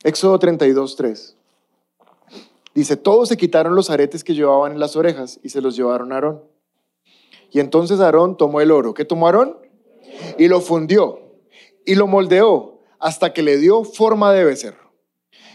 Éxodo 0.03 0.39
32, 0.39 0.97
3. 0.97 1.37
Dice, 2.75 2.97
todos 2.97 3.29
se 3.29 3.37
quitaron 3.37 3.75
los 3.75 3.91
aretes 3.91 4.25
que 4.25 4.33
llevaban 4.33 4.73
en 4.73 4.81
las 4.81 4.97
orejas 4.97 5.39
y 5.43 5.51
se 5.51 5.61
los 5.61 5.77
llevaron 5.77 6.11
a 6.11 6.15
Aarón. 6.15 6.43
Y 7.51 7.61
entonces 7.61 8.01
Aarón 8.01 8.39
tomó 8.39 8.63
el 8.63 8.71
oro. 8.71 8.95
¿Qué 8.95 9.05
tomó 9.05 9.27
Aarón? 9.27 9.59
Y 10.39 10.49
lo 10.49 10.63
fundió 10.63 11.21
y 11.85 11.97
lo 11.97 12.07
moldeó 12.07 12.81
hasta 12.99 13.35
que 13.35 13.43
le 13.43 13.59
dio 13.59 13.85
forma 13.85 14.33
de 14.33 14.47
becerro. 14.47 14.91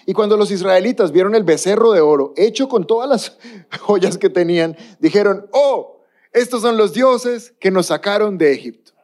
Y 0.05 0.13
cuando 0.13 0.37
los 0.37 0.51
israelitas 0.51 1.11
vieron 1.11 1.33
el 1.33 1.43
becerro 1.43 1.91
de 1.91 2.01
oro 2.01 2.33
hecho 2.37 2.69
con 2.69 2.85
todas 2.85 3.09
las 3.09 3.39
joyas 3.79 4.19
que 4.19 4.29
tenían, 4.29 4.77
dijeron, 4.99 5.49
oh, 5.53 6.03
estos 6.33 6.61
son 6.61 6.77
los 6.77 6.93
dioses 6.93 7.55
que 7.59 7.71
nos 7.71 7.87
sacaron 7.87 8.37
de 8.37 8.51
Egipto. 8.51 8.96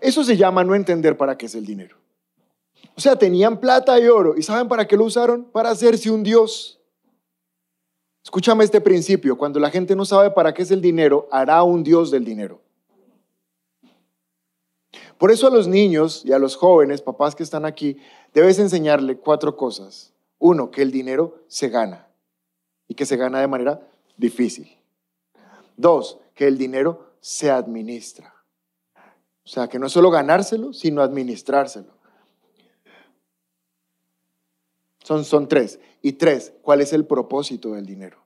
Eso 0.00 0.24
se 0.24 0.36
llama 0.36 0.64
no 0.64 0.74
entender 0.74 1.16
para 1.16 1.36
qué 1.36 1.46
es 1.46 1.54
el 1.54 1.66
dinero. 1.66 1.96
O 2.96 3.00
sea, 3.00 3.16
tenían 3.16 3.60
plata 3.60 3.98
y 4.00 4.08
oro. 4.08 4.36
¿Y 4.36 4.42
saben 4.42 4.68
para 4.68 4.86
qué 4.86 4.96
lo 4.96 5.04
usaron? 5.04 5.44
Para 5.44 5.70
hacerse 5.70 6.10
un 6.10 6.22
dios. 6.22 6.80
Escúchame 8.24 8.64
este 8.64 8.80
principio. 8.80 9.38
Cuando 9.38 9.60
la 9.60 9.70
gente 9.70 9.94
no 9.94 10.04
sabe 10.04 10.30
para 10.30 10.52
qué 10.52 10.62
es 10.62 10.70
el 10.70 10.80
dinero, 10.80 11.28
hará 11.30 11.62
un 11.62 11.82
dios 11.82 12.10
del 12.10 12.24
dinero. 12.24 12.60
Por 15.16 15.30
eso 15.30 15.46
a 15.46 15.50
los 15.50 15.66
niños 15.66 16.22
y 16.24 16.32
a 16.32 16.38
los 16.38 16.56
jóvenes, 16.56 17.02
papás 17.02 17.34
que 17.34 17.42
están 17.42 17.64
aquí, 17.64 17.96
debes 18.32 18.58
enseñarle 18.58 19.18
cuatro 19.18 19.56
cosas. 19.56 20.12
Uno, 20.38 20.70
que 20.70 20.82
el 20.82 20.92
dinero 20.92 21.42
se 21.48 21.68
gana 21.68 22.08
y 22.86 22.94
que 22.94 23.06
se 23.06 23.16
gana 23.16 23.40
de 23.40 23.48
manera 23.48 23.80
difícil. 24.16 24.76
Dos, 25.76 26.18
que 26.34 26.46
el 26.46 26.56
dinero 26.56 27.12
se 27.20 27.50
administra. 27.50 28.34
O 29.48 29.50
sea, 29.50 29.66
que 29.66 29.78
no 29.78 29.86
es 29.86 29.92
solo 29.92 30.10
ganárselo, 30.10 30.74
sino 30.74 31.00
administrárselo. 31.00 31.94
Son, 35.02 35.24
son 35.24 35.48
tres. 35.48 35.80
Y 36.02 36.12
tres, 36.12 36.52
¿cuál 36.60 36.82
es 36.82 36.92
el 36.92 37.06
propósito 37.06 37.72
del 37.72 37.86
dinero? 37.86 38.18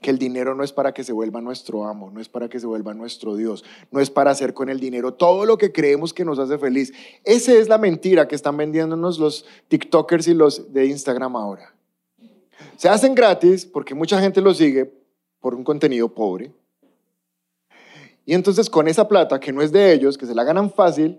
Que 0.00 0.08
el 0.08 0.18
dinero 0.18 0.54
no 0.54 0.64
es 0.64 0.72
para 0.72 0.94
que 0.94 1.04
se 1.04 1.12
vuelva 1.12 1.42
nuestro 1.42 1.84
amo, 1.84 2.10
no 2.10 2.18
es 2.18 2.30
para 2.30 2.48
que 2.48 2.60
se 2.60 2.66
vuelva 2.66 2.94
nuestro 2.94 3.36
Dios, 3.36 3.62
no 3.90 4.00
es 4.00 4.08
para 4.08 4.30
hacer 4.30 4.54
con 4.54 4.70
el 4.70 4.80
dinero 4.80 5.12
todo 5.12 5.44
lo 5.44 5.58
que 5.58 5.70
creemos 5.70 6.14
que 6.14 6.24
nos 6.24 6.38
hace 6.38 6.56
feliz. 6.56 6.94
Esa 7.24 7.52
es 7.52 7.68
la 7.68 7.76
mentira 7.76 8.26
que 8.26 8.34
están 8.34 8.56
vendiéndonos 8.56 9.18
los 9.18 9.44
TikTokers 9.68 10.28
y 10.28 10.32
los 10.34 10.72
de 10.72 10.86
Instagram 10.86 11.36
ahora. 11.36 11.74
Se 12.78 12.88
hacen 12.88 13.14
gratis 13.14 13.66
porque 13.66 13.94
mucha 13.94 14.18
gente 14.18 14.40
los 14.40 14.56
sigue 14.56 14.90
por 15.40 15.54
un 15.54 15.62
contenido 15.62 16.08
pobre. 16.08 16.54
Y 18.28 18.34
entonces 18.34 18.68
con 18.68 18.86
esa 18.86 19.08
plata 19.08 19.40
que 19.40 19.52
no 19.52 19.62
es 19.62 19.72
de 19.72 19.92
ellos, 19.92 20.18
que 20.18 20.26
se 20.26 20.34
la 20.34 20.44
ganan 20.44 20.70
fácil, 20.70 21.18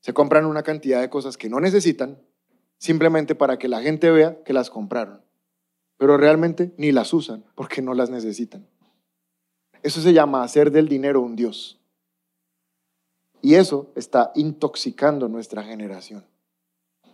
se 0.00 0.14
compran 0.14 0.46
una 0.46 0.62
cantidad 0.62 1.00
de 1.00 1.10
cosas 1.10 1.36
que 1.36 1.50
no 1.50 1.58
necesitan, 1.58 2.22
simplemente 2.78 3.34
para 3.34 3.58
que 3.58 3.68
la 3.68 3.82
gente 3.82 4.10
vea 4.10 4.42
que 4.44 4.52
las 4.52 4.70
compraron 4.70 5.26
pero 5.98 6.16
realmente 6.16 6.72
ni 6.76 6.92
las 6.92 7.12
usan 7.12 7.44
porque 7.54 7.82
no 7.82 7.94
las 7.94 8.10
necesitan. 8.10 8.66
Eso 9.82 10.00
se 10.00 10.12
llama 10.12 10.42
hacer 10.42 10.70
del 10.70 10.88
dinero 10.88 11.20
un 11.20 11.36
Dios. 11.36 11.80
Y 13.42 13.54
eso 13.54 13.92
está 13.94 14.32
intoxicando 14.34 15.28
nuestra 15.28 15.62
generación, 15.62 16.24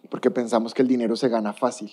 porque 0.08 0.30
pensamos 0.30 0.72
que 0.72 0.82
el 0.82 0.88
dinero 0.88 1.16
se 1.16 1.28
gana 1.28 1.52
fácil. 1.52 1.90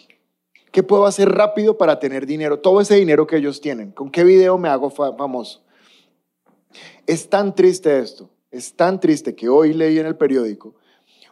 ¿Qué 0.71 0.83
puedo 0.83 1.05
hacer 1.05 1.29
rápido 1.29 1.77
para 1.77 1.99
tener 1.99 2.25
dinero? 2.25 2.59
Todo 2.59 2.79
ese 2.79 2.95
dinero 2.95 3.27
que 3.27 3.37
ellos 3.37 3.59
tienen. 3.59 3.91
¿Con 3.91 4.11
qué 4.11 4.23
video 4.23 4.57
me 4.57 4.69
hago 4.69 4.89
famoso? 4.91 5.63
Es 7.07 7.29
tan 7.29 7.55
triste 7.55 7.99
esto, 7.99 8.29
es 8.51 8.75
tan 8.75 8.99
triste 8.99 9.35
que 9.35 9.49
hoy 9.49 9.73
leí 9.73 9.99
en 9.99 10.05
el 10.05 10.15
periódico 10.15 10.75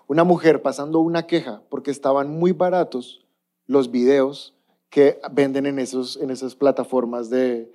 una 0.08 0.24
mujer 0.24 0.62
pasando 0.62 1.00
una 1.00 1.28
queja 1.28 1.62
porque 1.70 1.92
estaban 1.92 2.30
muy 2.30 2.54
baratos 2.54 3.26
los 3.66 3.92
videos 3.92 4.56
que 4.90 5.20
venden 5.32 5.66
en, 5.66 5.80
esos, 5.80 6.18
en 6.18 6.32
esas 6.32 6.56
plataformas 6.56 7.30
de, 7.30 7.72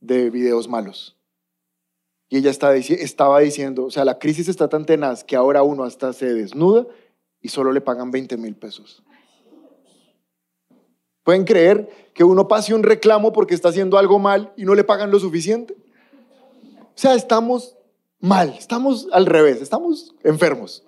de 0.00 0.28
videos 0.28 0.68
malos. 0.68 1.16
Y 2.28 2.38
ella 2.38 2.50
estaba, 2.50 2.74
estaba 2.74 3.38
diciendo, 3.38 3.86
o 3.86 3.90
sea, 3.90 4.04
la 4.04 4.18
crisis 4.18 4.48
está 4.48 4.68
tan 4.68 4.84
tenaz 4.84 5.24
que 5.24 5.36
ahora 5.36 5.62
uno 5.62 5.84
hasta 5.84 6.12
se 6.12 6.34
desnuda 6.34 6.86
y 7.40 7.48
solo 7.48 7.72
le 7.72 7.80
pagan 7.80 8.10
20 8.10 8.36
mil 8.36 8.56
pesos. 8.56 9.02
¿Pueden 11.22 11.44
creer 11.44 11.88
que 12.12 12.24
uno 12.24 12.48
pase 12.48 12.74
un 12.74 12.82
reclamo 12.82 13.32
porque 13.32 13.54
está 13.54 13.68
haciendo 13.68 13.98
algo 13.98 14.18
mal 14.18 14.52
y 14.56 14.64
no 14.64 14.74
le 14.74 14.82
pagan 14.82 15.10
lo 15.10 15.20
suficiente? 15.20 15.76
O 16.98 17.00
sea, 17.00 17.14
estamos 17.14 17.76
mal, 18.18 18.56
estamos 18.58 19.06
al 19.12 19.26
revés, 19.26 19.62
estamos 19.62 20.16
enfermos. 20.24 20.84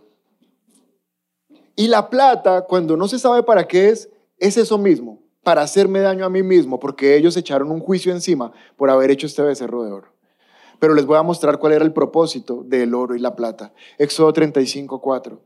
Y 1.76 1.86
la 1.86 2.10
plata, 2.10 2.62
cuando 2.62 2.96
no 2.96 3.06
se 3.06 3.20
sabe 3.20 3.44
para 3.44 3.68
qué 3.68 3.90
es, 3.90 4.10
es 4.36 4.56
eso 4.56 4.76
mismo, 4.76 5.22
para 5.44 5.62
hacerme 5.62 6.00
daño 6.00 6.24
a 6.24 6.28
mí 6.28 6.42
mismo, 6.42 6.80
porque 6.80 7.14
ellos 7.14 7.36
echaron 7.36 7.70
un 7.70 7.78
juicio 7.78 8.10
encima 8.10 8.50
por 8.76 8.90
haber 8.90 9.12
hecho 9.12 9.28
este 9.28 9.42
becerro 9.42 9.84
de 9.84 9.92
oro. 9.92 10.08
Pero 10.80 10.94
les 10.94 11.06
voy 11.06 11.16
a 11.16 11.22
mostrar 11.22 11.60
cuál 11.60 11.74
era 11.74 11.84
el 11.84 11.92
propósito 11.92 12.64
del 12.64 12.92
oro 12.92 13.14
y 13.14 13.20
la 13.20 13.36
plata. 13.36 13.72
Éxodo 13.96 14.32
35, 14.32 15.00
4. 15.00 15.40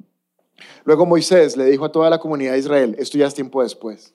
Luego 0.84 1.04
Moisés 1.04 1.58
le 1.58 1.66
dijo 1.66 1.84
a 1.84 1.92
toda 1.92 2.08
la 2.08 2.20
comunidad 2.20 2.52
de 2.52 2.60
Israel, 2.60 2.96
esto 2.98 3.18
ya 3.18 3.26
es 3.26 3.34
tiempo 3.34 3.62
después. 3.62 4.14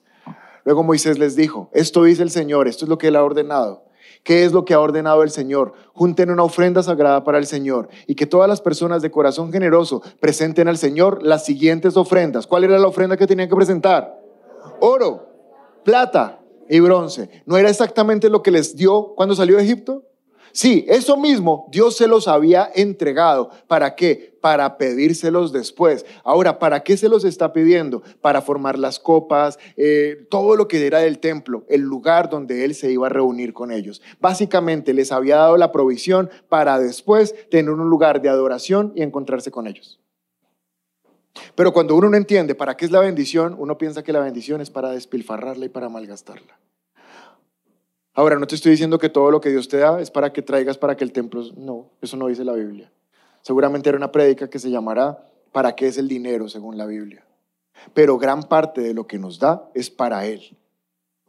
Luego 0.64 0.82
Moisés 0.82 1.16
les 1.16 1.36
dijo, 1.36 1.70
esto 1.72 2.02
dice 2.02 2.24
el 2.24 2.30
Señor, 2.30 2.66
esto 2.66 2.86
es 2.86 2.88
lo 2.88 2.98
que 2.98 3.06
él 3.06 3.14
ha 3.14 3.22
ordenado. 3.22 3.84
¿Qué 4.22 4.44
es 4.44 4.52
lo 4.52 4.64
que 4.64 4.74
ha 4.74 4.80
ordenado 4.80 5.22
el 5.22 5.30
Señor? 5.30 5.72
Junten 5.94 6.30
una 6.30 6.42
ofrenda 6.42 6.82
sagrada 6.82 7.24
para 7.24 7.38
el 7.38 7.46
Señor 7.46 7.88
y 8.06 8.14
que 8.14 8.26
todas 8.26 8.48
las 8.48 8.60
personas 8.60 9.00
de 9.02 9.10
corazón 9.10 9.50
generoso 9.50 10.02
presenten 10.20 10.68
al 10.68 10.76
Señor 10.76 11.22
las 11.22 11.44
siguientes 11.44 11.96
ofrendas. 11.96 12.46
¿Cuál 12.46 12.64
era 12.64 12.78
la 12.78 12.86
ofrenda 12.86 13.16
que 13.16 13.26
tenían 13.26 13.48
que 13.48 13.56
presentar? 13.56 14.20
Oro, 14.80 15.26
plata 15.84 16.40
y 16.68 16.80
bronce. 16.80 17.42
¿No 17.46 17.56
era 17.56 17.70
exactamente 17.70 18.28
lo 18.28 18.42
que 18.42 18.50
les 18.50 18.76
dio 18.76 19.14
cuando 19.16 19.34
salió 19.34 19.56
de 19.56 19.64
Egipto? 19.64 20.04
Sí, 20.52 20.84
eso 20.88 21.16
mismo 21.16 21.68
Dios 21.70 21.96
se 21.96 22.08
los 22.08 22.28
había 22.28 22.70
entregado. 22.74 23.50
¿Para 23.66 23.94
qué? 23.94 24.36
Para 24.40 24.78
pedírselos 24.78 25.52
después. 25.52 26.06
Ahora, 26.24 26.58
¿para 26.58 26.80
qué 26.82 26.96
se 26.96 27.08
los 27.08 27.24
está 27.24 27.52
pidiendo? 27.52 28.02
Para 28.20 28.42
formar 28.42 28.78
las 28.78 28.98
copas, 28.98 29.58
eh, 29.76 30.26
todo 30.30 30.56
lo 30.56 30.68
que 30.68 30.86
era 30.86 31.00
del 31.00 31.18
templo, 31.18 31.64
el 31.68 31.82
lugar 31.82 32.30
donde 32.30 32.64
Él 32.64 32.74
se 32.74 32.90
iba 32.90 33.06
a 33.06 33.10
reunir 33.10 33.52
con 33.52 33.70
ellos. 33.70 34.02
Básicamente 34.20 34.94
les 34.94 35.12
había 35.12 35.36
dado 35.36 35.56
la 35.56 35.72
provisión 35.72 36.30
para 36.48 36.78
después 36.78 37.34
tener 37.50 37.70
un 37.70 37.90
lugar 37.90 38.22
de 38.22 38.28
adoración 38.28 38.92
y 38.94 39.02
encontrarse 39.02 39.50
con 39.50 39.66
ellos. 39.66 40.00
Pero 41.54 41.72
cuando 41.72 41.94
uno 41.94 42.10
no 42.10 42.16
entiende 42.16 42.54
para 42.54 42.76
qué 42.76 42.84
es 42.84 42.90
la 42.90 43.00
bendición, 43.00 43.54
uno 43.58 43.78
piensa 43.78 44.02
que 44.02 44.12
la 44.12 44.20
bendición 44.20 44.60
es 44.60 44.70
para 44.70 44.90
despilfarrarla 44.90 45.66
y 45.66 45.68
para 45.68 45.88
malgastarla. 45.88 46.58
Ahora, 48.14 48.38
no 48.38 48.46
te 48.46 48.54
estoy 48.54 48.72
diciendo 48.72 48.98
que 48.98 49.08
todo 49.08 49.30
lo 49.30 49.40
que 49.40 49.50
Dios 49.50 49.68
te 49.68 49.78
da 49.78 50.00
es 50.00 50.10
para 50.10 50.32
que 50.32 50.42
traigas 50.42 50.78
para 50.78 50.96
que 50.96 51.04
el 51.04 51.12
templo... 51.12 51.44
No, 51.56 51.90
eso 52.00 52.16
no 52.16 52.26
dice 52.26 52.44
la 52.44 52.54
Biblia. 52.54 52.92
Seguramente 53.42 53.88
era 53.88 53.98
una 53.98 54.12
prédica 54.12 54.50
que 54.50 54.58
se 54.58 54.70
llamará 54.70 55.26
¿Para 55.52 55.74
qué 55.74 55.88
es 55.88 55.98
el 55.98 56.08
dinero 56.08 56.48
según 56.48 56.78
la 56.78 56.86
Biblia? 56.86 57.24
Pero 57.94 58.18
gran 58.18 58.44
parte 58.44 58.80
de 58.80 58.94
lo 58.94 59.06
que 59.06 59.18
nos 59.18 59.38
da 59.38 59.68
es 59.74 59.90
para 59.90 60.26
Él. 60.26 60.56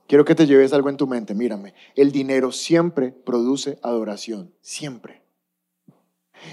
Quiero 0.07 0.25
que 0.25 0.35
te 0.35 0.45
lleves 0.45 0.73
algo 0.73 0.89
en 0.89 0.97
tu 0.97 1.07
mente, 1.07 1.33
mírame. 1.33 1.73
El 1.95 2.11
dinero 2.11 2.51
siempre 2.51 3.11
produce 3.11 3.79
adoración, 3.81 4.53
siempre. 4.61 5.21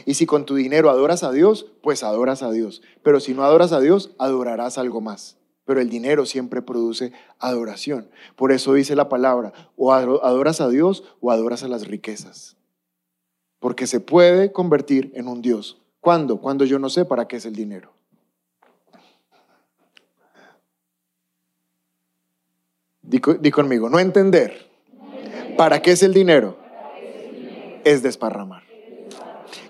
Y 0.07 0.15
si 0.15 0.27
con 0.27 0.47
tu 0.47 0.55
dinero 0.55 0.91
adoras 0.91 1.25
a 1.25 1.33
Dios, 1.33 1.67
pues 1.83 2.03
adoras 2.03 2.43
a 2.43 2.51
Dios. 2.51 2.83
Pero 3.03 3.21
si 3.21 3.35
no 3.35 3.43
adoras 3.43 3.73
a 3.73 3.81
Dios, 3.81 4.15
adorarás 4.19 4.79
algo 4.79 5.01
más. 5.01 5.38
Pero 5.69 5.83
el 5.83 5.91
dinero 5.91 6.25
siempre 6.25 6.63
produce 6.63 7.13
adoración. 7.39 8.09
Por 8.37 8.53
eso 8.53 8.73
dice 8.73 8.97
la 8.97 9.11
palabra, 9.11 9.53
o 9.77 9.93
adoras 9.93 10.63
a 10.63 10.69
Dios 10.71 11.05
o 11.21 11.31
adoras 11.31 11.63
a 11.63 11.69
las 11.69 11.87
riquezas. 11.87 12.57
Porque 13.59 13.87
se 13.87 14.01
puede 14.01 14.51
convertir 14.51 15.13
en 15.15 15.29
un 15.29 15.43
Dios. 15.43 15.79
¿Cuándo? 16.01 16.41
Cuando 16.41 16.65
yo 16.65 16.79
no 16.79 16.89
sé 16.89 17.05
para 17.05 17.29
qué 17.29 17.37
es 17.37 17.45
el 17.45 17.55
dinero. 17.55 17.93
Di, 23.03 23.21
conmigo, 23.51 23.91
no 23.91 23.99
entender 23.99 24.71
para 25.59 25.83
qué 25.83 25.91
es 25.91 26.03
el 26.03 26.15
dinero 26.15 26.57
es 27.85 28.03
desparramar. 28.03 28.63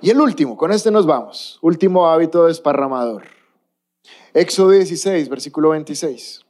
Y 0.01 0.11
el 0.11 0.21
último, 0.21 0.57
con 0.57 0.71
este 0.71 0.93
nos 0.93 1.07
vamos. 1.07 1.59
Último 1.61 2.07
hábito 2.07 2.47
desparramador. 2.47 3.38
Éxodo 4.35 4.71
16, 4.71 5.29
versículo 5.29 5.71
26. 5.71 6.45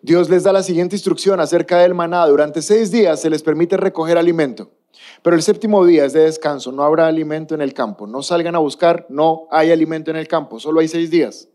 Dios 0.00 0.30
les 0.30 0.44
da 0.44 0.52
la 0.52 0.62
siguiente 0.62 0.94
instrucción 0.94 1.40
acerca 1.40 1.78
del 1.78 1.94
maná. 1.94 2.24
Durante 2.26 2.62
seis 2.62 2.90
días 2.90 3.20
se 3.20 3.30
les 3.30 3.42
permite 3.42 3.76
recoger 3.76 4.16
alimento, 4.16 4.70
pero 5.22 5.34
el 5.34 5.42
séptimo 5.42 5.84
día 5.84 6.04
es 6.04 6.12
de 6.12 6.20
descanso. 6.20 6.70
No 6.70 6.84
habrá 6.84 7.08
alimento 7.08 7.54
en 7.54 7.60
el 7.60 7.74
campo. 7.74 8.06
No 8.06 8.22
salgan 8.22 8.54
a 8.54 8.60
buscar, 8.60 9.06
no 9.08 9.48
hay 9.50 9.72
alimento 9.72 10.10
en 10.10 10.16
el 10.16 10.28
campo. 10.28 10.60
Solo 10.60 10.80
hay 10.80 10.88
seis 10.88 11.10
días. 11.10 11.48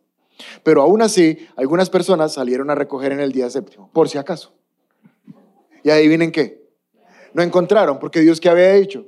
Pero 0.63 0.81
aún 0.81 1.01
así, 1.01 1.47
algunas 1.55 1.89
personas 1.89 2.33
salieron 2.33 2.69
a 2.69 2.75
recoger 2.75 3.11
en 3.13 3.19
el 3.19 3.31
día 3.31 3.49
séptimo, 3.49 3.89
por 3.93 4.09
si 4.09 4.17
acaso. 4.17 4.53
Y 5.83 5.89
adivinen 5.89 6.31
qué. 6.31 6.67
No 7.33 7.41
encontraron, 7.41 7.99
porque 7.99 8.19
Dios 8.19 8.41
que 8.41 8.49
había 8.49 8.73
dicho, 8.73 9.05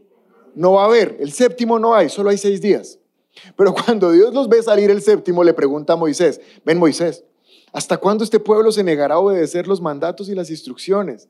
no 0.55 0.73
va 0.73 0.83
a 0.83 0.85
haber, 0.85 1.17
el 1.19 1.31
séptimo 1.31 1.79
no 1.79 1.95
hay, 1.95 2.09
solo 2.09 2.29
hay 2.29 2.37
seis 2.37 2.61
días. 2.61 2.99
Pero 3.55 3.73
cuando 3.73 4.11
Dios 4.11 4.33
los 4.33 4.49
ve 4.49 4.61
salir 4.63 4.89
el 4.91 5.01
séptimo, 5.01 5.43
le 5.43 5.53
pregunta 5.53 5.93
a 5.93 5.95
Moisés, 5.95 6.41
ven 6.63 6.77
Moisés, 6.77 7.23
¿hasta 7.71 7.97
cuándo 7.97 8.23
este 8.23 8.39
pueblo 8.39 8.71
se 8.71 8.83
negará 8.83 9.15
a 9.15 9.19
obedecer 9.19 9.67
los 9.67 9.81
mandatos 9.81 10.29
y 10.29 10.35
las 10.35 10.49
instrucciones? 10.49 11.29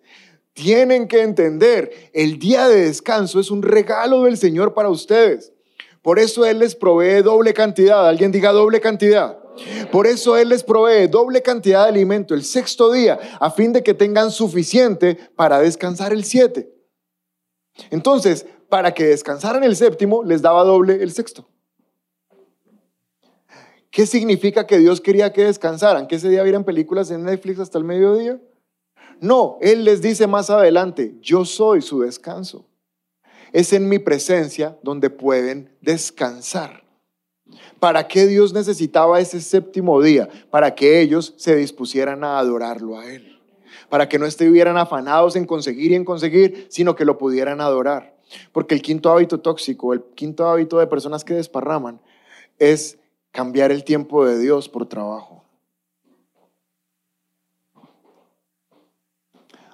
Tienen 0.54 1.08
que 1.08 1.22
entender, 1.22 1.92
el 2.14 2.40
día 2.40 2.68
de 2.68 2.86
descanso 2.86 3.40
es 3.40 3.52
un 3.52 3.62
regalo 3.62 4.24
del 4.24 4.38
Señor 4.38 4.74
para 4.74 4.90
ustedes. 4.90 5.52
Por 6.02 6.20
eso 6.20 6.46
Él 6.46 6.60
les 6.60 6.76
provee 6.76 7.22
doble 7.24 7.54
cantidad. 7.54 8.08
Alguien 8.08 8.32
diga 8.32 8.52
doble 8.52 8.80
cantidad. 8.80 9.40
Por 9.92 10.08
eso 10.08 10.38
Él 10.38 10.50
les 10.50 10.64
provee 10.64 11.08
doble 11.08 11.42
cantidad 11.42 11.84
de 11.84 11.90
alimento 11.90 12.36
el 12.36 12.44
sexto 12.44 12.92
día, 12.92 13.20
a 13.40 13.50
fin 13.50 13.74
de 13.74 13.84
que 13.84 13.94
tengan 13.94 14.32
suficiente 14.32 15.18
para 15.36 15.60
descansar 15.60 16.14
el 16.14 16.24
siete. 16.24 16.72
Entonces, 17.90 18.46
para 18.70 18.94
que 18.94 19.06
descansaran 19.06 19.64
el 19.64 19.76
séptimo, 19.76 20.24
les 20.24 20.42
daba 20.42 20.64
doble 20.64 21.02
el 21.02 21.12
sexto. 21.12 21.50
¿Qué 23.96 24.06
significa 24.06 24.68
que 24.68 24.78
Dios 24.78 25.00
quería 25.00 25.32
que 25.32 25.46
descansaran? 25.46 26.06
¿Que 26.06 26.16
ese 26.16 26.28
día 26.28 26.44
vieran 26.44 26.66
películas 26.66 27.12
en 27.12 27.24
Netflix 27.24 27.60
hasta 27.60 27.78
el 27.78 27.86
mediodía? 27.86 28.42
No, 29.22 29.58
Él 29.62 29.86
les 29.86 30.02
dice 30.02 30.28
más 30.28 30.50
adelante, 30.50 31.16
yo 31.22 31.46
soy 31.46 31.82
su 31.82 32.02
descanso. 32.02 32.66
Es 33.54 33.72
en 33.72 33.88
mi 33.88 34.00
presencia 34.00 34.78
donde 34.84 35.10
pueden 35.10 35.74
descansar. 35.80 36.84
¿Para 37.80 38.06
qué 38.10 38.28
Dios 38.28 38.52
necesitaba 38.52 39.22
ese 39.22 39.40
séptimo 39.40 40.02
día? 40.02 40.28
Para 40.50 40.76
que 40.76 41.00
ellos 41.00 41.34
se 41.38 41.56
dispusieran 41.56 42.26
a 42.26 42.38
adorarlo 42.38 43.00
a 43.00 43.10
Él. 43.10 43.40
Para 43.88 44.10
que 44.10 44.20
no 44.20 44.26
estuvieran 44.26 44.76
afanados 44.76 45.38
en 45.38 45.46
conseguir 45.46 45.94
y 45.94 45.96
en 45.96 46.04
conseguir, 46.04 46.68
sino 46.70 46.98
que 46.98 47.06
lo 47.06 47.18
pudieran 47.18 47.62
adorar. 47.62 48.18
Porque 48.52 48.76
el 48.76 48.82
quinto 48.82 49.10
hábito 49.10 49.40
tóxico, 49.40 49.94
el 49.94 50.04
quinto 50.16 50.50
hábito 50.50 50.80
de 50.80 50.88
personas 50.88 51.24
que 51.24 51.36
desparraman, 51.36 52.02
es 52.60 52.98
cambiar 53.36 53.70
el 53.72 53.84
tiempo 53.84 54.26
de 54.26 54.40
Dios 54.40 54.70
por 54.70 54.88
trabajo. 54.88 55.44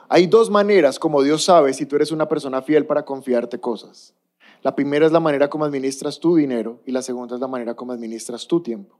Hay 0.09 0.25
dos 0.25 0.49
maneras 0.49 0.97
como 0.97 1.21
Dios 1.21 1.43
sabe 1.45 1.73
si 1.73 1.85
tú 1.85 1.95
eres 1.95 2.11
una 2.11 2.27
persona 2.27 2.63
fiel 2.63 2.87
para 2.87 3.05
confiarte 3.05 3.59
cosas. 3.59 4.15
La 4.63 4.75
primera 4.75 5.05
es 5.05 5.11
la 5.11 5.19
manera 5.19 5.49
como 5.49 5.63
administras 5.63 6.19
tu 6.19 6.35
dinero 6.35 6.81
y 6.85 6.91
la 6.91 7.03
segunda 7.03 7.35
es 7.35 7.41
la 7.41 7.47
manera 7.47 7.75
como 7.75 7.93
administras 7.93 8.47
tu 8.47 8.61
tiempo. 8.61 8.99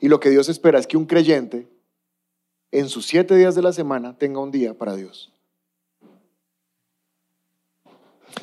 Y 0.00 0.08
lo 0.08 0.18
que 0.18 0.30
Dios 0.30 0.48
espera 0.48 0.78
es 0.78 0.88
que 0.88 0.96
un 0.96 1.06
creyente 1.06 1.68
en 2.72 2.88
sus 2.88 3.06
siete 3.06 3.36
días 3.36 3.54
de 3.54 3.62
la 3.62 3.72
semana 3.72 4.18
tenga 4.18 4.40
un 4.40 4.50
día 4.50 4.74
para 4.74 4.96
Dios. 4.96 5.32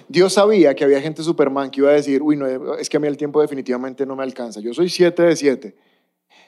Dios 0.08 0.34
sabía 0.34 0.76
que 0.76 0.84
había 0.84 1.02
gente 1.02 1.24
Superman 1.24 1.72
que 1.72 1.82
iba 1.82 1.90
a 1.90 1.94
decir, 1.94 2.22
uy, 2.22 2.36
no, 2.36 2.76
es 2.76 2.90
que 2.90 2.98
a 2.98 3.00
mí 3.00 3.08
el 3.08 3.18
tiempo 3.18 3.42
definitivamente 3.42 4.06
no 4.06 4.16
me 4.16 4.24
alcanza. 4.24 4.60
Yo 4.60 4.74
soy 4.74 4.90
siete 4.90 5.24
de 5.24 5.36
siete. 5.36 5.76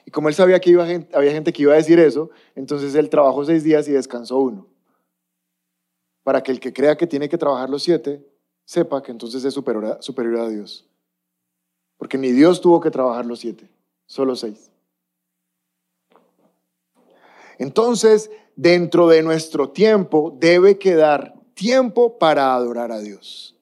Y 0.04 0.10
como 0.10 0.28
él 0.28 0.34
sabía 0.34 0.60
que 0.60 0.70
iba, 0.70 0.86
había 1.12 1.32
gente 1.32 1.52
que 1.52 1.62
iba 1.62 1.72
a 1.72 1.76
decir 1.76 1.98
eso, 1.98 2.30
entonces 2.54 2.94
él 2.94 3.10
trabajó 3.10 3.44
seis 3.44 3.64
días 3.64 3.88
y 3.88 3.92
descansó 3.92 4.38
uno. 4.38 4.68
Para 6.22 6.42
que 6.42 6.52
el 6.52 6.60
que 6.60 6.72
crea 6.72 6.96
que 6.96 7.06
tiene 7.06 7.28
que 7.28 7.38
trabajar 7.38 7.70
los 7.70 7.82
siete, 7.82 8.24
sepa 8.64 9.02
que 9.02 9.12
entonces 9.12 9.44
es 9.44 9.54
superior 9.54 9.84
a, 9.86 10.02
superior 10.02 10.40
a 10.40 10.48
Dios. 10.48 10.88
Porque 11.96 12.18
ni 12.18 12.32
Dios 12.32 12.60
tuvo 12.60 12.80
que 12.80 12.90
trabajar 12.90 13.26
los 13.26 13.40
siete, 13.40 13.68
solo 14.06 14.36
seis. 14.36 14.70
Entonces, 17.58 18.30
dentro 18.54 19.08
de 19.08 19.22
nuestro 19.22 19.70
tiempo 19.70 20.36
debe 20.38 20.78
quedar 20.78 21.35
tiempo 21.56 22.18
para 22.18 22.54
adorar 22.54 22.92
a 22.92 23.00
Dios. 23.00 23.56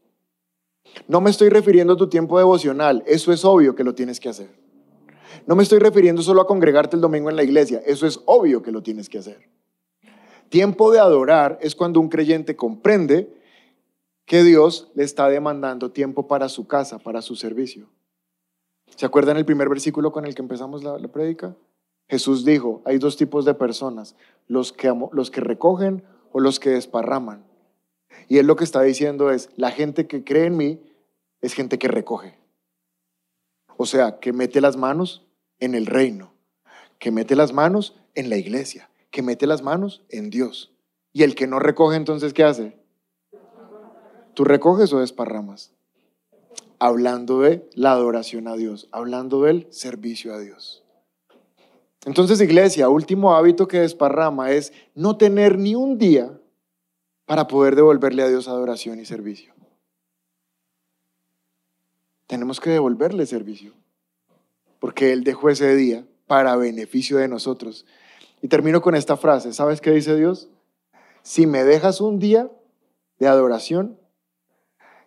No 1.06 1.20
me 1.20 1.30
estoy 1.30 1.48
refiriendo 1.48 1.94
a 1.94 1.96
tu 1.96 2.08
tiempo 2.08 2.36
devocional, 2.36 3.02
eso 3.06 3.32
es 3.32 3.44
obvio 3.44 3.74
que 3.74 3.84
lo 3.84 3.94
tienes 3.94 4.20
que 4.20 4.28
hacer. 4.28 4.50
No 5.46 5.54
me 5.54 5.62
estoy 5.62 5.78
refiriendo 5.78 6.20
solo 6.22 6.42
a 6.42 6.46
congregarte 6.46 6.96
el 6.96 7.02
domingo 7.02 7.30
en 7.30 7.36
la 7.36 7.44
iglesia, 7.44 7.80
eso 7.86 8.06
es 8.06 8.20
obvio 8.26 8.62
que 8.62 8.72
lo 8.72 8.82
tienes 8.82 9.08
que 9.08 9.18
hacer. 9.18 9.48
Tiempo 10.48 10.92
de 10.92 10.98
adorar 10.98 11.58
es 11.62 11.74
cuando 11.74 12.00
un 12.00 12.08
creyente 12.08 12.56
comprende 12.56 13.32
que 14.26 14.42
Dios 14.42 14.90
le 14.94 15.04
está 15.04 15.28
demandando 15.28 15.92
tiempo 15.92 16.26
para 16.26 16.48
su 16.48 16.66
casa, 16.66 16.98
para 16.98 17.22
su 17.22 17.36
servicio. 17.36 17.88
¿Se 18.96 19.06
acuerdan 19.06 19.36
el 19.36 19.44
primer 19.44 19.68
versículo 19.68 20.12
con 20.12 20.24
el 20.26 20.34
que 20.34 20.42
empezamos 20.42 20.82
la, 20.82 20.98
la? 20.98 21.56
Jesús 22.08 22.44
dijo, 22.44 22.82
hay 22.84 22.98
dos 22.98 23.16
tipos 23.16 23.44
de 23.44 23.54
personas, 23.54 24.16
los 24.48 24.72
que, 24.72 24.92
los 25.12 25.30
que 25.30 25.40
recogen 25.40 26.04
o 26.32 26.40
los 26.40 26.58
que 26.60 26.70
desparraman. 26.70 27.53
Y 28.28 28.38
él 28.38 28.46
lo 28.46 28.56
que 28.56 28.64
está 28.64 28.82
diciendo 28.82 29.30
es, 29.30 29.50
la 29.56 29.70
gente 29.70 30.06
que 30.06 30.24
cree 30.24 30.46
en 30.46 30.56
mí 30.56 30.80
es 31.40 31.54
gente 31.54 31.78
que 31.78 31.88
recoge. 31.88 32.38
O 33.76 33.86
sea, 33.86 34.18
que 34.18 34.32
mete 34.32 34.60
las 34.60 34.76
manos 34.76 35.26
en 35.58 35.74
el 35.74 35.86
reino, 35.86 36.32
que 36.98 37.10
mete 37.10 37.36
las 37.36 37.52
manos 37.52 37.96
en 38.14 38.30
la 38.30 38.36
iglesia, 38.36 38.88
que 39.10 39.22
mete 39.22 39.46
las 39.46 39.62
manos 39.62 40.02
en 40.08 40.30
Dios. 40.30 40.72
Y 41.12 41.22
el 41.22 41.34
que 41.34 41.46
no 41.46 41.58
recoge, 41.58 41.96
entonces, 41.96 42.32
¿qué 42.32 42.44
hace? 42.44 42.76
¿Tú 44.34 44.44
recoges 44.44 44.92
o 44.92 45.00
desparramas? 45.00 45.72
Hablando 46.78 47.40
de 47.40 47.68
la 47.74 47.92
adoración 47.92 48.48
a 48.48 48.56
Dios, 48.56 48.88
hablando 48.90 49.42
del 49.42 49.66
servicio 49.70 50.34
a 50.34 50.38
Dios. 50.38 50.82
Entonces, 52.04 52.40
iglesia, 52.40 52.88
último 52.88 53.34
hábito 53.34 53.68
que 53.68 53.80
desparrama 53.80 54.50
es 54.50 54.72
no 54.94 55.16
tener 55.16 55.58
ni 55.58 55.74
un 55.74 55.98
día 55.98 56.38
para 57.26 57.46
poder 57.46 57.76
devolverle 57.76 58.22
a 58.22 58.28
Dios 58.28 58.48
adoración 58.48 59.00
y 59.00 59.04
servicio. 59.04 59.54
Tenemos 62.26 62.60
que 62.60 62.70
devolverle 62.70 63.26
servicio, 63.26 63.72
porque 64.78 65.12
Él 65.12 65.24
dejó 65.24 65.50
ese 65.50 65.74
día 65.76 66.04
para 66.26 66.56
beneficio 66.56 67.18
de 67.18 67.28
nosotros. 67.28 67.86
Y 68.42 68.48
termino 68.48 68.80
con 68.80 68.94
esta 68.94 69.16
frase, 69.16 69.52
¿sabes 69.52 69.80
qué 69.80 69.90
dice 69.90 70.16
Dios? 70.16 70.48
Si 71.22 71.46
me 71.46 71.64
dejas 71.64 72.00
un 72.00 72.18
día 72.18 72.50
de 73.18 73.28
adoración, 73.28 73.98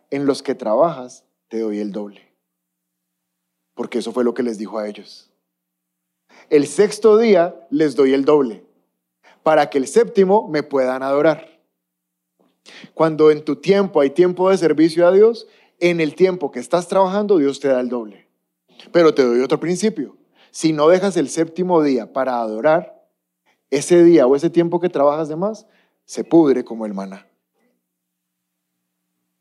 en 0.10 0.26
los 0.26 0.42
que 0.42 0.56
trabajas, 0.56 1.26
te 1.50 1.60
doy 1.60 1.80
el 1.80 1.92
doble. 1.92 2.32
Porque 3.74 4.00
eso 4.00 4.12
fue 4.12 4.24
lo 4.24 4.34
que 4.34 4.44
les 4.44 4.58
dijo 4.58 4.80
a 4.80 4.88
ellos. 4.88 5.32
El 6.50 6.66
sexto 6.66 7.18
día 7.18 7.68
les 7.70 7.96
doy 7.96 8.14
el 8.14 8.26
doble, 8.26 8.66
para 9.44 9.70
que 9.70 9.78
el 9.78 9.88
séptimo 9.88 10.48
me 10.48 10.64
puedan 10.64 11.04
adorar. 11.04 11.57
Cuando 12.94 13.32
en 13.32 13.44
tu 13.44 13.58
tiempo 13.58 14.02
hay 14.02 14.10
tiempo 14.10 14.50
de 14.50 14.58
servicio 14.58 15.08
a 15.08 15.12
Dios, 15.12 15.48
en 15.80 16.02
el 16.02 16.16
tiempo 16.16 16.52
que 16.52 16.60
estás 16.60 16.88
trabajando, 16.88 17.38
Dios 17.38 17.60
te 17.60 17.68
da 17.68 17.80
el 17.80 17.90
doble. 17.90 18.28
Pero 18.92 19.14
te 19.14 19.24
doy 19.24 19.42
otro 19.42 19.60
principio. 19.60 20.18
Si 20.52 20.74
no 20.74 20.88
dejas 20.88 21.18
el 21.18 21.30
séptimo 21.30 21.84
día 21.84 22.14
para 22.14 22.40
adorar, 22.40 23.06
ese 23.70 24.04
día 24.04 24.26
o 24.28 24.36
ese 24.36 24.50
tiempo 24.50 24.80
que 24.80 24.90
trabajas 24.90 25.28
de 25.28 25.36
más, 25.36 25.68
se 26.06 26.24
pudre 26.24 26.64
como 26.64 26.86
el 26.86 26.94
maná. 26.94 27.28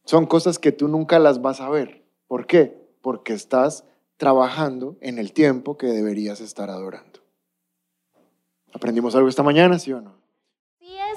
Son 0.05 0.27
cosas 0.27 0.59
que 0.59 0.73
tú 0.73 0.89
nunca 0.89 1.19
las 1.19 1.41
vas 1.43 1.61
a 1.61 1.69
ver. 1.69 2.05
¿Por 2.27 2.47
qué? 2.47 2.87
Porque 3.03 3.33
estás 3.33 3.85
trabajando 4.17 4.97
en 5.01 5.19
el 5.19 5.33
tiempo 5.33 5.77
que 5.77 5.87
deberías 5.87 6.41
estar 6.41 6.71
adorando. 6.71 7.21
¿Aprendimos 8.73 9.15
algo 9.15 9.29
esta 9.29 9.43
mañana, 9.43 9.79
sí 9.79 9.93
o 9.93 10.01
no? 10.01 10.26